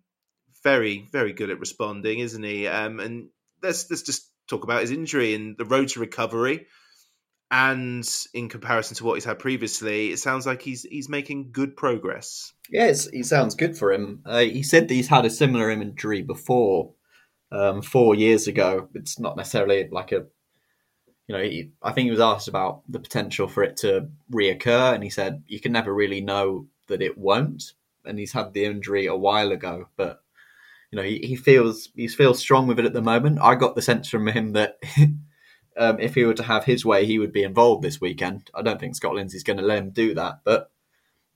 very, 0.64 1.08
very 1.12 1.32
good 1.32 1.50
at 1.50 1.60
responding, 1.60 2.18
isn't 2.18 2.42
he? 2.42 2.66
Um, 2.66 2.98
and 3.00 3.28
let's 3.62 3.88
let's 3.90 4.02
just 4.02 4.30
talk 4.48 4.64
about 4.64 4.80
his 4.80 4.90
injury 4.90 5.34
and 5.34 5.56
the 5.56 5.64
road 5.64 5.88
to 5.88 6.00
recovery. 6.00 6.66
And 7.50 8.06
in 8.34 8.50
comparison 8.50 8.96
to 8.96 9.04
what 9.04 9.14
he's 9.14 9.24
had 9.24 9.38
previously, 9.38 10.10
it 10.10 10.18
sounds 10.18 10.44
like 10.46 10.60
he's 10.60 10.82
he's 10.82 11.08
making 11.08 11.50
good 11.52 11.76
progress. 11.76 12.52
Yes, 12.68 13.08
he 13.08 13.22
sounds 13.22 13.54
good 13.54 13.78
for 13.78 13.92
him. 13.92 14.22
Uh, 14.26 14.40
he 14.40 14.62
said 14.62 14.88
that 14.88 14.94
he's 14.94 15.08
had 15.08 15.24
a 15.24 15.30
similar 15.30 15.70
injury 15.70 16.20
before, 16.20 16.92
um, 17.52 17.82
four 17.82 18.14
years 18.14 18.46
ago. 18.46 18.88
It's 18.94 19.18
not 19.18 19.36
necessarily 19.36 19.88
like 19.90 20.12
a 20.12 20.26
you 21.28 21.36
know, 21.36 21.42
he, 21.42 21.70
I 21.82 21.92
think 21.92 22.06
he 22.06 22.10
was 22.10 22.20
asked 22.20 22.48
about 22.48 22.82
the 22.88 22.98
potential 22.98 23.48
for 23.48 23.62
it 23.62 23.76
to 23.78 24.08
reoccur, 24.32 24.94
and 24.94 25.04
he 25.04 25.10
said 25.10 25.44
you 25.46 25.60
can 25.60 25.72
never 25.72 25.92
really 25.92 26.22
know 26.22 26.66
that 26.86 27.02
it 27.02 27.18
won't. 27.18 27.74
And 28.04 28.18
he's 28.18 28.32
had 28.32 28.54
the 28.54 28.64
injury 28.64 29.06
a 29.06 29.14
while 29.14 29.52
ago, 29.52 29.88
but 29.96 30.22
you 30.90 30.96
know, 30.96 31.02
he, 31.02 31.18
he 31.18 31.36
feels 31.36 31.90
he 31.94 32.08
feels 32.08 32.38
strong 32.38 32.66
with 32.66 32.78
it 32.78 32.86
at 32.86 32.94
the 32.94 33.02
moment. 33.02 33.40
I 33.42 33.54
got 33.54 33.74
the 33.74 33.82
sense 33.82 34.08
from 34.08 34.26
him 34.26 34.54
that 34.54 34.78
um, 35.76 36.00
if 36.00 36.14
he 36.14 36.24
were 36.24 36.34
to 36.34 36.42
have 36.42 36.64
his 36.64 36.86
way, 36.86 37.04
he 37.04 37.18
would 37.18 37.32
be 37.32 37.42
involved 37.42 37.82
this 37.82 38.00
weekend. 38.00 38.50
I 38.54 38.62
don't 38.62 38.80
think 38.80 38.96
Scott 38.96 39.14
Lindsey's 39.14 39.44
going 39.44 39.58
to 39.58 39.64
let 39.66 39.78
him 39.78 39.90
do 39.90 40.14
that, 40.14 40.40
but 40.44 40.70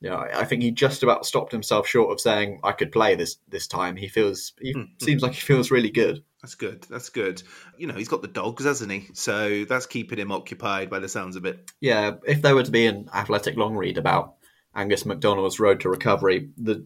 you 0.02 0.10
know, 0.10 0.16
I 0.18 0.44
think 0.44 0.62
he 0.62 0.70
just 0.72 1.02
about 1.02 1.24
stopped 1.24 1.52
himself 1.52 1.86
short 1.86 2.10
of 2.12 2.20
saying 2.20 2.60
I 2.64 2.72
could 2.72 2.90
play 2.92 3.14
this 3.14 3.36
this 3.48 3.66
time. 3.66 3.96
He 3.96 4.08
feels 4.08 4.52
he 4.60 4.74
Mm-hmm. 4.74 5.04
seems 5.04 5.22
like 5.22 5.32
he 5.34 5.40
feels 5.40 5.70
really 5.70 5.90
good. 5.90 6.24
That's 6.42 6.56
good. 6.56 6.84
That's 6.90 7.08
good. 7.10 7.42
You 7.78 7.86
know, 7.86 7.94
he's 7.94 8.08
got 8.08 8.20
the 8.20 8.28
dogs, 8.28 8.64
hasn't 8.64 8.90
he? 8.90 9.08
So 9.14 9.64
that's 9.64 9.86
keeping 9.86 10.18
him 10.18 10.32
occupied 10.32 10.90
by 10.90 10.98
the 10.98 11.08
sounds 11.08 11.36
of 11.36 11.44
it. 11.44 11.70
Yeah, 11.80 12.16
if 12.26 12.42
there 12.42 12.54
were 12.56 12.64
to 12.64 12.70
be 12.70 12.86
an 12.86 13.08
athletic 13.14 13.56
long 13.56 13.76
read 13.76 13.96
about 13.96 14.34
Angus 14.74 15.06
MacDonald's 15.06 15.60
road 15.60 15.80
to 15.80 15.88
recovery, 15.88 16.50
the 16.56 16.84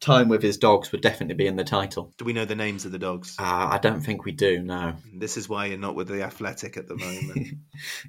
time 0.00 0.28
with 0.28 0.42
his 0.42 0.58
dogs 0.58 0.92
would 0.92 1.00
definitely 1.00 1.34
be 1.34 1.46
in 1.46 1.56
the 1.56 1.64
title. 1.64 2.12
Do 2.18 2.24
we 2.24 2.32
know 2.32 2.44
the 2.44 2.54
names 2.54 2.84
of 2.84 2.92
the 2.92 2.98
dogs? 2.98 3.36
Uh, 3.38 3.68
I 3.70 3.78
don't 3.78 4.00
think 4.00 4.24
we 4.24 4.32
do. 4.32 4.62
No. 4.62 4.94
This 5.12 5.36
is 5.36 5.48
why 5.48 5.66
you're 5.66 5.78
not 5.78 5.96
with 5.96 6.08
the 6.08 6.22
athletic 6.22 6.76
at 6.76 6.88
the 6.88 6.96
moment. 6.96 7.48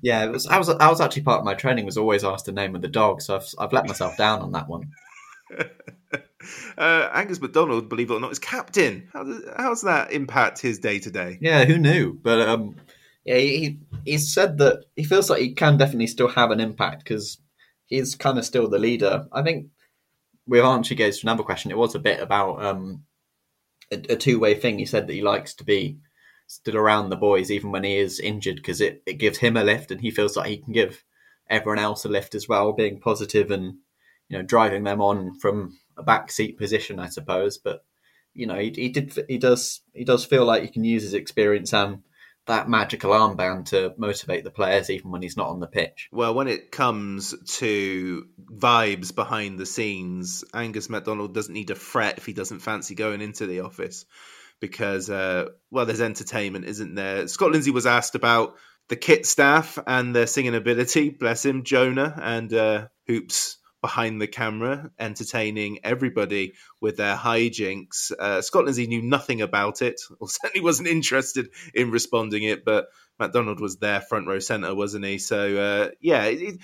Yeah, 0.01 0.25
it 0.25 0.31
was. 0.31 0.47
I 0.47 0.57
was. 0.57 0.69
I 0.69 0.89
was 0.89 0.99
actually 0.99 1.21
part 1.23 1.39
of 1.39 1.45
my 1.45 1.53
training 1.53 1.85
was 1.85 1.97
always 1.97 2.23
asked 2.23 2.45
the 2.45 2.51
name 2.51 2.75
of 2.75 2.81
the 2.81 2.87
dog, 2.87 3.21
so 3.21 3.35
I've, 3.35 3.45
I've 3.59 3.73
let 3.73 3.87
myself 3.87 4.17
down 4.17 4.41
on 4.41 4.53
that 4.53 4.67
one. 4.67 4.89
uh, 6.77 7.09
Angus 7.13 7.39
MacDonald, 7.39 7.87
believe 7.87 8.09
it 8.09 8.15
or 8.15 8.19
not, 8.19 8.31
is 8.31 8.39
captain. 8.39 9.09
How 9.13 9.23
does, 9.23 9.43
how's 9.55 9.81
that 9.83 10.11
impact 10.11 10.59
his 10.59 10.79
day 10.79 10.97
to 10.99 11.11
day? 11.11 11.37
Yeah, 11.39 11.65
who 11.65 11.77
knew? 11.77 12.13
But 12.13 12.41
um, 12.41 12.77
yeah, 13.25 13.37
he 13.37 13.79
he 14.05 14.17
said 14.17 14.57
that 14.57 14.85
he 14.95 15.03
feels 15.03 15.29
like 15.29 15.41
he 15.41 15.53
can 15.53 15.77
definitely 15.77 16.07
still 16.07 16.29
have 16.29 16.49
an 16.49 16.59
impact 16.59 17.03
because 17.03 17.37
he's 17.85 18.15
kind 18.15 18.39
of 18.39 18.45
still 18.45 18.69
the 18.69 18.79
leader. 18.79 19.27
I 19.31 19.43
think 19.43 19.67
with 20.49 20.63
Archie 20.63 20.95
goes 20.95 21.19
to 21.19 21.27
another 21.27 21.43
question. 21.43 21.71
It 21.71 21.77
was 21.77 21.95
a 21.95 21.99
bit 21.99 22.19
about 22.19 22.63
um 22.65 23.03
a, 23.91 23.95
a 24.09 24.15
two 24.15 24.39
way 24.39 24.55
thing. 24.55 24.79
He 24.79 24.85
said 24.85 25.07
that 25.07 25.13
he 25.13 25.21
likes 25.21 25.53
to 25.55 25.63
be 25.63 25.99
still 26.47 26.77
around 26.77 27.09
the 27.09 27.15
boys 27.15 27.51
even 27.51 27.71
when 27.71 27.83
he 27.83 27.97
is 27.97 28.19
injured 28.19 28.55
because 28.55 28.81
it, 28.81 29.03
it 29.05 29.13
gives 29.13 29.37
him 29.37 29.55
a 29.55 29.63
lift 29.63 29.91
and 29.91 30.01
he 30.01 30.09
feels 30.09 30.35
like 30.35 30.49
he 30.49 30.57
can 30.57 30.73
give 30.73 31.03
everyone 31.47 31.77
else 31.77 32.03
a 32.05 32.09
lift 32.09 32.33
as 32.33 32.47
well, 32.47 32.73
being 32.73 32.99
positive 32.99 33.51
and 33.51 33.75
you 34.27 34.37
know 34.37 34.43
driving 34.43 34.83
them 34.83 35.01
on 35.01 35.37
from 35.39 35.77
a 35.97 36.03
backseat 36.03 36.57
position, 36.57 36.99
I 36.99 37.09
suppose. 37.09 37.57
But 37.57 37.83
you 38.33 38.47
know, 38.47 38.57
he, 38.57 38.73
he 38.75 38.89
did 38.89 39.13
he 39.27 39.37
does 39.37 39.81
he 39.93 40.03
does 40.03 40.25
feel 40.25 40.45
like 40.45 40.63
he 40.63 40.69
can 40.69 40.83
use 40.83 41.03
his 41.03 41.13
experience 41.13 41.73
and 41.73 42.01
that 42.49 42.67
magical 42.67 43.11
armband 43.11 43.65
to 43.65 43.93
motivate 43.97 44.43
the 44.43 44.51
players 44.51 44.89
even 44.89 45.11
when 45.11 45.21
he's 45.21 45.37
not 45.37 45.49
on 45.49 45.59
the 45.59 45.67
pitch. 45.67 46.09
Well, 46.11 46.33
when 46.33 46.47
it 46.47 46.71
comes 46.71 47.35
to 47.57 48.27
vibes 48.51 49.13
behind 49.13 49.59
the 49.59 49.67
scenes, 49.67 50.43
Angus 50.53 50.89
MacDonald 50.89 51.33
doesn't 51.33 51.53
need 51.53 51.67
to 51.67 51.75
fret 51.75 52.17
if 52.17 52.25
he 52.25 52.33
doesn't 52.33 52.59
fancy 52.59 52.95
going 52.95 53.21
into 53.21 53.45
the 53.45 53.61
office 53.61 54.05
because, 54.59 55.11
uh, 55.11 55.45
well, 55.69 55.85
there's 55.85 56.01
entertainment, 56.01 56.65
isn't 56.65 56.95
there? 56.95 57.27
Scott 57.27 57.51
Lindsey 57.51 57.71
was 57.71 57.85
asked 57.85 58.15
about 58.15 58.55
the 58.87 58.95
kit 58.95 59.27
staff 59.27 59.77
and 59.85 60.15
their 60.15 60.27
singing 60.27 60.55
ability. 60.55 61.11
Bless 61.11 61.45
him, 61.45 61.63
Jonah 61.63 62.19
and 62.19 62.51
uh, 62.51 62.87
Hoops 63.07 63.58
behind 63.81 64.21
the 64.21 64.27
camera, 64.27 64.91
entertaining 64.99 65.79
everybody 65.83 66.53
with 66.81 66.97
their 66.97 67.15
hijinks. 67.15 68.11
Uh, 68.17 68.41
Scott 68.41 68.65
Lindsey 68.65 68.87
knew 68.87 69.01
nothing 69.01 69.41
about 69.41 69.81
it, 69.81 70.01
or 70.19 70.27
certainly 70.29 70.63
wasn't 70.63 70.87
interested 70.87 71.49
in 71.73 71.91
responding 71.91 72.43
it, 72.43 72.65
but 72.65 72.87
MacDonald 73.19 73.59
was 73.59 73.77
there 73.77 74.01
front 74.01 74.27
row 74.27 74.39
centre, 74.39 74.73
wasn't 74.73 75.05
he? 75.05 75.17
So 75.17 75.57
uh, 75.57 75.89
yeah, 75.99 76.25
it, 76.25 76.59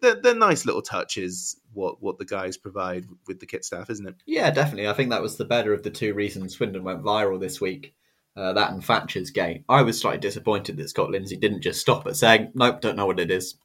they're, 0.00 0.20
they're 0.20 0.34
nice 0.34 0.66
little 0.66 0.82
touches. 0.82 1.56
What 1.72 2.02
what 2.02 2.18
the 2.18 2.24
guys 2.24 2.56
provide 2.56 3.06
with 3.26 3.40
the 3.40 3.46
kit 3.46 3.64
staff, 3.64 3.90
isn't 3.90 4.06
it? 4.06 4.16
Yeah, 4.26 4.50
definitely. 4.50 4.88
I 4.88 4.92
think 4.92 5.10
that 5.10 5.22
was 5.22 5.36
the 5.36 5.44
better 5.44 5.72
of 5.72 5.82
the 5.82 5.90
two 5.90 6.14
reasons 6.14 6.54
Swindon 6.56 6.84
went 6.84 7.02
viral 7.04 7.40
this 7.40 7.60
week. 7.60 7.94
Uh, 8.36 8.52
that 8.52 8.72
and 8.72 8.84
Thatcher's 8.84 9.30
gate. 9.30 9.64
I 9.68 9.82
was 9.82 10.00
slightly 10.00 10.20
disappointed 10.20 10.76
that 10.76 10.88
Scott 10.88 11.10
Lindsey 11.10 11.36
didn't 11.36 11.62
just 11.62 11.80
stop 11.80 12.06
at 12.06 12.16
saying, 12.16 12.52
"Nope, 12.54 12.80
don't 12.80 12.96
know 12.96 13.06
what 13.06 13.20
it 13.20 13.30
is." 13.30 13.56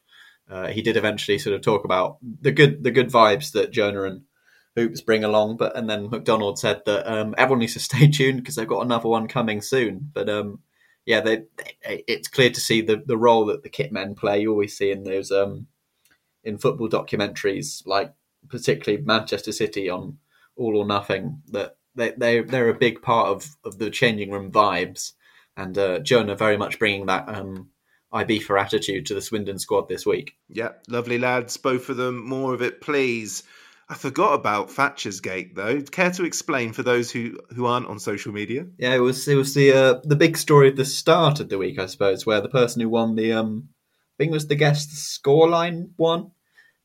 Uh, 0.49 0.67
he 0.67 0.81
did 0.81 0.97
eventually 0.97 1.39
sort 1.39 1.55
of 1.55 1.61
talk 1.61 1.85
about 1.85 2.17
the 2.41 2.51
good 2.51 2.83
the 2.83 2.91
good 2.91 3.09
vibes 3.09 3.51
that 3.53 3.71
Jonah 3.71 4.03
and 4.03 4.21
Hoops 4.75 5.01
bring 5.01 5.23
along, 5.23 5.57
but 5.57 5.75
and 5.75 5.89
then 5.89 6.09
MacDonald 6.09 6.59
said 6.59 6.81
that 6.85 7.11
um, 7.11 7.33
everyone 7.37 7.59
needs 7.59 7.73
to 7.73 7.79
stay 7.79 8.07
tuned 8.07 8.41
because 8.41 8.55
they've 8.55 8.67
got 8.67 8.85
another 8.85 9.09
one 9.09 9.27
coming 9.27 9.61
soon. 9.61 10.11
But 10.13 10.29
um, 10.29 10.59
yeah, 11.05 11.21
they, 11.21 11.43
they, 11.83 12.03
it's 12.07 12.27
clear 12.27 12.49
to 12.49 12.59
see 12.59 12.81
the, 12.81 13.01
the 13.05 13.17
role 13.17 13.45
that 13.45 13.63
the 13.63 13.69
kit 13.69 13.91
men 13.91 14.15
play. 14.15 14.41
You 14.41 14.51
always 14.51 14.77
see 14.77 14.91
in 14.91 15.03
those 15.03 15.31
um, 15.31 15.67
in 16.43 16.57
football 16.57 16.89
documentaries, 16.89 17.85
like 17.85 18.13
particularly 18.49 19.03
Manchester 19.03 19.51
City 19.51 19.89
on 19.89 20.17
All 20.55 20.77
or 20.77 20.85
Nothing, 20.85 21.41
that 21.51 21.77
they 21.95 22.11
they 22.11 22.41
they're 22.41 22.69
a 22.69 22.73
big 22.77 23.01
part 23.01 23.29
of, 23.29 23.55
of 23.63 23.79
the 23.79 23.89
changing 23.89 24.31
room 24.31 24.51
vibes, 24.51 25.13
and 25.55 25.77
uh, 25.77 25.99
Jonah 25.99 26.35
very 26.35 26.57
much 26.57 26.79
bringing 26.79 27.05
that 27.05 27.29
um, 27.29 27.69
IB 28.15 28.39
for 28.39 28.57
attitude 28.57 29.05
to 29.07 29.13
the 29.13 29.21
Swindon 29.21 29.59
squad 29.59 29.87
this 29.87 30.05
week. 30.05 30.35
Yeah, 30.49 30.69
lovely 30.87 31.19
lads, 31.19 31.57
both 31.57 31.89
of 31.89 31.97
them. 31.97 32.27
More 32.27 32.53
of 32.53 32.61
it, 32.61 32.81
please. 32.81 33.43
I 33.87 33.93
forgot 33.93 34.33
about 34.33 34.71
Thatcher's 34.71 35.19
Gate 35.19 35.55
though. 35.55 35.79
Care 35.81 36.09
to 36.11 36.25
explain 36.25 36.73
for 36.73 36.81
those 36.81 37.11
who, 37.11 37.37
who 37.55 37.67
aren't 37.67 37.87
on 37.87 37.99
social 37.99 38.31
media? 38.31 38.65
Yeah, 38.79 38.95
it 38.95 38.99
was 38.99 39.27
it 39.27 39.35
was 39.35 39.53
the 39.53 39.73
uh, 39.73 39.99
the 40.03 40.15
big 40.15 40.37
story 40.37 40.69
at 40.69 40.75
the 40.75 40.85
start 40.85 41.39
of 41.39 41.49
the 41.49 41.59
week, 41.59 41.77
I 41.77 41.85
suppose, 41.85 42.25
where 42.25 42.41
the 42.41 42.49
person 42.49 42.81
who 42.81 42.89
won 42.89 43.15
the 43.15 43.33
um, 43.33 43.69
I 44.15 44.23
think 44.23 44.31
it 44.31 44.33
was 44.33 44.47
the 44.47 44.55
guest 44.55 44.91
scoreline 44.91 45.89
one, 45.97 46.31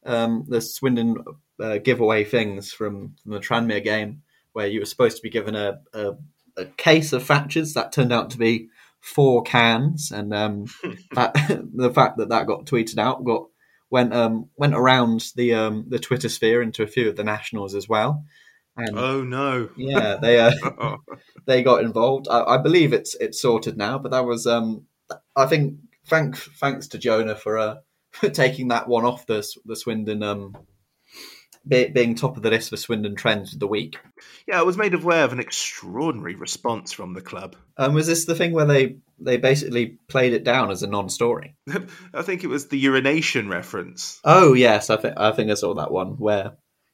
um, 0.04 0.44
the 0.48 0.60
Swindon 0.60 1.24
uh, 1.60 1.78
giveaway 1.78 2.24
things 2.24 2.72
from, 2.72 3.14
from 3.22 3.32
the 3.32 3.38
Tranmere 3.38 3.84
game, 3.84 4.22
where 4.52 4.66
you 4.66 4.80
were 4.80 4.86
supposed 4.86 5.16
to 5.18 5.22
be 5.22 5.30
given 5.30 5.54
a, 5.54 5.80
a, 5.94 6.14
a 6.56 6.64
case 6.76 7.12
of 7.12 7.22
Thatchers 7.22 7.74
that 7.74 7.92
turned 7.92 8.12
out 8.12 8.30
to 8.30 8.38
be 8.38 8.68
four 9.00 9.42
cans, 9.42 10.10
and 10.10 10.32
um, 10.34 10.66
that, 11.12 11.34
the 11.74 11.92
fact 11.92 12.18
that 12.18 12.28
that 12.28 12.46
got 12.46 12.66
tweeted 12.66 12.98
out 12.98 13.24
got 13.24 13.46
went 13.90 14.14
um, 14.14 14.48
went 14.56 14.74
around 14.74 15.32
the 15.36 15.54
um, 15.54 15.86
the 15.88 15.98
Twitter 15.98 16.28
sphere 16.28 16.62
into 16.62 16.82
a 16.82 16.88
few 16.88 17.08
of 17.08 17.16
the 17.16 17.24
nationals 17.24 17.74
as 17.74 17.88
well. 17.88 18.24
And 18.76 18.98
Oh 18.98 19.22
no! 19.22 19.68
yeah, 19.76 20.16
they 20.20 20.38
uh, 20.38 20.52
they 21.46 21.62
got 21.62 21.82
involved. 21.82 22.28
I, 22.30 22.42
I 22.42 22.58
believe 22.58 22.92
it's 22.92 23.14
it's 23.16 23.40
sorted 23.40 23.76
now, 23.76 23.98
but 23.98 24.12
that 24.12 24.24
was 24.24 24.46
um, 24.46 24.86
I 25.34 25.46
think 25.46 25.78
thank 26.06 26.36
thanks 26.36 26.88
to 26.88 26.98
Jonah 26.98 27.34
for 27.34 27.58
uh, 27.58 27.76
for 28.12 28.30
taking 28.30 28.68
that 28.68 28.88
one 28.88 29.04
off 29.04 29.26
the 29.26 29.46
the 29.64 29.76
Swindon 29.76 30.22
um, 30.22 30.56
be, 31.66 31.88
being 31.88 32.14
top 32.14 32.36
of 32.36 32.42
the 32.42 32.50
list 32.50 32.70
for 32.70 32.76
Swindon 32.76 33.16
trends 33.16 33.52
of 33.52 33.60
the 33.60 33.66
week. 33.66 33.98
yeah, 34.46 34.58
I 34.58 34.62
was 34.62 34.76
made 34.76 34.94
aware 34.94 35.24
of 35.24 35.32
an 35.32 35.40
extraordinary 35.40 36.34
response 36.34 36.92
from 36.92 37.14
the 37.14 37.20
club. 37.20 37.56
Um, 37.76 37.94
was 37.94 38.06
this 38.06 38.24
the 38.24 38.34
thing 38.34 38.52
where 38.52 38.66
they 38.66 38.96
they 39.18 39.36
basically 39.36 39.98
played 40.08 40.32
it 40.32 40.44
down 40.44 40.70
as 40.70 40.82
a 40.82 40.86
non-story? 40.86 41.56
I 42.14 42.22
think 42.22 42.44
it 42.44 42.48
was 42.48 42.68
the 42.68 42.78
urination 42.78 43.48
reference. 43.48 44.20
Oh 44.24 44.54
yes, 44.54 44.90
I 44.90 44.96
think 44.96 45.14
I 45.16 45.32
think 45.32 45.50
I 45.50 45.54
saw 45.54 45.74
that 45.74 45.92
one 45.92 46.18
where 46.18 46.52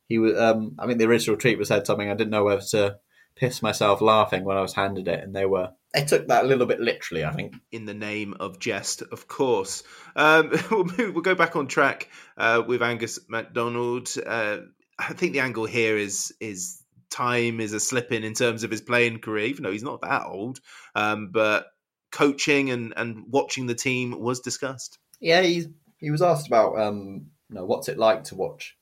he 0.08 0.18
was. 0.18 0.38
Um, 0.38 0.76
I 0.78 0.86
mean, 0.86 0.98
the 0.98 1.06
original 1.06 1.36
tweet 1.36 1.58
was 1.58 1.68
said 1.68 1.86
something 1.86 2.10
I 2.10 2.14
didn't 2.14 2.30
know 2.30 2.44
whether 2.44 2.62
to 2.62 2.98
piss 3.36 3.62
myself 3.62 4.00
laughing 4.00 4.44
when 4.44 4.56
I 4.56 4.62
was 4.62 4.74
handed 4.74 5.08
it, 5.08 5.22
and 5.22 5.34
they 5.34 5.46
were 5.46 5.70
they 5.96 6.04
took 6.04 6.28
that 6.28 6.44
a 6.44 6.46
little 6.46 6.66
bit 6.66 6.80
literally. 6.80 7.24
I 7.24 7.32
think. 7.32 7.54
in 7.72 7.86
the 7.86 7.94
name 7.94 8.34
of 8.38 8.58
jest, 8.58 9.02
of 9.02 9.26
course. 9.26 9.82
Um, 10.14 10.52
we'll, 10.70 10.84
move, 10.84 11.14
we'll 11.14 11.22
go 11.22 11.34
back 11.34 11.56
on 11.56 11.66
track 11.66 12.10
uh, 12.36 12.62
with 12.66 12.82
Angus 12.82 13.18
MacDonald. 13.28 14.10
Uh, 14.24 14.58
I 14.98 15.12
think 15.14 15.32
the 15.32 15.40
angle 15.40 15.66
here 15.66 15.96
is 15.96 16.34
is 16.40 16.82
time 17.10 17.60
is 17.60 17.72
a 17.72 17.80
slip 17.80 18.12
in 18.12 18.24
in 18.24 18.34
terms 18.34 18.62
of 18.62 18.70
his 18.70 18.82
playing 18.82 19.20
career, 19.20 19.46
even 19.46 19.64
though 19.64 19.72
he's 19.72 19.82
not 19.82 20.02
that 20.02 20.26
old. 20.26 20.60
Um, 20.94 21.30
but 21.32 21.66
coaching 22.12 22.70
and, 22.70 22.94
and 22.96 23.24
watching 23.28 23.66
the 23.66 23.74
team 23.74 24.18
was 24.20 24.40
discussed. 24.40 24.98
Yeah, 25.20 25.42
he 25.42 25.66
he 25.98 26.10
was 26.10 26.22
asked 26.22 26.46
about 26.46 26.78
um, 26.78 27.26
you 27.48 27.56
know, 27.56 27.64
what's 27.64 27.88
it 27.88 27.98
like 27.98 28.24
to 28.24 28.34
watch 28.34 28.76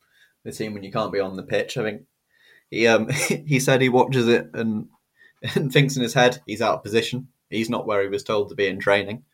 the 0.44 0.52
team 0.52 0.74
when 0.74 0.82
you 0.82 0.92
can't 0.92 1.12
be 1.12 1.20
on 1.20 1.36
the 1.36 1.42
pitch. 1.42 1.76
I 1.76 1.82
think 1.82 2.02
he 2.70 2.86
um 2.86 3.08
he 3.46 3.60
said 3.60 3.80
he 3.80 3.88
watches 3.88 4.28
it 4.28 4.50
and 4.54 4.88
and 5.54 5.72
thinks 5.72 5.96
in 5.96 6.02
his 6.02 6.14
head 6.14 6.40
he's 6.46 6.62
out 6.62 6.74
of 6.74 6.82
position. 6.82 7.28
He's 7.50 7.70
not 7.70 7.86
where 7.86 8.02
he 8.02 8.08
was 8.08 8.24
told 8.24 8.48
to 8.48 8.54
be 8.54 8.66
in 8.66 8.78
training. 8.78 9.24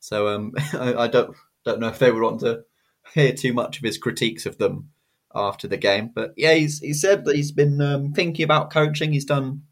So 0.00 0.28
um 0.28 0.52
I, 0.72 0.94
I 0.94 1.08
don't 1.08 1.36
don't 1.64 1.80
know 1.80 1.88
if 1.88 1.98
they 1.98 2.10
would 2.10 2.22
want 2.22 2.40
to 2.40 2.64
hear 3.14 3.32
too 3.32 3.52
much 3.52 3.78
of 3.78 3.84
his 3.84 3.98
critiques 3.98 4.46
of 4.46 4.58
them 4.58 4.90
after 5.34 5.68
the 5.68 5.76
game. 5.76 6.10
But 6.14 6.34
yeah, 6.36 6.54
he's 6.54 6.80
he 6.80 6.92
said 6.92 7.24
that 7.24 7.36
he's 7.36 7.52
been 7.52 7.80
um, 7.80 8.12
thinking 8.12 8.44
about 8.44 8.72
coaching. 8.72 9.12
He's 9.12 9.24
done 9.24 9.62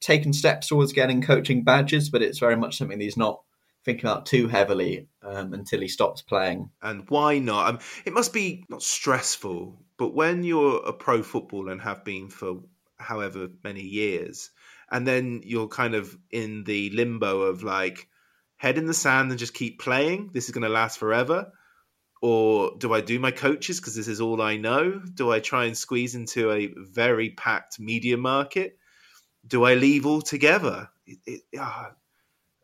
taken 0.00 0.32
steps 0.32 0.68
towards 0.68 0.92
getting 0.92 1.22
coaching 1.22 1.64
badges, 1.64 2.10
but 2.10 2.22
it's 2.22 2.38
very 2.38 2.56
much 2.56 2.78
something 2.78 2.98
that 2.98 3.04
he's 3.04 3.16
not 3.16 3.42
thinking 3.84 4.08
about 4.08 4.26
too 4.26 4.48
heavily 4.48 5.08
um, 5.22 5.52
until 5.52 5.80
he 5.80 5.88
stops 5.88 6.22
playing. 6.22 6.70
And 6.82 7.08
why 7.08 7.38
not? 7.38 7.68
Um, 7.68 7.78
it 8.04 8.12
must 8.12 8.32
be 8.32 8.64
not 8.68 8.82
stressful, 8.82 9.80
but 9.96 10.14
when 10.14 10.44
you're 10.44 10.82
a 10.86 10.92
pro 10.92 11.22
footballer 11.22 11.72
and 11.72 11.80
have 11.80 12.04
been 12.04 12.28
for 12.28 12.60
however 12.98 13.48
many 13.64 13.82
years, 13.82 14.50
and 14.90 15.06
then 15.06 15.42
you're 15.44 15.68
kind 15.68 15.94
of 15.94 16.16
in 16.30 16.64
the 16.64 16.90
limbo 16.90 17.42
of 17.42 17.62
like 17.62 18.08
head 18.56 18.78
in 18.78 18.86
the 18.86 18.94
sand 18.94 19.30
and 19.30 19.38
just 19.38 19.54
keep 19.54 19.80
playing. 19.80 20.30
This 20.32 20.46
is 20.46 20.50
going 20.50 20.62
to 20.62 20.68
last 20.68 20.98
forever. 20.98 21.52
Or 22.20 22.72
do 22.76 22.92
I 22.92 23.00
do 23.00 23.20
my 23.20 23.30
coaches 23.30 23.78
because 23.78 23.94
this 23.94 24.08
is 24.08 24.20
all 24.20 24.42
I 24.42 24.56
know? 24.56 25.00
Do 25.14 25.30
I 25.30 25.38
try 25.38 25.66
and 25.66 25.76
squeeze 25.76 26.16
into 26.16 26.50
a 26.50 26.74
very 26.76 27.30
packed 27.30 27.78
media 27.78 28.16
market? 28.16 28.76
Do 29.46 29.64
I 29.64 29.74
leave 29.74 30.04
altogether? 30.04 30.88
It, 31.06 31.18
it, 31.26 31.40
ah, 31.58 31.92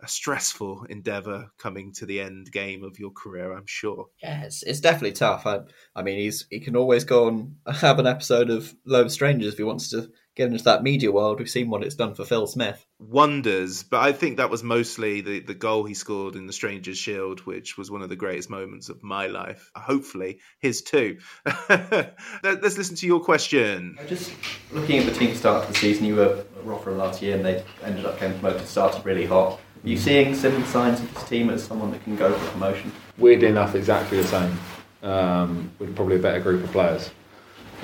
a 0.02 0.08
stressful 0.08 0.86
endeavour 0.90 1.50
coming 1.56 1.92
to 1.92 2.06
the 2.06 2.20
end 2.20 2.50
game 2.50 2.82
of 2.82 2.98
your 2.98 3.10
career. 3.10 3.52
I'm 3.52 3.66
sure. 3.66 4.08
Yeah, 4.22 4.42
it's, 4.42 4.62
it's 4.64 4.80
definitely 4.80 5.12
tough. 5.12 5.46
I, 5.46 5.60
I 5.94 6.02
mean, 6.02 6.18
he's 6.18 6.46
he 6.50 6.60
can 6.60 6.74
always 6.76 7.04
go 7.04 7.28
and 7.28 7.56
have 7.80 7.98
an 7.98 8.06
episode 8.06 8.50
of 8.50 8.74
Love 8.84 9.12
Strangers 9.12 9.52
if 9.52 9.58
he 9.58 9.64
wants 9.64 9.90
to 9.90 10.10
get 10.34 10.50
into 10.50 10.64
that 10.64 10.82
media 10.82 11.12
world. 11.12 11.38
We've 11.38 11.48
seen 11.48 11.70
what 11.70 11.82
it's 11.84 11.94
done 11.94 12.14
for 12.14 12.24
Phil 12.24 12.46
Smith. 12.46 12.84
Wonders, 12.98 13.82
but 13.82 14.00
I 14.00 14.12
think 14.12 14.36
that 14.36 14.50
was 14.50 14.62
mostly 14.62 15.20
the, 15.20 15.40
the 15.40 15.54
goal 15.54 15.84
he 15.84 15.94
scored 15.94 16.36
in 16.36 16.46
the 16.46 16.52
Stranger's 16.52 16.98
Shield, 16.98 17.40
which 17.40 17.78
was 17.78 17.90
one 17.90 18.02
of 18.02 18.08
the 18.08 18.16
greatest 18.16 18.50
moments 18.50 18.88
of 18.88 19.02
my 19.02 19.26
life. 19.26 19.70
Hopefully, 19.76 20.40
his 20.58 20.82
too. 20.82 21.18
Let's 21.68 22.78
listen 22.78 22.96
to 22.96 23.06
your 23.06 23.20
question. 23.20 23.98
Just 24.06 24.32
looking 24.72 24.98
at 24.98 25.06
the 25.06 25.12
team 25.12 25.34
start 25.34 25.64
of 25.64 25.72
the 25.72 25.78
season, 25.78 26.04
you 26.06 26.16
were 26.16 26.38
at 26.38 26.46
Rotherham 26.64 26.98
last 26.98 27.22
year 27.22 27.36
and 27.36 27.44
they 27.44 27.64
ended 27.82 28.04
up 28.04 28.18
getting 28.18 28.38
promoted, 28.38 28.66
started 28.66 29.04
really 29.04 29.26
hot. 29.26 29.60
Are 29.84 29.88
you 29.88 29.98
seeing 29.98 30.34
similar 30.34 30.64
signs 30.66 31.00
of 31.00 31.12
this 31.14 31.28
team 31.28 31.50
as 31.50 31.62
someone 31.62 31.90
that 31.90 32.02
can 32.04 32.16
go 32.16 32.32
for 32.32 32.52
promotion? 32.52 32.90
Weirdly 33.18 33.48
enough, 33.48 33.74
exactly 33.74 34.18
the 34.18 34.26
same. 34.26 34.58
Um, 35.02 35.70
with 35.78 35.94
probably 35.94 36.16
a 36.16 36.20
better 36.20 36.40
group 36.40 36.64
of 36.64 36.72
players. 36.72 37.10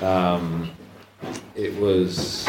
Um, 0.01 0.71
it 1.55 1.75
was 1.79 2.47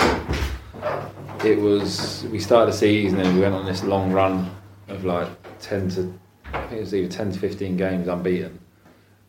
it 1.44 1.58
was 1.58 2.24
we 2.30 2.38
started 2.38 2.72
the 2.72 2.76
season 2.76 3.20
and 3.20 3.34
we 3.34 3.42
went 3.42 3.54
on 3.54 3.66
this 3.66 3.82
long 3.82 4.12
run 4.12 4.50
of 4.88 5.04
like 5.04 5.28
10 5.60 5.90
to 5.90 6.18
I 6.52 6.60
think 6.66 6.72
it 6.72 6.80
was 6.80 6.94
either 6.94 7.08
10 7.08 7.32
to 7.32 7.38
15 7.38 7.76
games 7.76 8.08
unbeaten. 8.08 8.58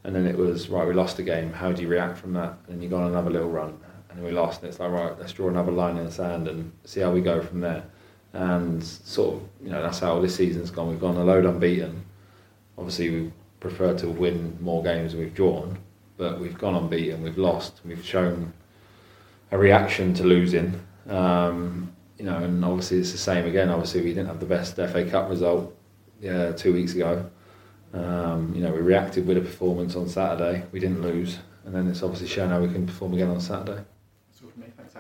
And 0.04 0.14
then 0.14 0.28
it 0.28 0.38
was 0.38 0.70
right 0.70 0.88
we 0.88 0.94
lost 0.94 1.20
a 1.20 1.24
game. 1.24 1.54
How 1.54 1.72
do 1.72 1.82
you 1.82 1.88
react 1.88 2.18
from 2.18 2.34
that? 2.34 2.58
And 2.68 2.76
then 2.76 2.82
you 2.82 2.90
go 2.90 2.98
on 2.98 3.10
another 3.10 3.30
little 3.30 3.50
run. 3.50 3.80
And 4.10 4.24
we 4.24 4.32
lost 4.32 4.62
and 4.62 4.70
it's 4.70 4.80
like 4.80 4.92
right 4.92 5.18
let's 5.20 5.34
draw 5.34 5.50
another 5.50 5.72
line 5.72 5.98
in 5.98 6.06
the 6.06 6.12
sand 6.12 6.48
and 6.48 6.72
see 6.86 7.00
how 7.00 7.12
we 7.12 7.22
go 7.22 7.42
from 7.42 7.62
there. 7.62 7.84
And 8.34 8.84
sort 8.84 9.36
of 9.36 9.42
you 9.64 9.70
know 9.70 9.82
that's 9.82 10.00
how 10.00 10.20
this 10.20 10.36
season's 10.36 10.72
gone. 10.72 10.90
We've 10.90 11.00
gone 11.00 11.18
a 11.18 11.24
load 11.24 11.46
unbeaten. 11.46 12.06
Obviously 12.78 13.10
we 13.10 13.32
prefer 13.60 13.98
to 13.98 14.10
win 14.10 14.58
more 14.60 14.84
games 14.84 15.14
than 15.14 15.22
we've 15.22 15.34
drawn 15.34 15.78
but 16.18 16.40
we've 16.40 16.58
gone 16.58 16.76
unbeaten. 16.76 17.24
We've 17.24 17.38
lost. 17.38 17.82
We've 17.84 18.06
shown 18.06 18.54
a 19.54 19.58
reaction 19.58 20.16
to 20.16 20.24
losing. 20.24 20.82
Um, 21.08 21.94
you 22.18 22.26
know, 22.26 22.38
and 22.38 22.66
obviously 22.66 22.98
it's 22.98 23.12
the 23.12 23.18
same 23.20 23.46
again. 23.46 23.70
Obviously, 23.70 24.02
we 24.02 24.10
didn't 24.10 24.28
have 24.28 24.40
the 24.40 24.48
best 24.48 24.76
FA 24.76 25.06
Cup 25.06 25.30
result 25.30 25.78
yeah, 26.20 26.52
two 26.54 26.74
weeks 26.74 26.96
ago. 26.96 27.30
Um, 27.94 28.54
you 28.56 28.62
know, 28.62 28.72
we 28.72 28.80
reacted 28.80 29.28
with 29.28 29.38
a 29.38 29.42
performance 29.42 29.96
on 29.96 30.10
Saturday. 30.10 30.64
We 30.72 30.80
didn't 30.80 31.04
lose, 31.04 31.38
and 31.66 31.76
then 31.76 31.88
it's 31.88 32.02
obviously 32.02 32.28
shown 32.28 32.50
how 32.50 32.62
we 32.62 32.74
can 32.74 32.88
perform 32.88 33.14
again 33.14 33.30
on 33.30 33.40
Saturday. 33.40 33.84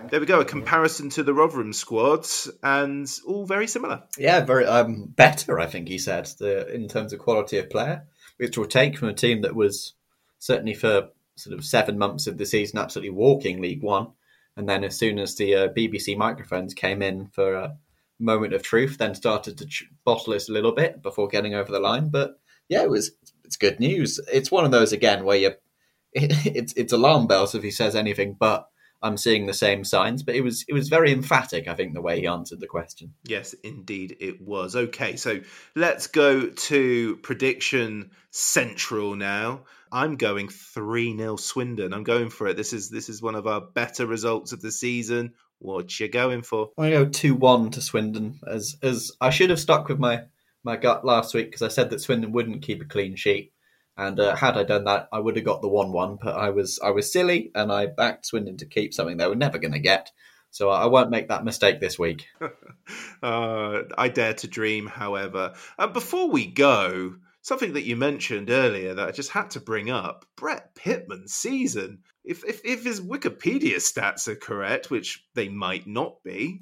There 0.09 0.19
we 0.19 0.25
go, 0.25 0.41
a 0.41 0.45
comparison 0.45 1.09
to 1.11 1.23
the 1.23 1.33
Rotherham 1.33 1.73
squads, 1.73 2.51
and 2.61 3.09
all 3.25 3.45
very 3.45 3.67
similar. 3.67 4.03
Yeah, 4.17 4.41
very 4.41 4.65
um, 4.65 5.05
better, 5.07 5.59
I 5.59 5.65
think 5.65 5.87
he 5.87 5.97
said, 5.97 6.25
the, 6.39 6.71
in 6.73 6.87
terms 6.87 7.13
of 7.13 7.19
quality 7.19 7.57
of 7.57 7.69
player, 7.69 8.03
which 8.37 8.57
will 8.57 8.65
take 8.65 8.97
from 8.97 9.07
a 9.07 9.13
team 9.13 9.41
that 9.41 9.55
was 9.55 9.93
certainly 10.39 10.73
for 10.73 11.09
sort 11.35 11.57
of 11.57 11.65
seven 11.65 11.97
months 11.97 12.27
of 12.27 12.37
the 12.37 12.45
season 12.45 12.77
absolutely 12.77 13.09
walking 13.11 13.61
League 13.61 13.81
One 13.81 14.09
and 14.55 14.67
then 14.67 14.83
as 14.83 14.97
soon 14.97 15.19
as 15.19 15.35
the 15.35 15.55
uh, 15.55 15.67
BBC 15.69 16.17
microphones 16.17 16.73
came 16.73 17.01
in 17.01 17.27
for 17.27 17.53
a 17.53 17.77
moment 18.19 18.53
of 18.53 18.63
truth, 18.63 18.97
then 18.97 19.15
started 19.15 19.57
to 19.57 19.65
ch- 19.65 19.89
bottle 20.05 20.33
it 20.33 20.47
a 20.47 20.51
little 20.51 20.71
bit 20.71 21.01
before 21.01 21.27
getting 21.27 21.55
over 21.55 21.71
the 21.71 21.79
line. 21.79 22.09
But 22.09 22.39
yeah, 22.69 22.83
it 22.83 22.89
was 22.89 23.11
it's 23.43 23.57
good 23.57 23.79
news. 23.79 24.19
It's 24.31 24.51
one 24.51 24.65
of 24.65 24.71
those 24.71 24.93
again 24.93 25.25
where 25.25 25.37
you 25.37 25.51
it, 26.13 26.55
it's 26.55 26.73
it's 26.73 26.93
alarm 26.93 27.27
bells 27.27 27.55
if 27.55 27.63
he 27.63 27.71
says 27.71 27.95
anything 27.95 28.35
but 28.39 28.67
I'm 29.03 29.17
seeing 29.17 29.45
the 29.45 29.53
same 29.53 29.83
signs, 29.83 30.23
but 30.23 30.33
it 30.33 30.41
was 30.41 30.63
it 30.67 30.73
was 30.73 30.87
very 30.87 31.11
emphatic. 31.11 31.67
I 31.67 31.75
think 31.75 31.93
the 31.93 32.01
way 32.01 32.21
he 32.21 32.27
answered 32.27 32.61
the 32.61 32.67
question. 32.67 33.13
Yes, 33.25 33.53
indeed, 33.61 34.15
it 34.21 34.41
was. 34.41 34.77
Okay, 34.77 35.17
so 35.17 35.41
let's 35.75 36.07
go 36.07 36.47
to 36.47 37.17
prediction 37.17 38.11
central 38.31 39.17
now. 39.17 39.65
I'm 39.93 40.15
going 40.15 40.49
three 40.49 41.15
0 41.15 41.35
Swindon. 41.35 41.93
I'm 41.93 42.03
going 42.03 42.31
for 42.31 42.47
it. 42.47 42.57
This 42.57 42.73
is 42.73 42.89
this 42.89 43.09
is 43.09 43.21
one 43.21 43.35
of 43.35 43.45
our 43.45 43.61
better 43.61 44.07
results 44.07 44.51
of 44.51 44.59
the 44.59 44.71
season. 44.71 45.33
What 45.59 45.99
you 45.99 46.09
going 46.09 46.41
for? 46.41 46.71
I'm 46.77 46.89
going 46.89 47.05
go 47.05 47.09
two 47.09 47.35
one 47.35 47.69
to 47.71 47.81
Swindon. 47.81 48.39
As 48.45 48.75
as 48.81 49.11
I 49.21 49.29
should 49.29 49.51
have 49.51 49.59
stuck 49.59 49.87
with 49.87 49.99
my 49.99 50.23
my 50.63 50.77
gut 50.77 51.05
last 51.05 51.35
week 51.35 51.45
because 51.45 51.61
I 51.61 51.67
said 51.67 51.91
that 51.91 52.01
Swindon 52.01 52.31
wouldn't 52.31 52.63
keep 52.63 52.81
a 52.81 52.85
clean 52.85 53.15
sheet. 53.15 53.53
And 53.95 54.19
uh, 54.19 54.35
had 54.35 54.57
I 54.57 54.63
done 54.63 54.85
that, 54.85 55.07
I 55.11 55.19
would 55.19 55.35
have 55.35 55.45
got 55.45 55.61
the 55.61 55.67
one-one. 55.67 56.17
But 56.19 56.35
I 56.35 56.49
was 56.49 56.79
I 56.83 56.89
was 56.89 57.13
silly, 57.13 57.51
and 57.53 57.71
I 57.71 57.85
backed 57.85 58.25
Swindon 58.25 58.57
to 58.57 58.65
keep 58.65 58.95
something 58.95 59.17
they 59.17 59.27
were 59.27 59.35
never 59.35 59.59
going 59.59 59.73
to 59.73 59.79
get. 59.79 60.11
So 60.49 60.69
I 60.69 60.87
won't 60.87 61.11
make 61.11 61.29
that 61.29 61.45
mistake 61.45 61.79
this 61.79 61.99
week. 61.99 62.27
uh, 63.23 63.81
I 63.97 64.09
dare 64.09 64.33
to 64.35 64.47
dream, 64.47 64.87
however. 64.87 65.53
Uh, 65.77 65.87
before 65.87 66.29
we 66.29 66.47
go, 66.47 67.15
something 67.43 67.73
that 67.73 67.85
you 67.85 67.95
mentioned 67.95 68.49
earlier 68.49 68.95
that 68.95 69.07
I 69.07 69.11
just 69.11 69.29
had 69.29 69.51
to 69.51 69.59
bring 69.59 69.91
up: 69.91 70.25
Brett 70.35 70.73
Pitman's 70.73 71.33
season. 71.33 71.99
If 72.23 72.43
if, 72.43 72.61
if 72.65 72.83
his 72.83 72.99
Wikipedia 72.99 73.75
stats 73.75 74.27
are 74.27 74.35
correct, 74.35 74.89
which 74.89 75.23
they 75.35 75.49
might 75.49 75.85
not 75.85 76.23
be, 76.23 76.61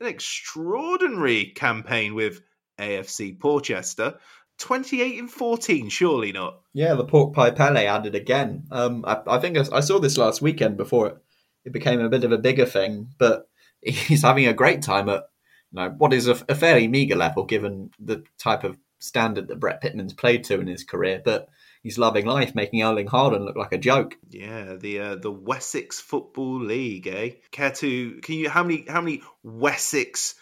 an 0.00 0.06
extraordinary 0.06 1.46
campaign 1.46 2.14
with 2.14 2.40
AFC 2.78 3.38
Portchester. 3.38 4.18
28 4.58 5.18
and 5.18 5.30
14, 5.30 5.88
surely 5.88 6.30
not. 6.30 6.60
Yeah, 6.72 6.94
the 6.94 7.04
pork 7.04 7.34
pie 7.34 7.50
Pele 7.50 7.86
added 7.86 8.14
again. 8.14 8.64
Um, 8.70 9.04
I, 9.06 9.20
I 9.26 9.38
think 9.38 9.56
I, 9.56 9.64
I, 9.72 9.80
saw 9.80 9.98
this 9.98 10.18
last 10.18 10.42
weekend 10.42 10.76
before 10.76 11.08
it, 11.08 11.16
it, 11.64 11.72
became 11.72 12.00
a 12.00 12.08
bit 12.08 12.22
of 12.22 12.32
a 12.32 12.38
bigger 12.38 12.66
thing, 12.66 13.08
but 13.18 13.48
he's 13.80 14.22
having 14.22 14.46
a 14.46 14.52
great 14.52 14.82
time 14.82 15.08
at 15.08 15.24
you 15.72 15.80
know, 15.80 15.88
what 15.96 16.12
is 16.12 16.28
a, 16.28 16.36
a 16.48 16.54
fairly 16.54 16.86
meagre 16.86 17.16
level 17.16 17.44
given 17.44 17.90
the 17.98 18.24
type 18.38 18.62
of 18.62 18.76
standard 19.02 19.48
that 19.48 19.60
Brett 19.60 19.80
Pitman's 19.80 20.12
played 20.12 20.44
to 20.44 20.60
in 20.60 20.66
his 20.66 20.84
career. 20.84 21.20
But 21.24 21.48
he's 21.82 21.98
loving 21.98 22.26
life, 22.26 22.54
making 22.54 22.82
Erling 22.82 23.08
Haaland 23.08 23.44
look 23.44 23.56
like 23.56 23.72
a 23.72 23.78
joke. 23.78 24.16
Yeah, 24.30 24.74
the 24.74 25.00
uh, 25.00 25.14
the 25.16 25.30
Wessex 25.30 26.00
Football 26.00 26.60
League, 26.60 27.06
eh? 27.06 27.30
Care 27.50 27.72
to? 27.72 28.20
Can 28.20 28.36
you? 28.36 28.48
How 28.48 28.62
many? 28.62 28.84
How 28.88 29.00
many 29.00 29.22
Wessex 29.42 30.34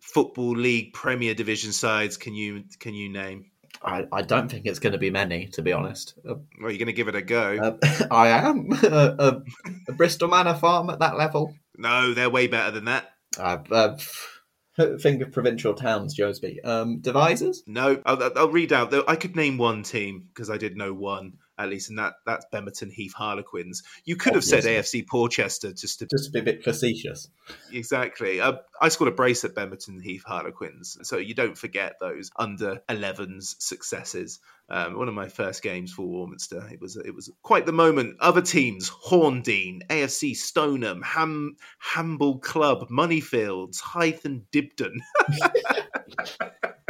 Football 0.00 0.56
League 0.56 0.92
Premier 0.92 1.34
Division 1.34 1.72
sides 1.72 2.16
can 2.16 2.34
you 2.34 2.64
can 2.78 2.94
you 2.94 3.08
name? 3.08 3.46
I, 3.82 4.06
I 4.12 4.22
don't 4.22 4.48
think 4.50 4.66
it's 4.66 4.78
going 4.78 4.92
to 4.92 4.98
be 4.98 5.10
many, 5.10 5.48
to 5.48 5.62
be 5.62 5.72
honest. 5.72 6.14
Uh, 6.18 6.36
well, 6.60 6.70
you're 6.70 6.78
going 6.78 6.86
to 6.86 6.92
give 6.92 7.08
it 7.08 7.16
a 7.16 7.22
go. 7.22 7.78
Uh, 7.82 8.06
I 8.10 8.28
am. 8.28 8.72
a, 8.82 9.42
a, 9.88 9.92
Bristol 9.92 10.28
Manor 10.28 10.54
Farm 10.54 10.88
at 10.90 11.00
that 11.00 11.18
level. 11.18 11.54
No, 11.76 12.14
they're 12.14 12.30
way 12.30 12.46
better 12.46 12.70
than 12.70 12.84
that. 12.86 13.10
Uh, 13.38 13.96
think 15.00 15.22
of 15.22 15.32
provincial 15.32 15.74
towns, 15.74 16.16
Josby. 16.16 16.64
Um, 16.64 17.00
Devizes? 17.00 17.62
No, 17.66 18.00
I'll, 18.04 18.32
I'll 18.36 18.48
read 18.50 18.72
out. 18.72 18.90
though. 18.90 19.04
I 19.06 19.16
could 19.16 19.36
name 19.36 19.58
one 19.58 19.82
team 19.82 20.28
because 20.28 20.50
I 20.50 20.56
did 20.56 20.76
know 20.76 20.92
one 20.92 21.34
at 21.58 21.68
least, 21.68 21.90
and 21.90 21.98
that 21.98 22.14
that's 22.26 22.46
Bemerton 22.52 22.92
Heath 22.92 23.14
Harlequins. 23.14 23.82
You 24.04 24.16
could 24.16 24.34
have 24.34 24.44
said 24.44 24.64
AFC 24.64 25.06
Portchester 25.06 25.72
just 25.72 26.00
to 26.00 26.06
just 26.06 26.26
to 26.26 26.30
be 26.32 26.40
a 26.40 26.42
bit 26.42 26.64
facetious. 26.64 27.28
Exactly. 27.72 28.40
Uh, 28.40 28.54
I 28.80 28.88
scored 28.88 29.12
a 29.12 29.14
brace 29.14 29.44
at 29.44 29.54
Bemerton 29.54 30.02
Heath 30.02 30.24
Harlequins, 30.24 30.98
so 31.02 31.18
you 31.18 31.34
don't 31.34 31.56
forget 31.56 31.96
those 32.00 32.30
under 32.36 32.80
11s 32.88 33.56
successes. 33.60 34.40
Um, 34.68 34.96
one 34.96 35.08
of 35.08 35.14
my 35.14 35.28
first 35.28 35.62
games 35.62 35.92
for 35.92 36.06
Warminster. 36.06 36.66
It 36.72 36.80
was 36.80 36.96
it 36.96 37.14
was 37.14 37.30
quite 37.42 37.66
the 37.66 37.72
moment. 37.72 38.16
Other 38.20 38.42
teams: 38.42 38.90
Horndean, 38.90 39.86
AFC 39.88 40.34
Stoneham, 40.34 41.02
Ham 41.02 41.56
Hamble 41.78 42.38
Club, 42.38 42.88
Moneyfields, 42.88 43.80
Hythe 43.80 44.24
and 44.24 44.42
Dibden. 44.50 44.94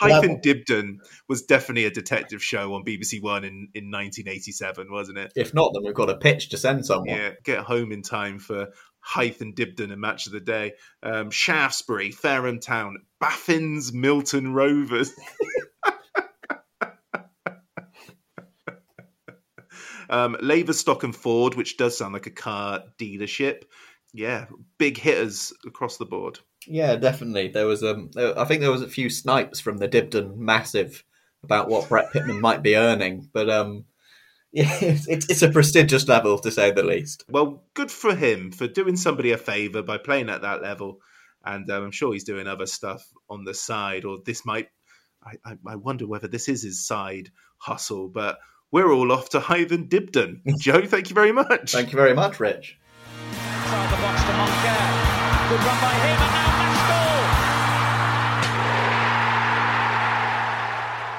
Hythe 0.00 0.24
and 0.24 0.42
Dibden 0.42 0.98
was 1.28 1.42
definitely 1.42 1.84
a 1.84 1.90
detective 1.90 2.42
show 2.42 2.74
on 2.74 2.84
BBC 2.84 3.22
One 3.22 3.44
in, 3.44 3.68
in 3.74 3.90
1987, 3.90 4.90
wasn't 4.90 5.18
it? 5.18 5.32
If 5.36 5.54
not, 5.54 5.72
then 5.74 5.84
we've 5.84 5.94
got 5.94 6.10
a 6.10 6.16
pitch 6.16 6.50
to 6.50 6.58
send 6.58 6.86
someone. 6.86 7.08
Yeah, 7.08 7.30
get 7.42 7.60
home 7.60 7.92
in 7.92 8.02
time 8.02 8.38
for 8.38 8.68
Hythe 9.00 9.40
and 9.40 9.54
Dibden 9.54 9.92
a 9.92 9.96
match 9.96 10.26
of 10.26 10.32
the 10.32 10.40
day. 10.40 10.72
Um, 11.02 11.30
Shaftesbury, 11.30 12.10
Fareham 12.10 12.60
Town, 12.60 12.96
Baffins, 13.22 13.92
Milton 13.92 14.54
Rovers. 14.54 15.12
um, 20.08 20.36
Laverstock 20.40 21.04
and 21.04 21.14
Ford, 21.14 21.54
which 21.54 21.76
does 21.76 21.98
sound 21.98 22.14
like 22.14 22.26
a 22.26 22.30
car 22.30 22.82
dealership. 22.98 23.64
Yeah, 24.14 24.46
big 24.78 24.96
hitters 24.96 25.52
across 25.66 25.98
the 25.98 26.06
board. 26.06 26.38
Yeah, 26.66 26.96
definitely. 26.96 27.48
There 27.48 27.66
was 27.66 27.82
um, 27.82 28.10
I 28.16 28.44
think 28.44 28.60
there 28.60 28.70
was 28.70 28.82
a 28.82 28.88
few 28.88 29.10
snipes 29.10 29.60
from 29.60 29.78
the 29.78 29.88
Dibden 29.88 30.36
massive 30.36 31.04
about 31.42 31.68
what 31.68 31.88
Brett 31.88 32.12
Pitman 32.12 32.40
might 32.40 32.62
be 32.62 32.76
earning, 32.76 33.28
but 33.32 33.50
um, 33.50 33.84
yeah, 34.52 34.72
it's, 34.80 35.28
it's 35.28 35.42
a 35.42 35.50
prestigious 35.50 36.08
level 36.08 36.38
to 36.38 36.50
say 36.50 36.70
the 36.70 36.82
least. 36.82 37.24
Well, 37.28 37.64
good 37.74 37.90
for 37.90 38.14
him 38.14 38.52
for 38.52 38.66
doing 38.66 38.96
somebody 38.96 39.32
a 39.32 39.38
favour 39.38 39.82
by 39.82 39.98
playing 39.98 40.30
at 40.30 40.42
that 40.42 40.62
level, 40.62 41.00
and 41.44 41.70
um, 41.70 41.84
I'm 41.84 41.90
sure 41.90 42.12
he's 42.12 42.24
doing 42.24 42.46
other 42.46 42.66
stuff 42.66 43.06
on 43.28 43.44
the 43.44 43.54
side. 43.54 44.04
Or 44.04 44.18
this 44.24 44.46
might, 44.46 44.68
I, 45.24 45.56
I 45.66 45.76
wonder 45.76 46.06
whether 46.06 46.28
this 46.28 46.48
is 46.48 46.62
his 46.62 46.86
side 46.86 47.30
hustle, 47.58 48.08
but. 48.08 48.38
We're 48.72 48.90
all 48.90 49.12
off 49.12 49.28
to 49.28 49.38
Hythe 49.38 49.70
and 49.70 49.88
Dibden. 49.88 50.40
Joe, 50.58 50.84
thank 50.84 51.08
you 51.08 51.14
very 51.14 51.30
much. 51.30 51.70
Thank 51.70 51.92
you 51.92 51.96
very 51.96 52.12
much, 52.12 52.40
Rich. 52.40 52.76
the 53.30 53.36
box 53.36 54.22
to 54.22 54.32
Good 55.48 55.60
run 55.64 55.80
by 55.80 55.92
him, 55.92 56.43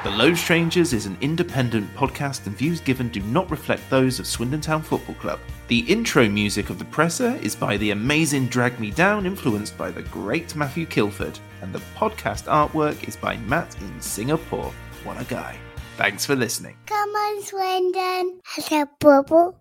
The 0.05 0.11
Low 0.11 0.35
Strangers 0.35 0.93
is 0.93 1.07
an 1.07 1.17
independent 1.19 1.91
podcast 1.95 2.45
and 2.45 2.55
views 2.55 2.79
given 2.79 3.09
do 3.09 3.21
not 3.21 3.49
reflect 3.49 3.89
those 3.89 4.19
of 4.19 4.27
Swindon 4.27 4.61
Town 4.61 4.83
Football 4.83 5.15
Club. 5.15 5.39
The 5.67 5.79
intro 5.79 6.29
music 6.29 6.69
of 6.69 6.77
The 6.77 6.85
Presser 6.85 7.39
is 7.41 7.55
by 7.55 7.77
the 7.77 7.89
amazing 7.89 8.45
Drag 8.45 8.79
Me 8.79 8.91
Down, 8.91 9.25
influenced 9.25 9.75
by 9.79 9.89
the 9.89 10.03
great 10.03 10.55
Matthew 10.55 10.85
Kilford, 10.85 11.39
and 11.63 11.73
the 11.73 11.81
podcast 11.95 12.43
artwork 12.43 13.07
is 13.07 13.15
by 13.15 13.37
Matt 13.37 13.75
in 13.81 13.99
Singapore. 13.99 14.71
What 15.03 15.19
a 15.19 15.25
guy. 15.25 15.57
Thanks 15.97 16.23
for 16.23 16.35
listening. 16.35 16.77
Come 16.85 17.09
on, 17.09 17.41
Swindon. 17.41 18.41
Has 18.43 18.71
a 18.71 18.87
bubble. 18.99 19.59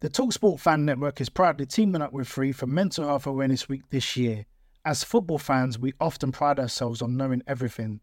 The 0.00 0.10
Talksport 0.10 0.60
Fan 0.60 0.84
Network 0.84 1.22
is 1.22 1.30
proudly 1.30 1.64
teaming 1.64 2.02
up 2.02 2.12
with 2.12 2.28
Free 2.28 2.52
for 2.52 2.66
Mental 2.66 3.06
Health 3.06 3.26
Awareness 3.26 3.70
Week 3.70 3.88
this 3.88 4.18
year. 4.18 4.44
As 4.84 5.02
football 5.02 5.38
fans, 5.38 5.78
we 5.78 5.94
often 5.98 6.30
pride 6.30 6.60
ourselves 6.60 7.00
on 7.00 7.16
knowing 7.16 7.42
everything 7.46 8.02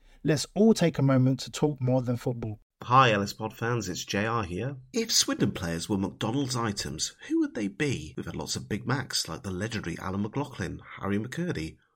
Let's 0.23 0.45
all 0.53 0.75
take 0.75 0.99
a 0.99 1.01
moment 1.01 1.39
to 1.39 1.51
talk 1.51 1.81
more 1.81 2.03
than 2.03 2.15
football. 2.15 2.59
Hi, 2.83 3.11
Ellis 3.11 3.33
Pod 3.33 3.57
fans, 3.57 3.89
it's 3.89 4.05
JR 4.05 4.43
here. 4.43 4.75
If 4.93 5.11
Swindon 5.11 5.51
players 5.51 5.89
were 5.89 5.97
McDonald's 5.97 6.55
items, 6.55 7.15
who 7.27 7.39
would 7.39 7.55
they 7.55 7.67
be? 7.67 8.13
We've 8.15 8.27
had 8.27 8.35
lots 8.35 8.55
of 8.55 8.69
Big 8.69 8.85
Macs 8.85 9.27
like 9.27 9.41
the 9.41 9.49
legendary 9.49 9.97
Alan 9.97 10.21
McLoughlin, 10.21 10.79
Harry 10.99 11.17
McKirdy, 11.17 11.77